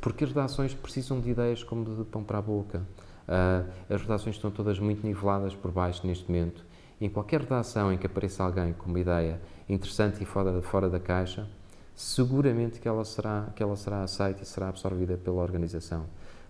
Porque 0.00 0.24
as 0.24 0.30
redações 0.30 0.74
precisam 0.74 1.20
de 1.20 1.30
ideias 1.30 1.62
como 1.62 1.84
de 1.84 2.04
pão 2.04 2.22
para 2.22 2.38
a 2.38 2.42
boca. 2.42 2.82
Uh, 3.28 3.68
as 3.92 4.02
redações 4.02 4.36
estão 4.36 4.50
todas 4.50 4.78
muito 4.78 5.06
niveladas 5.06 5.54
por 5.54 5.70
baixo 5.70 6.06
neste 6.06 6.28
momento. 6.28 6.64
Em 7.00 7.08
qualquer 7.08 7.40
redação 7.40 7.92
em 7.92 7.98
que 7.98 8.06
apareça 8.06 8.42
alguém 8.42 8.72
com 8.72 8.88
uma 8.88 8.98
ideia 8.98 9.40
interessante 9.68 10.22
e 10.22 10.26
fora, 10.26 10.62
fora 10.62 10.88
da 10.88 10.98
caixa, 10.98 11.48
seguramente 11.96 12.78
que 12.78 12.86
ela, 12.86 13.04
será, 13.06 13.48
que 13.56 13.62
ela 13.62 13.74
será 13.74 14.02
aceita 14.02 14.42
e 14.42 14.46
será 14.46 14.68
absorvida 14.68 15.16
pela 15.16 15.42
organização. 15.42 16.04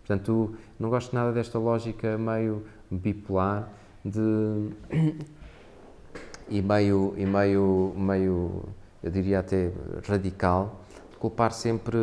Portanto, 0.05 0.57
não 0.78 0.90
gosto 0.90 1.14
nada 1.14 1.32
desta 1.32 1.59
lógica 1.59 2.18
meio 2.18 2.64
bipolar 2.90 3.68
de 4.05 4.70
e 6.51 6.61
meio, 6.61 7.14
e 7.16 7.24
meio, 7.24 7.94
meio, 7.97 8.64
eu 9.03 9.11
diria 9.11 9.38
até 9.38 9.70
radical, 10.07 10.80
culpar 11.18 11.53
sempre, 11.53 11.99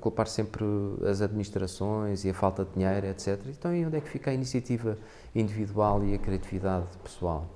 culpar 0.00 0.28
sempre 0.28 0.64
as 1.08 1.20
administrações 1.20 2.24
e 2.24 2.30
a 2.30 2.34
falta 2.34 2.64
de 2.64 2.72
dinheiro, 2.72 3.06
etc. 3.06 3.40
Então, 3.48 3.74
e 3.74 3.84
onde 3.84 3.96
é 3.96 4.00
que 4.00 4.08
fica 4.08 4.30
a 4.30 4.34
iniciativa 4.34 4.96
individual 5.34 6.04
e 6.04 6.14
a 6.14 6.18
criatividade 6.18 6.86
pessoal? 7.02 7.48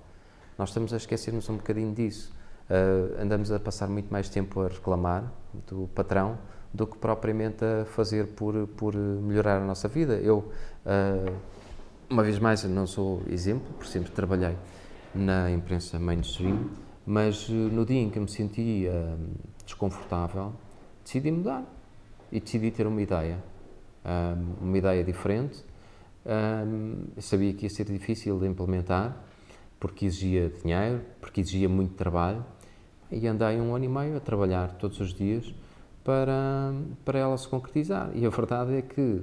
Nós 0.56 0.70
estamos 0.70 0.92
a 0.92 0.96
esquecer-nos 0.96 1.48
um 1.48 1.56
bocadinho 1.56 1.94
disso. 1.94 2.36
Uh, 2.68 3.22
andamos 3.22 3.50
a 3.50 3.58
passar 3.58 3.88
muito 3.88 4.12
mais 4.12 4.28
tempo 4.28 4.60
a 4.60 4.68
reclamar 4.68 5.32
do 5.66 5.88
patrão 5.94 6.38
do 6.72 6.86
que 6.86 6.98
propriamente 6.98 7.64
a 7.64 7.86
fazer 7.86 8.26
por, 8.26 8.66
por 8.68 8.94
melhorar 8.94 9.56
a 9.56 9.64
nossa 9.64 9.88
vida. 9.88 10.16
Eu, 10.16 10.52
uh, 10.84 11.34
uma 12.10 12.22
vez 12.22 12.38
mais, 12.38 12.64
não 12.64 12.86
sou 12.86 13.22
exemplo, 13.26 13.72
por 13.72 13.86
sempre 13.86 14.10
trabalhei 14.10 14.54
na 15.14 15.50
imprensa 15.50 15.98
mainstream, 15.98 16.68
mas 17.06 17.48
eh, 17.48 17.52
no 17.52 17.86
dia 17.86 18.00
em 18.00 18.10
que 18.10 18.20
me 18.20 18.28
senti 18.28 18.86
desconfortável, 19.64 20.52
decidi 21.02 21.30
mudar 21.30 21.64
e 22.30 22.40
decidi 22.40 22.70
ter 22.70 22.86
uma 22.86 23.00
ideia, 23.00 23.42
um, 24.04 24.66
uma 24.68 24.78
ideia 24.78 25.02
diferente. 25.02 25.64
Sabia 27.18 27.52
que 27.54 27.64
ia 27.64 27.70
ser 27.70 27.84
difícil 27.84 28.38
de 28.38 28.46
implementar, 28.46 29.16
porque 29.80 30.06
exigia 30.06 30.50
dinheiro, 30.50 31.00
porque 31.20 31.40
exigia 31.40 31.68
muito 31.68 31.94
trabalho, 31.94 32.44
e 33.10 33.26
andei 33.26 33.60
um 33.60 33.74
ano 33.74 33.84
e 33.84 33.88
meio 33.88 34.16
a 34.16 34.20
trabalhar 34.20 34.74
todos 34.74 35.00
os 35.00 35.14
dias 35.14 35.54
para, 36.04 36.72
para 37.04 37.18
ela 37.18 37.36
se 37.36 37.48
concretizar. 37.48 38.10
E 38.14 38.24
a 38.24 38.30
verdade 38.30 38.74
é 38.74 38.82
que 38.82 39.22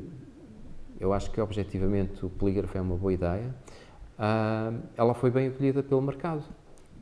eu 0.99 1.13
acho 1.13 1.31
que 1.31 1.41
objetivamente 1.41 2.25
o 2.25 2.29
polígrafo 2.29 2.77
é 2.77 2.81
uma 2.81 2.95
boa 2.95 3.13
ideia, 3.13 3.53
uh, 4.17 4.81
ela 4.95 5.13
foi 5.13 5.29
bem 5.29 5.47
acolhida 5.47 5.83
pelo 5.83 6.01
mercado. 6.01 6.43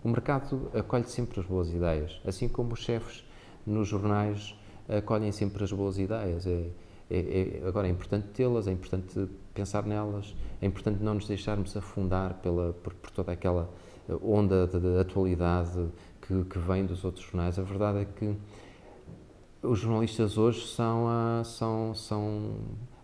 o 0.04 0.10
mercado 0.10 0.70
acolhe 0.74 1.06
sempre 1.06 1.40
as 1.40 1.46
boas 1.46 1.70
ideias, 1.70 2.20
assim 2.26 2.48
como 2.48 2.74
os 2.74 2.80
chefes 2.80 3.24
nos 3.66 3.88
jornais 3.88 4.56
acolhem 4.88 5.32
sempre 5.32 5.64
as 5.64 5.72
boas 5.72 5.98
ideias. 5.98 6.46
É, 6.46 6.70
é, 7.10 7.62
é, 7.64 7.68
agora, 7.68 7.88
é 7.88 7.92
importante 7.92 8.28
tê-las, 8.30 8.68
é 8.68 8.72
importante 8.72 9.28
pensar 9.54 9.86
nelas, 9.86 10.36
é 10.62 10.66
importante 10.66 11.04
não 11.04 11.14
nos 11.14 11.28
deixarmos 11.28 11.76
afundar 11.78 12.36
pela, 12.36 12.74
por, 12.74 12.94
por 12.94 13.12
toda 13.12 13.32
aquela 13.32 13.70
onda 14.22 14.68
de, 14.68 14.80
de 14.80 15.00
atualidade 15.00 15.88
que, 16.26 16.44
que, 16.46 16.60
vem 16.60 16.86
dos 16.86 17.04
outros 17.04 17.26
jornais. 17.26 17.60
A 17.60 17.62
verdade 17.62 18.00
é 18.00 18.06
que 18.06 18.36
os 19.62 19.80
jornalistas 19.80 20.38
hoje 20.38 20.66
são, 20.68 21.08
a, 21.08 21.44
são, 21.44 21.94
são 21.94 22.56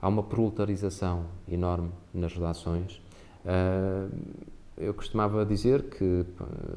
há 0.02 0.08
uma 0.08 0.24
proletarização 0.24 1.26
enorme 1.48 1.92
nas 2.14 2.34
redações. 2.34 3.02
Uh, 3.46 4.10
eu 4.78 4.94
costumava 4.94 5.46
dizer 5.46 5.90
que 5.90 6.26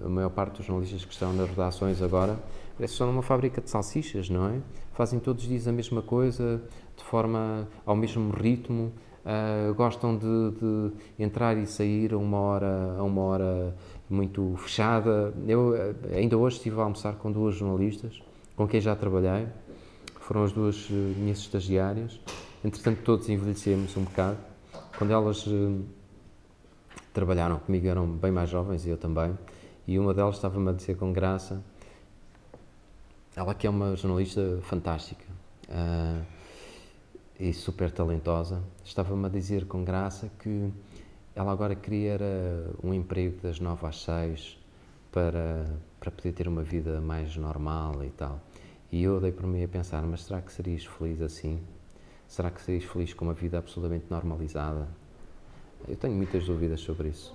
a 0.05 0.09
maior 0.09 0.31
parte 0.31 0.57
dos 0.57 0.67
jornalistas 0.67 1.05
que 1.05 1.13
estão 1.13 1.33
nas 1.33 1.49
redações 1.49 2.03
agora 2.03 2.37
que 2.77 2.85
estão 2.85 3.07
numa 3.07 3.23
fábrica 3.23 3.61
de 3.61 3.71
salsichas, 3.71 4.29
não 4.29 4.49
é? 4.49 4.61
Fazem 4.93 5.21
todos 5.21 5.43
os 5.43 5.49
dias 5.49 5.69
a 5.69 5.73
mesma 5.73 6.03
coisa, 6.03 6.63
de 6.97 7.05
forma 7.05 7.69
ao 7.87 7.95
mesmo 7.95 8.33
ritmo, 8.33 8.93
uh, 9.25 9.75
gostam 9.75 10.17
de, 10.17 10.51
de, 10.59 10.93
entrar 11.19 11.57
e 11.57 11.67
sair 11.67 12.13
a 12.13 12.19
uma 12.19 12.39
hora, 12.39 12.97
a 12.99 13.03
uma 13.03 13.23
hora 13.23 13.77
muito 14.13 14.55
fechada. 14.59 15.33
Eu 15.47 15.75
ainda 16.15 16.37
hoje 16.37 16.57
estive 16.57 16.79
a 16.81 16.85
almoçar 16.85 17.15
com 17.15 17.33
duas 17.33 17.55
jornalistas 17.55 18.23
com 18.57 18.69
quem 18.69 18.81
já 18.81 18.95
trabalhei, 18.95 19.49
foram 20.21 20.45
as 20.45 20.53
duas 20.53 20.89
eh, 20.91 20.95
minhas 20.95 21.39
estagiárias. 21.39 22.21
Entretanto, 22.65 23.03
todos 23.03 23.29
envelhecemos 23.29 23.97
um 23.97 24.05
bocado. 24.05 24.39
Quando 24.97 25.13
elas 25.13 25.47
uh, 25.47 25.85
trabalharam 27.13 27.59
comigo 27.59 27.87
eram 27.89 28.07
bem 28.07 28.31
mais 28.31 28.49
jovens 28.49 28.87
e 28.87 28.91
eu 28.91 28.97
também, 28.97 29.37
e 29.87 29.99
uma 29.99 30.15
delas 30.15 30.37
estava-me 30.37 30.69
a 30.71 30.73
dizer 30.73 30.97
com 30.97 31.13
graça, 31.13 31.63
ela 33.35 33.53
que 33.53 33.67
é 33.67 33.71
uma 33.71 33.97
jornalista 33.97 34.61
fantástica 34.63 35.25
uh, 35.69 36.25
e 37.41 37.53
super 37.53 37.91
talentosa, 37.91 38.63
estava-me 38.85 39.27
a 39.27 39.29
dizer 39.29 39.67
com 39.67 39.83
graça 39.83 40.31
que 40.39 40.71
ela 41.35 41.53
agora 41.53 41.75
queria 41.75 42.19
um 42.83 42.93
emprego 42.93 43.41
das 43.43 43.59
nove 43.59 43.87
às 43.87 44.03
seis 44.03 44.59
para, 45.11 45.67
para 45.99 46.11
poder 46.11 46.33
ter 46.33 46.47
uma 46.47 46.63
vida 46.63 47.01
mais 47.01 47.37
normal 47.37 48.05
e 48.05 48.11
tal. 48.11 48.41
E 48.91 49.03
eu 49.03 49.21
dei 49.21 49.33
por 49.33 49.47
mim 49.47 49.65
a 49.65 49.69
pensar, 49.69 50.03
mas 50.03 50.25
será 50.25 50.43
que 50.43 50.53
serias 50.53 50.85
feliz 50.85 51.23
assim? 51.23 51.59
Será 52.29 52.51
que 52.51 52.61
serias 52.61 52.85
feliz 52.85 53.15
com 53.15 53.25
uma 53.25 53.35
vida 53.35 53.59
absolutamente 53.59 54.07
normalizada? 54.11 54.87
Eu 55.89 55.97
tenho 55.97 56.15
muitas 56.15 56.45
dúvidas 56.45 56.81
sobre 56.81 57.09
isso. 57.09 57.35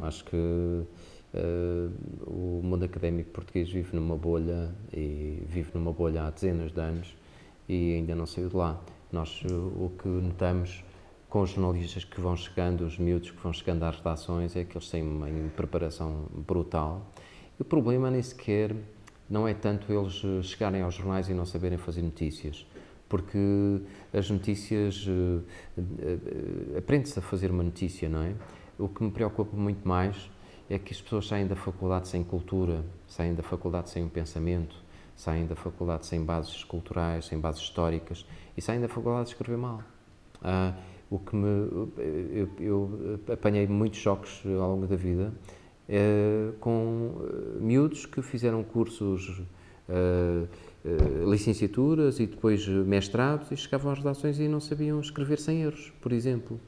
Acho 0.00 0.24
que 0.24 0.36
uh, 0.36 1.92
o 2.26 2.60
mundo 2.62 2.84
académico 2.84 3.30
português 3.30 3.70
vive 3.70 3.94
numa 3.96 4.16
bolha 4.16 4.72
e 4.92 5.42
vive 5.48 5.70
numa 5.74 5.92
bolha 5.92 6.24
há 6.24 6.30
dezenas 6.30 6.72
de 6.72 6.80
anos 6.80 7.16
e 7.68 7.94
ainda 7.96 8.14
não 8.14 8.26
saiu 8.26 8.48
de 8.48 8.56
lá. 8.56 8.80
Nós 9.10 9.42
o 9.44 9.90
que 10.00 10.08
notamos 10.08 10.84
com 11.32 11.40
os 11.40 11.48
jornalistas 11.48 12.04
que 12.04 12.20
vão 12.20 12.36
chegando, 12.36 12.82
os 12.82 12.98
miúdos 12.98 13.30
que 13.30 13.42
vão 13.42 13.54
chegando 13.54 13.82
às 13.84 13.96
redações, 13.96 14.54
é 14.54 14.64
que 14.64 14.76
eles 14.76 14.90
têm 14.90 15.02
uma 15.02 15.26
preparação 15.56 16.26
brutal. 16.30 17.10
E 17.58 17.62
o 17.62 17.64
problema 17.64 18.10
nem 18.10 18.20
sequer 18.20 18.76
não 19.30 19.48
é 19.48 19.54
tanto 19.54 19.90
eles 19.90 20.44
chegarem 20.44 20.82
aos 20.82 20.94
jornais 20.94 21.30
e 21.30 21.32
não 21.32 21.46
saberem 21.46 21.78
fazer 21.78 22.02
notícias 22.02 22.66
porque 23.08 23.82
as 24.10 24.30
notícias 24.30 25.06
uh, 25.06 25.44
uh, 25.76 26.78
aprende-se 26.78 27.18
a 27.18 27.22
fazer 27.22 27.50
uma 27.50 27.62
notícia, 27.62 28.08
não 28.08 28.22
é? 28.22 28.34
O 28.78 28.88
que 28.88 29.04
me 29.04 29.10
preocupa 29.10 29.54
muito 29.54 29.86
mais 29.86 30.30
é 30.70 30.78
que 30.78 30.94
as 30.94 31.02
pessoas 31.02 31.28
saem 31.28 31.46
da 31.46 31.54
faculdade 31.54 32.08
sem 32.08 32.24
cultura, 32.24 32.82
saem 33.06 33.34
da 33.34 33.42
faculdade 33.42 33.90
sem 33.90 34.02
um 34.02 34.08
pensamento, 34.08 34.74
saem 35.14 35.46
da 35.46 35.54
faculdade 35.54 36.06
sem 36.06 36.24
bases 36.24 36.64
culturais, 36.64 37.26
sem 37.26 37.38
bases 37.38 37.60
históricas 37.60 38.24
e 38.56 38.62
saem 38.62 38.80
da 38.80 38.88
faculdade 38.88 39.28
a 39.28 39.32
escrever 39.32 39.58
mal. 39.58 39.82
Uh, 40.38 40.74
o 41.14 41.18
que 41.18 41.36
me 41.36 41.46
eu, 42.32 42.48
eu, 42.58 43.20
apanhei 43.32 43.66
muitos 43.66 43.98
choques 44.00 44.42
ao 44.46 44.70
longo 44.70 44.86
da 44.86 44.96
vida 44.96 45.32
com 46.60 47.10
miúdos 47.60 48.06
que 48.06 48.22
fizeram 48.22 48.62
cursos 48.64 49.42
eh, 50.84 51.24
licenciaturas 51.30 52.18
e 52.18 52.26
depois 52.26 52.66
mestrados 52.66 53.52
e 53.52 53.56
chegavam 53.56 53.92
às 53.92 53.98
redações 53.98 54.40
e 54.40 54.48
não 54.48 54.58
sabiam 54.58 54.98
escrever 54.98 55.38
sem 55.38 55.62
erros, 55.62 55.92
por 56.00 56.12
exemplo. 56.12 56.58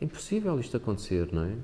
É 0.00 0.04
impossível 0.04 0.58
isto 0.60 0.76
acontecer, 0.76 1.28
não 1.32 1.42
é? 1.42 1.54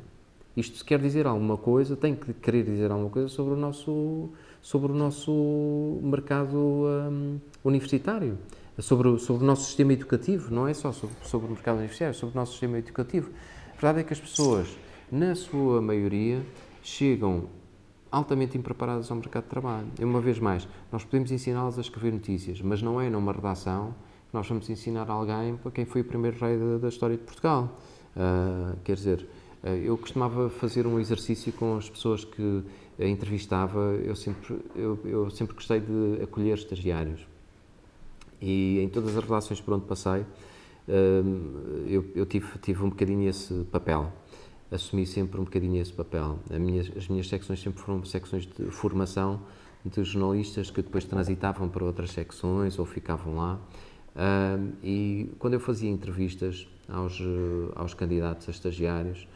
Isto 0.57 0.84
quer 0.84 0.98
dizer 0.98 1.28
alguma 1.28 1.57
coisa, 1.57 1.94
tem 1.94 2.16
que 2.16 2.32
querer 2.32 2.64
dizer 2.64 2.90
alguma 2.90 3.09
coisa 3.09 3.28
sobre 3.28 3.55
o 3.55 3.57
nosso, 3.57 4.30
sobre 4.61 4.90
o 4.90 4.94
nosso 4.96 6.01
mercado 6.03 6.59
um, 6.59 7.38
universitário, 7.64 8.36
sobre, 8.81 9.18
sobre 9.18 9.45
o 9.45 9.47
nosso 9.47 9.64
sistema 9.64 9.93
educativo, 9.93 10.53
não 10.53 10.66
é 10.66 10.74
só 10.74 10.93
sobre, 10.93 11.16
sobre 11.22 11.47
o 11.49 11.51
mercado 11.51 11.76
universitário, 11.76 12.14
sobre 12.14 12.37
o 12.37 12.39
nosso 12.39 12.53
sistema 12.53 12.78
educativo. 12.78 13.31
A 13.68 13.72
verdade 13.72 14.01
é 14.01 14.03
que 14.05 14.12
as 14.12 14.20
pessoas, 14.20 14.68
na 15.11 15.35
sua 15.35 15.81
maioria, 15.81 16.45
chegam 16.83 17.49
altamente 18.11 18.59
impreparadas 18.59 19.11
ao 19.11 19.16
mercado 19.16 19.45
de 19.45 19.51
trabalho. 19.51 19.87
E 19.99 20.05
uma 20.05 20.20
vez 20.20 20.39
mais, 20.39 20.68
nós 20.91 21.05
podemos 21.05 21.31
ensiná-las 21.31 21.78
a 21.78 21.81
escrever 21.81 22.12
notícias, 22.12 22.61
mas 22.61 22.83
não 22.83 23.01
é 23.01 23.09
numa 23.09 23.33
redação 23.33 23.95
que 24.28 24.35
nós 24.35 24.47
vamos 24.49 24.68
ensinar 24.68 25.09
alguém 25.09 25.57
para 25.57 25.70
quem 25.70 25.85
foi 25.85 26.01
o 26.01 26.05
primeiro 26.05 26.39
rei 26.39 26.59
da, 26.59 26.78
da 26.78 26.89
história 26.89 27.16
de 27.16 27.22
Portugal. 27.22 27.78
Uh, 28.16 28.76
quer 28.83 28.97
dizer, 28.97 29.28
uh, 29.62 29.68
eu 29.68 29.97
costumava 29.97 30.51
fazer 30.51 30.87
um 30.87 30.99
exercício 30.99 31.53
com 31.53 31.76
as 31.76 31.89
pessoas 31.89 32.24
que 32.24 32.64
entrevistava, 32.99 33.78
eu 34.05 34.14
sempre, 34.14 34.61
eu, 34.76 34.99
eu, 35.05 35.31
sempre 35.31 35.55
gostei 35.55 35.81
de 35.81 36.22
acolher 36.22 36.55
estagiários. 36.59 37.30
E 38.41 38.80
em 38.80 38.88
todas 38.88 39.16
as 39.16 39.24
relações 39.24 39.61
por 39.61 39.74
onde 39.74 39.84
passei, 39.84 40.24
eu, 41.86 42.05
eu 42.14 42.26
tive, 42.26 42.47
tive 42.59 42.82
um 42.82 42.88
bocadinho 42.88 43.28
esse 43.28 43.53
papel 43.64 44.12
assumi 44.70 45.07
sempre 45.07 45.41
um 45.41 45.45
bocadinho 45.45 45.80
esse 45.80 45.93
papel. 45.93 46.38
Minha, 46.51 46.82
as 46.97 47.09
minhas 47.09 47.28
secções 47.28 47.61
sempre 47.61 47.80
foram 47.82 48.05
secções 48.05 48.47
de 48.47 48.70
formação 48.70 49.41
de 49.84 50.05
jornalistas 50.05 50.70
que 50.70 50.82
depois 50.82 51.05
transitavam 51.05 51.68
para 51.68 51.84
outras 51.84 52.11
secções 52.11 52.78
ou 52.78 52.84
ficavam 52.84 53.36
lá. 53.36 53.61
Uh, 54.14 54.72
e 54.82 55.30
quando 55.38 55.55
eu 55.55 55.61
fazia 55.61 55.91
entrevistas 55.91 56.68
aos, 56.88 57.20
aos 57.74 57.95
candidatos 57.95 58.49
a 58.49 58.51
estagiários, 58.51 59.26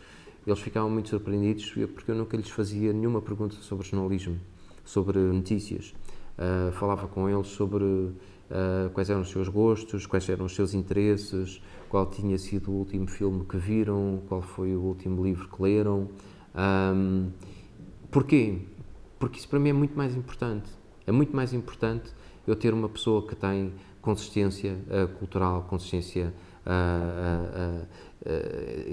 eles 0.47 0.59
ficavam 0.61 0.91
muito 0.91 1.09
surpreendidos 1.09 1.73
porque 1.95 2.11
eu 2.11 2.15
nunca 2.15 2.37
lhes 2.37 2.51
fazia 2.51 2.93
nenhuma 2.93 3.23
pergunta 3.23 3.57
sobre 3.57 3.87
jornalismo, 3.87 4.39
sobre 4.85 5.19
notícias. 5.19 5.95
Uh, 6.37 6.73
falava 6.73 7.07
com 7.09 7.29
eles 7.29 7.47
sobre 7.47 7.85
uh, 8.51 8.91
quais 8.91 9.11
eram 9.11 9.23
os 9.23 9.31
seus 9.31 9.49
gostos, 9.49 10.07
quais 10.07 10.29
eram 10.29 10.47
os 10.47 10.55
seus 10.55 10.75
interesses, 10.75 11.63
qual 11.89 12.07
tinha 12.07 12.37
sido 12.39 12.71
o 12.71 12.75
último 12.75 13.07
filme 13.07 13.45
que 13.45 13.57
viram, 13.57 14.23
qual 14.29 14.43
foi 14.43 14.75
o 14.75 14.81
último 14.81 15.23
livro 15.23 15.49
que 15.49 15.63
leram. 15.63 16.09
Um, 16.55 17.31
porquê? 18.11 18.59
Porque 19.19 19.39
isso 19.39 19.49
para 19.49 19.59
mim 19.59 19.71
é 19.71 19.73
muito 19.73 19.97
mais 19.97 20.17
importante. 20.17 20.71
É 21.07 21.13
muito 21.13 21.35
mais 21.35 21.53
importante 21.53 22.13
eu 22.47 22.57
ter 22.57 22.73
uma 22.75 22.89
pessoa 22.89 23.27
que 23.27 23.35
tem 23.35 23.73
consistência 24.01 24.77
uh, 24.89 25.09
cultural, 25.19 25.63
consistência 25.69 26.33
uh, 26.67 27.87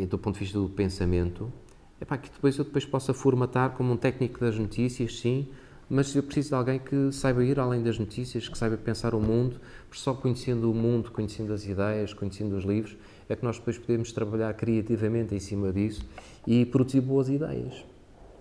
uh, 0.03 0.05
do 0.07 0.17
ponto 0.17 0.35
de 0.35 0.39
vista 0.41 0.59
do 0.59 0.69
pensamento, 0.69 1.51
epá, 1.99 2.17
que 2.17 2.29
depois 2.29 2.57
eu 2.57 2.63
depois 2.65 2.85
possa 2.85 3.13
formatar 3.13 3.71
como 3.71 3.93
um 3.93 3.97
técnico 3.97 4.39
das 4.39 4.57
notícias, 4.57 5.19
sim, 5.19 5.47
mas 5.93 6.15
eu 6.15 6.23
preciso 6.23 6.49
de 6.49 6.55
alguém 6.55 6.79
que 6.79 7.11
saiba 7.11 7.43
ir 7.43 7.59
além 7.59 7.83
das 7.83 7.99
notícias, 7.99 8.47
que 8.47 8.57
saiba 8.57 8.77
pensar 8.77 9.13
o 9.13 9.19
mundo, 9.19 9.59
porque 9.89 10.01
só 10.01 10.13
conhecendo 10.13 10.71
o 10.71 10.73
mundo, 10.73 11.11
conhecendo 11.11 11.51
as 11.51 11.65
ideias, 11.65 12.13
conhecendo 12.13 12.55
os 12.55 12.63
livros, 12.63 12.95
é 13.27 13.35
que 13.35 13.43
nós 13.43 13.57
depois 13.59 13.77
podemos 13.77 14.13
trabalhar 14.13 14.53
criativamente 14.53 15.35
em 15.35 15.39
cima 15.39 15.69
disso 15.69 16.01
e 16.47 16.65
produzir 16.65 17.01
boas 17.01 17.27
ideias. 17.27 17.85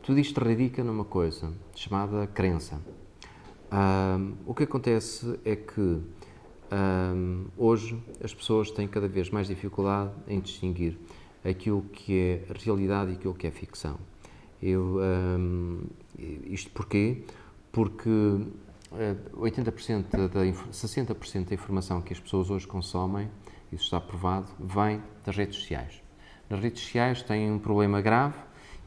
Tudo 0.01 0.21
isto 0.21 0.39
radica 0.39 0.85
numa 0.85 1.05
coisa 1.05 1.53
chamada 1.75 2.25
crença. 2.29 2.81
Um, 3.73 4.35
o 4.47 4.55
que 4.55 4.63
acontece 4.63 5.37
é 5.45 5.57
que 5.57 5.81
um, 5.81 7.47
hoje 7.59 8.01
as 8.23 8.33
pessoas 8.33 8.71
têm 8.71 8.87
cada 8.87 9.09
vez 9.09 9.29
mais 9.29 9.49
dificuldade 9.49 10.13
em 10.29 10.39
distinguir 10.39 10.97
aquilo 11.45 11.83
que 11.83 12.17
é 12.17 12.45
realidade 12.65 13.11
e 13.11 13.15
aquilo 13.15 13.35
que 13.35 13.49
é 13.49 13.51
ficção. 13.51 13.99
Eu, 14.63 14.99
um, 15.01 15.81
isto 16.45 16.71
porquê? 16.71 17.25
Porque 17.73 18.11
80% 19.35 20.05
eh, 20.13 20.29
da, 20.29 20.41
60% 20.41 21.49
da 21.49 21.55
informação 21.55 22.01
que 22.03 22.13
as 22.13 22.21
pessoas 22.21 22.51
hoje 22.51 22.67
consomem, 22.67 23.31
isso 23.73 23.85
está 23.85 24.01
provado, 24.01 24.49
vem 24.59 25.03
das 25.25 25.37
redes 25.37 25.57
sociais. 25.57 26.03
Nas 26.49 26.61
redes 26.61 26.83
sociais 26.83 27.23
têm 27.23 27.51
um 27.51 27.59
problema 27.59 28.01
grave, 28.01 28.35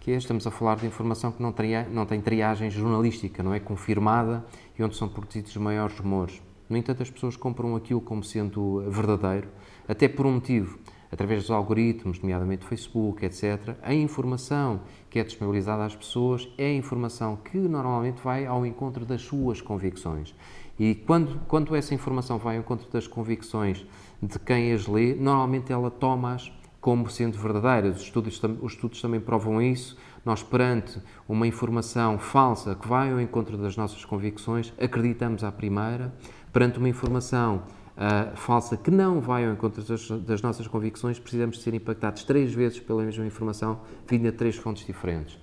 que 0.01 0.11
é, 0.11 0.15
estamos 0.15 0.45
a 0.45 0.51
falar 0.51 0.75
de 0.75 0.85
informação 0.85 1.31
que 1.31 1.41
não, 1.41 1.53
tria, 1.53 1.87
não 1.89 2.05
tem 2.05 2.19
triagem 2.19 2.69
jornalística, 2.69 3.41
não 3.41 3.53
é 3.53 3.59
confirmada 3.59 4.45
e 4.77 4.83
onde 4.83 4.97
são 4.97 5.07
produzidos 5.07 5.51
os 5.51 5.61
maiores 5.61 5.97
rumores. 5.97 6.41
No 6.69 6.75
entanto, 6.75 7.03
as 7.03 7.09
pessoas 7.09 7.37
compram 7.37 7.73
aquilo 7.75 8.01
como 8.01 8.21
sendo 8.21 8.83
verdadeiro, 8.89 9.47
até 9.87 10.09
por 10.09 10.25
um 10.25 10.33
motivo. 10.33 10.77
Através 11.13 11.43
dos 11.43 11.51
algoritmos, 11.51 12.19
nomeadamente 12.19 12.65
Facebook, 12.65 13.23
etc., 13.23 13.75
a 13.81 13.93
informação 13.93 14.81
que 15.09 15.19
é 15.19 15.23
disponibilizada 15.23 15.85
às 15.85 15.95
pessoas 15.95 16.49
é 16.57 16.65
a 16.65 16.73
informação 16.73 17.35
que 17.37 17.57
normalmente 17.57 18.21
vai 18.21 18.45
ao 18.45 18.65
encontro 18.65 19.05
das 19.05 19.21
suas 19.21 19.61
convicções. 19.61 20.35
E 20.79 20.95
quando, 20.95 21.39
quando 21.47 21.75
essa 21.75 21.93
informação 21.93 22.39
vai 22.39 22.55
ao 22.55 22.61
encontro 22.61 22.89
das 22.91 23.05
convicções 23.05 23.85
de 24.21 24.39
quem 24.39 24.73
as 24.73 24.87
lê, 24.87 25.13
normalmente 25.13 25.71
ela 25.71 25.91
toma-as 25.91 26.51
como 26.81 27.09
sendo 27.09 27.37
verdadeiras. 27.37 27.97
Os 27.97 28.03
estudos, 28.03 28.41
os 28.61 28.73
estudos 28.73 28.99
também 28.99 29.21
provam 29.21 29.61
isso. 29.61 29.95
Nós, 30.25 30.41
perante 30.41 30.99
uma 31.29 31.45
informação 31.45 32.17
falsa 32.17 32.75
que 32.75 32.87
vai 32.87 33.11
ao 33.11 33.21
encontro 33.21 33.57
das 33.57 33.77
nossas 33.77 34.03
convicções, 34.03 34.73
acreditamos 34.81 35.43
à 35.43 35.51
primeira. 35.51 36.13
Perante 36.51 36.79
uma 36.79 36.89
informação 36.89 37.63
uh, 37.97 38.35
falsa 38.35 38.77
que 38.77 38.91
não 38.91 39.19
vai 39.19 39.45
ao 39.45 39.53
encontro 39.53 39.83
das, 39.83 40.09
das, 40.21 40.41
nossas 40.41 40.67
convicções, 40.67 41.19
precisamos 41.19 41.57
de 41.57 41.63
ser 41.63 41.73
impactados 41.73 42.23
três 42.23 42.53
vezes 42.53 42.79
pela 42.79 43.03
mesma 43.03 43.25
informação, 43.25 43.79
vinda 44.07 44.31
de 44.31 44.37
três 44.37 44.55
fontes 44.55 44.85
diferentes. 44.85 45.37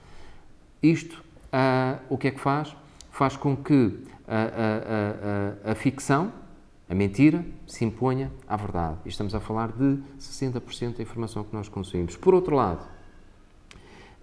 Isto, 0.83 1.23
uh, 1.53 2.01
o 2.09 2.17
que 2.17 2.29
é 2.29 2.31
que 2.31 2.41
faz? 2.41 2.75
Faz 3.11 3.37
com 3.37 3.57
que 3.57 3.99
a, 4.27 5.67
a, 5.67 5.69
a, 5.69 5.73
a 5.73 5.75
ficção, 5.75 6.33
a 6.89 6.95
mentira, 6.95 7.45
se 7.67 7.85
imponha 7.85 8.31
à 8.49 8.57
verdade. 8.57 8.99
E 9.05 9.09
estamos 9.09 9.35
a 9.35 9.41
falar 9.41 9.73
de 9.73 9.99
60% 10.19 10.97
da 10.97 11.03
informação 11.03 11.45
que 11.45 11.55
nós 11.55 11.69
consumimos. 11.69 12.17
Por 12.17 12.35
outro 12.35 12.55
lado, 12.55 12.87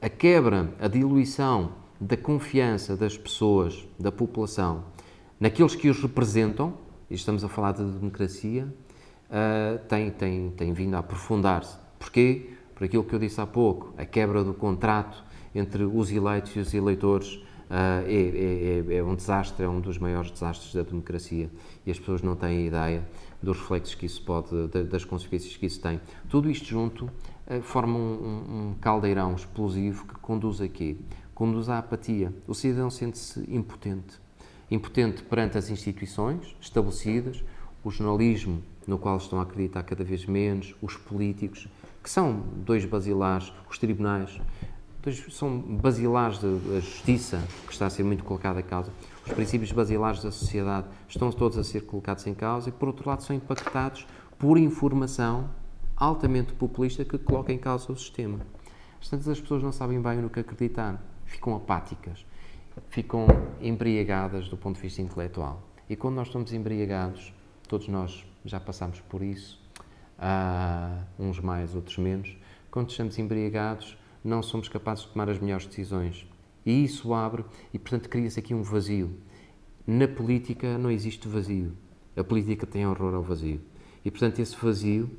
a 0.02 0.10
quebra, 0.10 0.74
a 0.80 0.88
diluição 0.88 1.72
da 2.00 2.16
confiança 2.16 2.96
das 2.96 3.18
pessoas, 3.18 3.88
da 4.00 4.12
população, 4.12 4.84
naqueles 5.40 5.76
que 5.76 5.90
os 5.90 6.02
representam, 6.02 6.74
e 7.10 7.16
estamos 7.16 7.44
a 7.44 7.48
falar 7.48 7.74
de 7.74 7.84
democracia, 7.84 8.68
uh, 9.30 9.80
tem, 9.88 10.12
tem, 10.12 10.52
tem 10.52 10.74
vindo 10.74 10.96
a 10.96 11.00
aprofundar-se. 11.00 11.78
Porquê? 12.00 12.52
Por 12.76 12.84
aquilo 12.84 13.04
que 13.04 13.14
eu 13.14 13.20
disse 13.20 13.42
há 13.42 13.48
pouco, 13.48 13.94
a 13.98 14.06
quebra 14.06 14.44
do 14.44 14.54
contrato 14.54 15.24
entre 15.56 15.84
os 15.84 16.12
eleitos 16.12 16.56
e 16.56 16.60
os 16.60 16.74
eleitores 16.74 17.36
uh, 17.70 18.06
é, 18.06 18.84
é, 18.92 18.98
é, 18.98 19.04
um 19.04 19.16
desastre, 19.16 19.66
é 19.66 19.70
um 19.70 19.80
dos 19.80 19.98
maiores 19.98 20.32
desastres 20.32 20.74
da 20.74 20.84
democracia 20.84 21.50
e 21.86 21.92
as 21.92 21.98
pessoas 21.98 22.22
não 22.22 22.36
têm 22.36 22.68
ideia 22.68 23.08
dos 23.42 23.58
reflexos 23.58 23.96
que 23.96 24.06
isso 24.06 24.24
pode, 24.24 24.68
das 24.90 25.06
consequências 25.06 25.56
que 25.56 25.66
isso 25.66 25.80
tem. 25.82 26.00
Tudo 26.30 26.50
isto 26.50 26.66
junto 26.66 27.06
uh, 27.06 27.62
forma 27.62 27.98
um, 27.98 28.72
um, 28.72 28.76
caldeirão 28.80 29.34
explosivo 29.34 30.06
que 30.06 30.16
conduz 30.16 30.62
a 30.62 30.68
quê? 30.68 30.98
Conduz 31.34 31.70
à 31.70 31.80
apatia. 31.80 32.34
O 32.48 32.54
cidadão 32.54 32.90
sente-se 32.90 33.44
impotente 33.48 34.20
impotente 34.70 35.24
perante 35.24 35.58
as 35.58 35.70
instituições 35.70 36.56
estabelecidas, 36.60 37.44
o 37.84 37.90
jornalismo, 37.90 38.62
no 38.86 38.98
qual 38.98 39.18
estão 39.18 39.40
a 39.40 39.44
acreditar 39.44 39.84
cada 39.84 40.04
vez 40.04 40.26
menos, 40.26 40.76
os 40.82 40.96
políticos, 40.96 41.68
que 42.04 42.10
são 42.10 42.44
dois 42.66 42.86
basilares, 42.86 43.52
os 43.70 43.78
tribunais, 43.78 44.40
dois, 45.02 45.26
são 45.30 45.58
basilares 45.60 46.40
da 46.40 46.80
justiça, 46.80 47.42
que 47.66 47.74
está 47.74 47.86
a 47.86 47.90
ser 47.90 48.04
muito 48.04 48.24
colocada 48.24 48.60
em 48.60 48.64
causa. 48.64 48.92
Os 49.26 49.34
princípios 49.34 49.72
basilares 49.72 50.22
da 50.22 50.32
sociedade 50.32 50.88
estão 51.08 51.32
todos 51.32 51.58
a 51.58 51.64
ser 51.64 51.82
colocados 51.82 52.26
em 52.28 52.34
causa 52.34 52.70
e, 52.70 52.72
por 52.72 52.88
outro 52.88 53.10
lado, 53.10 53.24
são 53.24 53.36
impactados 53.36 54.06
por 54.38 54.58
informação 54.58 55.50
altamente 55.96 56.54
populista 56.54 57.04
que 57.04 57.18
coloca 57.18 57.52
em 57.52 57.58
causa 57.58 57.92
o 57.92 57.98
sistema. 57.98 58.40
Portanto, 59.00 59.30
as 59.30 59.40
pessoas 59.40 59.64
não 59.64 59.72
sabem 59.72 60.02
bem 60.02 60.18
no 60.18 60.30
que 60.30 60.40
acreditar, 60.40 61.02
ficam 61.26 61.56
apáticas 61.56 62.26
ficam 62.90 63.28
embriagadas 63.62 64.48
do 64.50 64.58
ponto 64.58 64.76
de 64.76 64.82
vista 64.82 65.02
intelectual. 65.02 65.62
E 65.90 65.96
quando 65.96 66.16
nós 66.16 66.28
estamos 66.28 66.52
embriagados, 66.54 67.34
todos 67.68 67.88
nós 67.88 68.26
já 68.44 68.60
passamos 68.60 69.00
por 69.02 69.22
isso, 69.22 69.62
uh, 70.18 71.04
uns 71.20 71.40
mais, 71.40 71.76
outros 71.76 71.98
menos, 71.98 72.38
quando 72.72 72.90
estamos 72.90 73.18
embriagados, 73.18 73.98
não 74.24 74.44
somos 74.44 74.68
capazes 74.68 75.06
de 75.06 75.12
tomar 75.12 75.30
as 75.30 75.40
melhores 75.40 75.66
decisões. 75.66 76.28
E 76.66 76.84
isso 76.84 77.14
abre, 77.14 77.46
e 77.74 77.80
portanto 77.80 78.10
cria-se 78.10 78.40
aqui 78.40 78.54
um 78.54 78.62
vazio. 78.62 79.12
Na 79.86 80.08
política 80.08 80.78
não 80.78 80.92
existe 80.92 81.28
vazio. 81.28 81.72
A 82.16 82.24
política 82.24 82.66
tem 82.66 82.86
horror 82.86 83.14
ao 83.14 83.24
vazio. 83.24 83.62
E 84.04 84.12
portanto 84.12 84.40
esse 84.40 84.56
vazio 84.56 85.10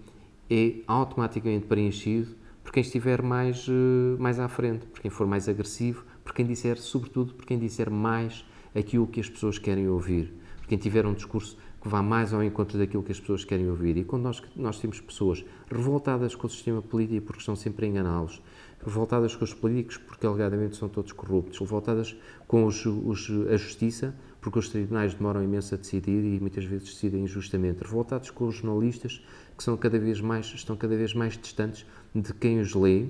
é 0.50 0.74
automaticamente 0.86 1.66
preenchido 1.66 2.36
por 2.62 2.72
quem 2.72 2.82
estiver 2.82 3.22
mais, 3.22 3.66
uh, 3.66 4.16
mais 4.18 4.38
à 4.38 4.46
frente, 4.46 4.86
por 4.86 5.00
quem 5.00 5.10
for 5.10 5.26
mais 5.26 5.48
agressivo, 5.48 6.04
por 6.28 6.34
quem 6.34 6.44
disser, 6.44 6.76
sobretudo, 6.76 7.32
por 7.32 7.46
quem 7.46 7.58
disser 7.58 7.90
mais 7.90 8.44
aquilo 8.74 9.06
que 9.06 9.18
as 9.18 9.30
pessoas 9.30 9.58
querem 9.58 9.88
ouvir, 9.88 10.30
por 10.58 10.66
quem 10.66 10.76
tiver 10.76 11.06
um 11.06 11.14
discurso 11.14 11.56
que 11.80 11.88
vá 11.88 12.02
mais 12.02 12.34
ao 12.34 12.44
encontro 12.44 12.76
daquilo 12.76 13.02
que 13.02 13.10
as 13.10 13.18
pessoas 13.18 13.46
querem 13.46 13.66
ouvir. 13.70 13.96
E 13.96 14.04
quando 14.04 14.24
nós, 14.24 14.42
nós 14.54 14.78
temos 14.78 15.00
pessoas 15.00 15.42
revoltadas 15.70 16.34
com 16.34 16.46
o 16.46 16.50
sistema 16.50 16.82
político 16.82 17.28
porque 17.28 17.40
estão 17.40 17.56
sempre 17.56 17.86
a 17.86 17.88
enganá-los, 17.88 18.42
revoltadas 18.84 19.34
com 19.34 19.42
os 19.42 19.54
políticos 19.54 19.96
porque 19.96 20.26
alegadamente 20.26 20.76
são 20.76 20.86
todos 20.86 21.12
corruptos, 21.12 21.58
revoltadas 21.58 22.14
com 22.46 22.66
os, 22.66 22.84
os, 22.84 23.30
a 23.50 23.56
justiça 23.56 24.14
porque 24.42 24.58
os 24.58 24.68
tribunais 24.68 25.14
demoram 25.14 25.42
imenso 25.42 25.74
a 25.74 25.78
decidir 25.78 26.22
e 26.22 26.38
muitas 26.38 26.64
vezes 26.66 26.90
decidem 26.90 27.24
injustamente, 27.24 27.82
revoltados 27.82 28.30
com 28.30 28.46
os 28.48 28.56
jornalistas 28.56 29.24
que 29.56 29.64
são 29.64 29.78
cada 29.78 29.98
vez 29.98 30.20
mais, 30.20 30.44
estão 30.54 30.76
cada 30.76 30.94
vez 30.94 31.14
mais 31.14 31.38
distantes 31.38 31.86
de 32.14 32.34
quem 32.34 32.60
os 32.60 32.74
lê, 32.74 33.06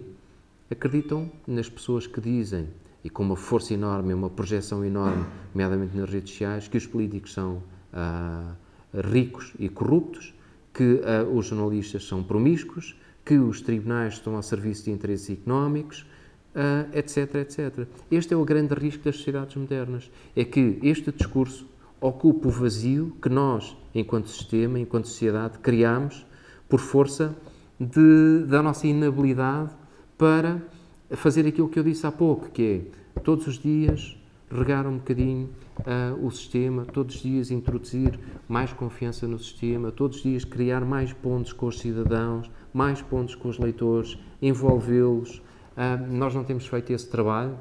acreditam 0.70 1.28
nas 1.48 1.68
pessoas 1.68 2.06
que 2.06 2.20
dizem 2.20 2.68
e 3.02 3.10
com 3.10 3.22
uma 3.22 3.36
força 3.36 3.74
enorme, 3.74 4.12
uma 4.12 4.30
projeção 4.30 4.84
enorme, 4.84 5.24
nomeadamente 5.54 5.96
nas 5.96 6.10
redes 6.10 6.32
sociais, 6.32 6.68
que 6.68 6.76
os 6.76 6.86
políticos 6.86 7.32
são 7.32 7.62
ah, 7.92 8.54
ricos 8.92 9.52
e 9.58 9.68
corruptos, 9.68 10.34
que 10.74 11.00
ah, 11.04 11.24
os 11.24 11.46
jornalistas 11.46 12.06
são 12.06 12.22
promíscuos, 12.22 12.96
que 13.24 13.38
os 13.38 13.60
tribunais 13.60 14.14
estão 14.14 14.36
a 14.36 14.42
serviço 14.42 14.84
de 14.84 14.90
interesses 14.90 15.30
económicos, 15.30 16.06
ah, 16.54 16.86
etc, 16.92 17.36
etc. 17.36 17.86
Este 18.10 18.34
é 18.34 18.36
o 18.36 18.44
grande 18.44 18.74
risco 18.74 19.04
das 19.04 19.16
sociedades 19.16 19.54
modernas, 19.56 20.10
é 20.34 20.44
que 20.44 20.78
este 20.82 21.12
discurso 21.12 21.66
ocupa 22.00 22.48
o 22.48 22.50
vazio 22.50 23.16
que 23.20 23.28
nós, 23.28 23.76
enquanto 23.94 24.28
sistema, 24.28 24.78
enquanto 24.78 25.08
sociedade, 25.08 25.58
criamos 25.58 26.24
por 26.68 26.80
força 26.80 27.34
de, 27.78 28.44
da 28.46 28.62
nossa 28.62 28.86
inabilidade 28.86 29.70
para 30.16 30.62
fazer 31.10 31.46
aquilo 31.46 31.68
que 31.68 31.78
eu 31.78 31.82
disse 31.82 32.06
há 32.06 32.12
pouco, 32.12 32.50
que 32.50 32.62
é 33.16 33.20
todos 33.20 33.46
os 33.46 33.58
dias 33.58 34.16
regar 34.50 34.86
um 34.86 34.96
bocadinho 34.96 35.50
uh, 35.80 36.26
o 36.26 36.30
sistema, 36.30 36.84
todos 36.84 37.16
os 37.16 37.22
dias 37.22 37.50
introduzir 37.50 38.18
mais 38.48 38.72
confiança 38.72 39.26
no 39.26 39.38
sistema, 39.38 39.92
todos 39.92 40.18
os 40.18 40.22
dias 40.22 40.44
criar 40.44 40.84
mais 40.84 41.12
pontos 41.12 41.52
com 41.52 41.66
os 41.66 41.78
cidadãos, 41.78 42.50
mais 42.72 43.02
pontos 43.02 43.34
com 43.34 43.48
os 43.48 43.58
leitores, 43.58 44.18
envolvê-los. 44.40 45.38
Uh, 45.76 46.12
nós 46.12 46.34
não 46.34 46.44
temos 46.44 46.66
feito 46.66 46.92
esse 46.92 47.08
trabalho 47.08 47.58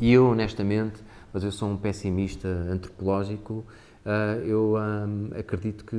e 0.00 0.12
eu, 0.12 0.26
honestamente, 0.26 1.02
mas 1.32 1.44
eu 1.44 1.52
sou 1.52 1.70
um 1.70 1.76
pessimista 1.76 2.48
antropológico, 2.48 3.64
uh, 4.04 4.40
eu 4.44 4.74
um, 4.76 5.30
acredito 5.38 5.84
que 5.84 5.96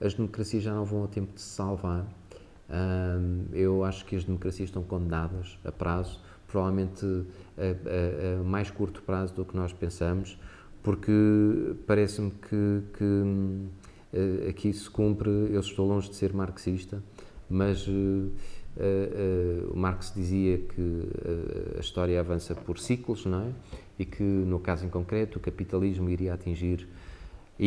as 0.00 0.14
democracias 0.14 0.62
já 0.62 0.74
não 0.74 0.84
vão 0.84 1.04
a 1.04 1.08
tempo 1.08 1.34
de 1.34 1.40
se 1.40 1.48
salvar 1.48 2.06
eu 3.52 3.84
acho 3.84 4.04
que 4.04 4.16
as 4.16 4.24
democracias 4.24 4.68
estão 4.68 4.82
condenadas 4.82 5.58
a 5.64 5.72
prazo, 5.72 6.20
provavelmente 6.46 7.04
a, 7.58 7.62
a, 7.62 8.40
a 8.40 8.44
mais 8.44 8.70
curto 8.70 9.02
prazo 9.02 9.34
do 9.34 9.44
que 9.44 9.56
nós 9.56 9.72
pensamos, 9.72 10.38
porque 10.82 11.12
parece-me 11.86 12.30
que, 12.30 12.82
que 12.96 13.24
eh, 14.12 14.48
aqui 14.48 14.72
se 14.72 14.88
cumpre. 14.88 15.30
Eu 15.30 15.60
estou 15.60 15.86
longe 15.86 16.08
de 16.08 16.16
ser 16.16 16.32
marxista, 16.32 17.02
mas 17.48 17.86
uh, 17.86 17.90
uh, 17.90 19.76
Marx 19.76 20.12
dizia 20.14 20.58
que 20.58 21.08
a 21.76 21.80
história 21.80 22.18
avança 22.18 22.54
por 22.54 22.78
ciclos, 22.78 23.26
não 23.26 23.42
é? 23.42 23.52
E 23.98 24.04
que, 24.04 24.22
no 24.22 24.58
caso 24.58 24.86
em 24.86 24.88
concreto, 24.88 25.38
o 25.38 25.40
capitalismo 25.40 26.08
iria 26.08 26.34
atingir 26.34 26.88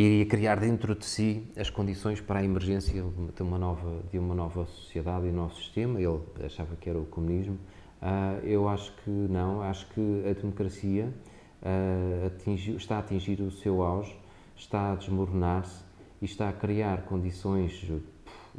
iria 0.02 0.26
criar 0.26 0.60
dentro 0.60 0.96
de 0.96 1.06
si 1.06 1.44
as 1.56 1.70
condições 1.70 2.20
para 2.20 2.40
a 2.40 2.44
emergência 2.44 3.04
de 3.36 3.44
uma 3.44 3.60
nova, 3.60 4.04
de 4.12 4.18
uma 4.18 4.34
nova 4.34 4.66
sociedade 4.66 5.28
e 5.28 5.30
um 5.30 5.34
novo 5.34 5.56
sistema. 5.56 6.00
Ele 6.02 6.20
achava 6.44 6.76
que 6.76 6.90
era 6.90 6.98
o 6.98 7.06
comunismo. 7.06 7.60
Uh, 8.02 8.44
eu 8.44 8.68
acho 8.68 8.92
que 9.04 9.10
não, 9.10 9.62
acho 9.62 9.88
que 9.94 10.24
a 10.28 10.34
democracia 10.34 11.14
uh, 11.62 12.26
atingi, 12.26 12.76
está 12.76 12.96
a 12.96 13.00
atingir 13.00 13.40
o 13.40 13.52
seu 13.52 13.84
auge, 13.84 14.18
está 14.58 14.94
a 14.94 14.96
desmoronar-se 14.96 15.84
e 16.20 16.26
está 16.26 16.50
a 16.50 16.54
criar 16.54 17.04
condições 17.04 17.88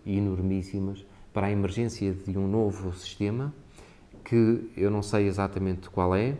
enormíssimas 0.06 1.04
para 1.32 1.48
a 1.48 1.50
emergência 1.50 2.12
de 2.12 2.38
um 2.38 2.46
novo 2.46 2.94
sistema 2.94 3.52
que 4.24 4.70
eu 4.76 4.90
não 4.90 5.02
sei 5.02 5.26
exatamente 5.26 5.90
qual 5.90 6.14
é, 6.14 6.36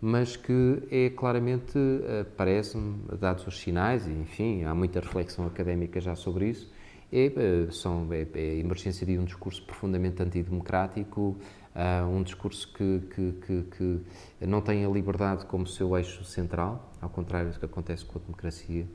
mas 0.00 0.36
que 0.36 0.82
é 0.90 1.10
claramente, 1.10 1.76
eh, 1.76 2.24
parece-me, 2.36 3.02
dados 3.18 3.46
os 3.46 3.58
sinais, 3.58 4.06
e 4.06 4.12
enfim, 4.12 4.64
há 4.64 4.74
muita 4.74 5.00
reflexão 5.00 5.46
académica 5.46 6.00
já 6.00 6.14
sobre 6.14 6.48
isso, 6.50 6.70
é, 7.12 7.26
eh, 7.26 7.68
são, 7.70 8.06
é, 8.12 8.26
é 8.34 8.50
a 8.50 8.54
emergência 8.54 9.06
de 9.06 9.18
um 9.18 9.24
discurso 9.24 9.62
profundamente 9.64 10.22
antidemocrático, 10.22 11.36
uh, 11.74 12.06
um 12.06 12.22
discurso 12.22 12.72
que, 12.72 13.00
que, 13.14 13.32
que, 13.32 13.62
que, 13.76 14.46
não 14.46 14.60
tem 14.60 14.84
a 14.84 14.88
liberdade 14.88 15.46
como 15.46 15.66
seu 15.66 15.96
eixo 15.96 16.24
central, 16.24 16.92
ao 17.00 17.08
contrário 17.08 17.50
do 17.50 17.58
que 17.58 17.64
acontece 17.64 18.04
com 18.04 18.18
a 18.18 18.22
democracia, 18.22 18.86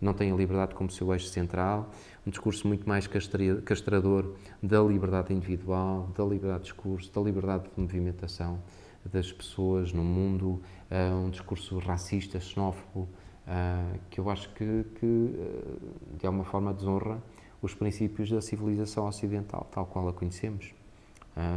não 0.00 0.14
tem 0.14 0.32
a 0.32 0.34
liberdade 0.34 0.74
como 0.74 0.90
seu 0.90 1.12
eixo 1.12 1.28
central, 1.28 1.90
um 2.26 2.30
discurso 2.30 2.66
muito 2.66 2.88
mais 2.88 3.06
castrador 3.06 4.34
da 4.62 4.82
liberdade 4.82 5.32
individual, 5.32 6.10
da 6.16 6.24
liberdade 6.24 6.64
de 6.64 6.70
discurso, 6.70 7.12
da 7.12 7.20
liberdade 7.20 7.64
de 7.64 7.80
movimentação 7.80 8.60
das 9.04 9.32
pessoas 9.32 9.92
no 9.92 10.04
mundo, 10.04 10.62
uh, 10.90 11.14
um 11.14 11.30
discurso 11.30 11.78
racista, 11.78 12.38
xenófobo, 12.38 13.08
uh, 13.46 13.98
que 14.10 14.20
eu 14.20 14.28
acho 14.30 14.48
que, 14.50 14.84
que 14.98 15.06
uh, 15.06 16.16
de 16.18 16.26
alguma 16.26 16.44
forma 16.44 16.72
desonra 16.72 17.22
os 17.62 17.74
princípios 17.74 18.30
da 18.30 18.40
civilização 18.40 19.06
ocidental, 19.06 19.68
tal 19.70 19.86
qual 19.86 20.08
a 20.08 20.12
conhecemos. 20.12 20.74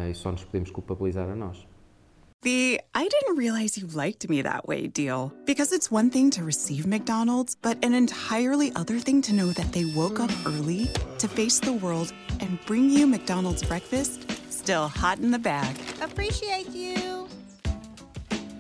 e 0.10 0.14
só 0.14 0.32
nos 0.32 0.44
podemos 0.44 0.70
culpabilizar 0.70 1.30
a 1.30 1.36
nós. 1.36 1.66
The 2.42 2.82
I 2.94 3.08
didn't 3.08 3.38
realize 3.38 3.78
you 3.78 3.88
liked 3.88 4.30
me 4.30 4.44
that 4.44 4.68
way 4.68 4.88
deal. 4.88 5.32
Because 5.46 5.72
it's 5.72 5.90
one 5.90 6.10
thing 6.10 6.30
to 6.32 6.44
receive 6.44 6.86
McDonald's, 6.86 7.56
but 7.56 7.78
an 7.84 7.94
entirely 7.94 8.72
other 8.76 9.00
thing 9.00 9.22
to 9.22 9.34
know 9.34 9.54
that 9.54 9.72
they 9.72 9.86
woke 9.96 10.20
up 10.20 10.30
early 10.46 10.90
to 11.20 11.28
face 11.30 11.60
the 11.60 11.72
world 11.72 12.12
and 12.42 12.60
bring 12.66 12.90
you 12.90 13.08
McDonald's 13.08 13.64
breakfast 13.64 14.30
still 14.64 14.88
hot 14.88 15.20
in 15.20 15.32
the 15.32 15.40
bag. 15.40 15.76
Appreciate 16.02 16.70
you. 16.70 17.13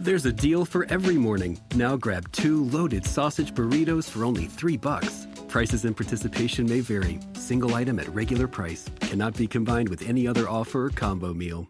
There's 0.03 0.25
a 0.25 0.33
deal 0.33 0.65
for 0.65 0.85
every 0.89 1.15
morning. 1.15 1.61
Now 1.75 1.95
grab 1.95 2.29
two 2.33 2.65
loaded 2.65 3.05
sausage 3.05 3.53
burritos 3.53 4.09
for 4.09 4.25
only 4.25 4.47
three 4.47 4.75
bucks. 4.75 5.27
Prices 5.47 5.85
and 5.85 5.95
participation 5.95 6.67
may 6.67 6.81
vary. 6.81 7.21
Single 7.35 7.73
item 7.73 7.99
at 7.99 8.13
regular 8.13 8.45
price 8.45 8.89
cannot 8.99 9.37
be 9.37 9.47
combined 9.47 9.87
with 9.87 10.01
any 10.01 10.27
other 10.27 10.49
offer 10.49 10.87
or 10.87 10.89
combo 10.89 11.33
meal. 11.33 11.69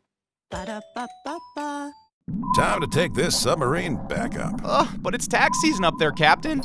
Ba-da-ba-ba-ba. 0.50 1.92
Time 2.56 2.82
to 2.82 2.88
take 2.88 3.14
this 3.14 3.40
submarine 3.40 4.00
back 4.08 4.36
up. 4.36 4.60
Ugh, 4.64 4.88
but 4.98 5.14
it's 5.14 5.28
tax 5.28 5.62
season 5.62 5.86
up 5.86 5.94
there, 6.00 6.12
Captain. 6.12 6.64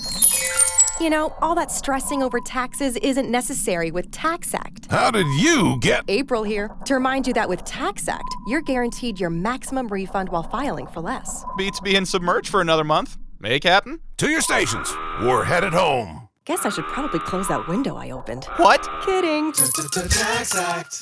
You 1.01 1.11
know, 1.11 1.33
all 1.41 1.55
that 1.55 1.71
stressing 1.71 2.25
over 2.25 2.41
taxes 2.41 2.97
isn't 2.97 3.31
necessary 3.31 3.93
with 3.93 4.11
TaxAct. 4.11 4.91
How 4.91 5.13
did 5.13 5.27
you 5.41 5.79
get. 5.81 6.05
April 6.09 6.43
here 6.43 6.71
to 6.87 6.95
remind 6.95 7.27
you 7.27 7.33
that 7.35 7.49
with 7.49 7.63
TaxAct, 7.65 8.29
you're 8.49 8.63
guaranteed 8.63 9.21
your 9.21 9.31
maximum 9.31 9.87
refund 9.89 10.29
while 10.31 10.43
filing 10.43 10.89
for 10.89 11.01
less. 11.01 11.45
Beats 11.57 11.79
being 11.79 12.05
submerged 12.05 12.49
for 12.49 12.61
another 12.61 12.83
month. 12.85 13.17
Hey, 13.43 13.61
Captain? 13.61 14.01
To 14.17 14.29
your 14.29 14.41
stations. 14.41 14.93
We're 15.23 15.45
headed 15.45 15.73
home. 15.73 16.29
Guess 16.47 16.67
I 16.67 16.71
should 16.71 16.87
probably 16.87 17.21
close 17.21 17.47
that 17.47 17.69
window 17.69 17.97
I 17.97 18.11
opened. 18.11 18.47
What? 18.57 18.83
Kidding. 19.05 19.53
TaxAct. 19.53 20.93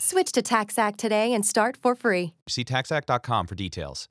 Switch 0.00 0.30
to 0.32 0.42
TaxAct 0.42 0.96
today 0.96 1.32
and 1.32 1.44
start 1.44 1.76
for 1.76 1.94
free. 1.96 2.34
See 2.48 2.64
taxact.com 2.64 3.46
for 3.46 3.54
details. 3.56 4.08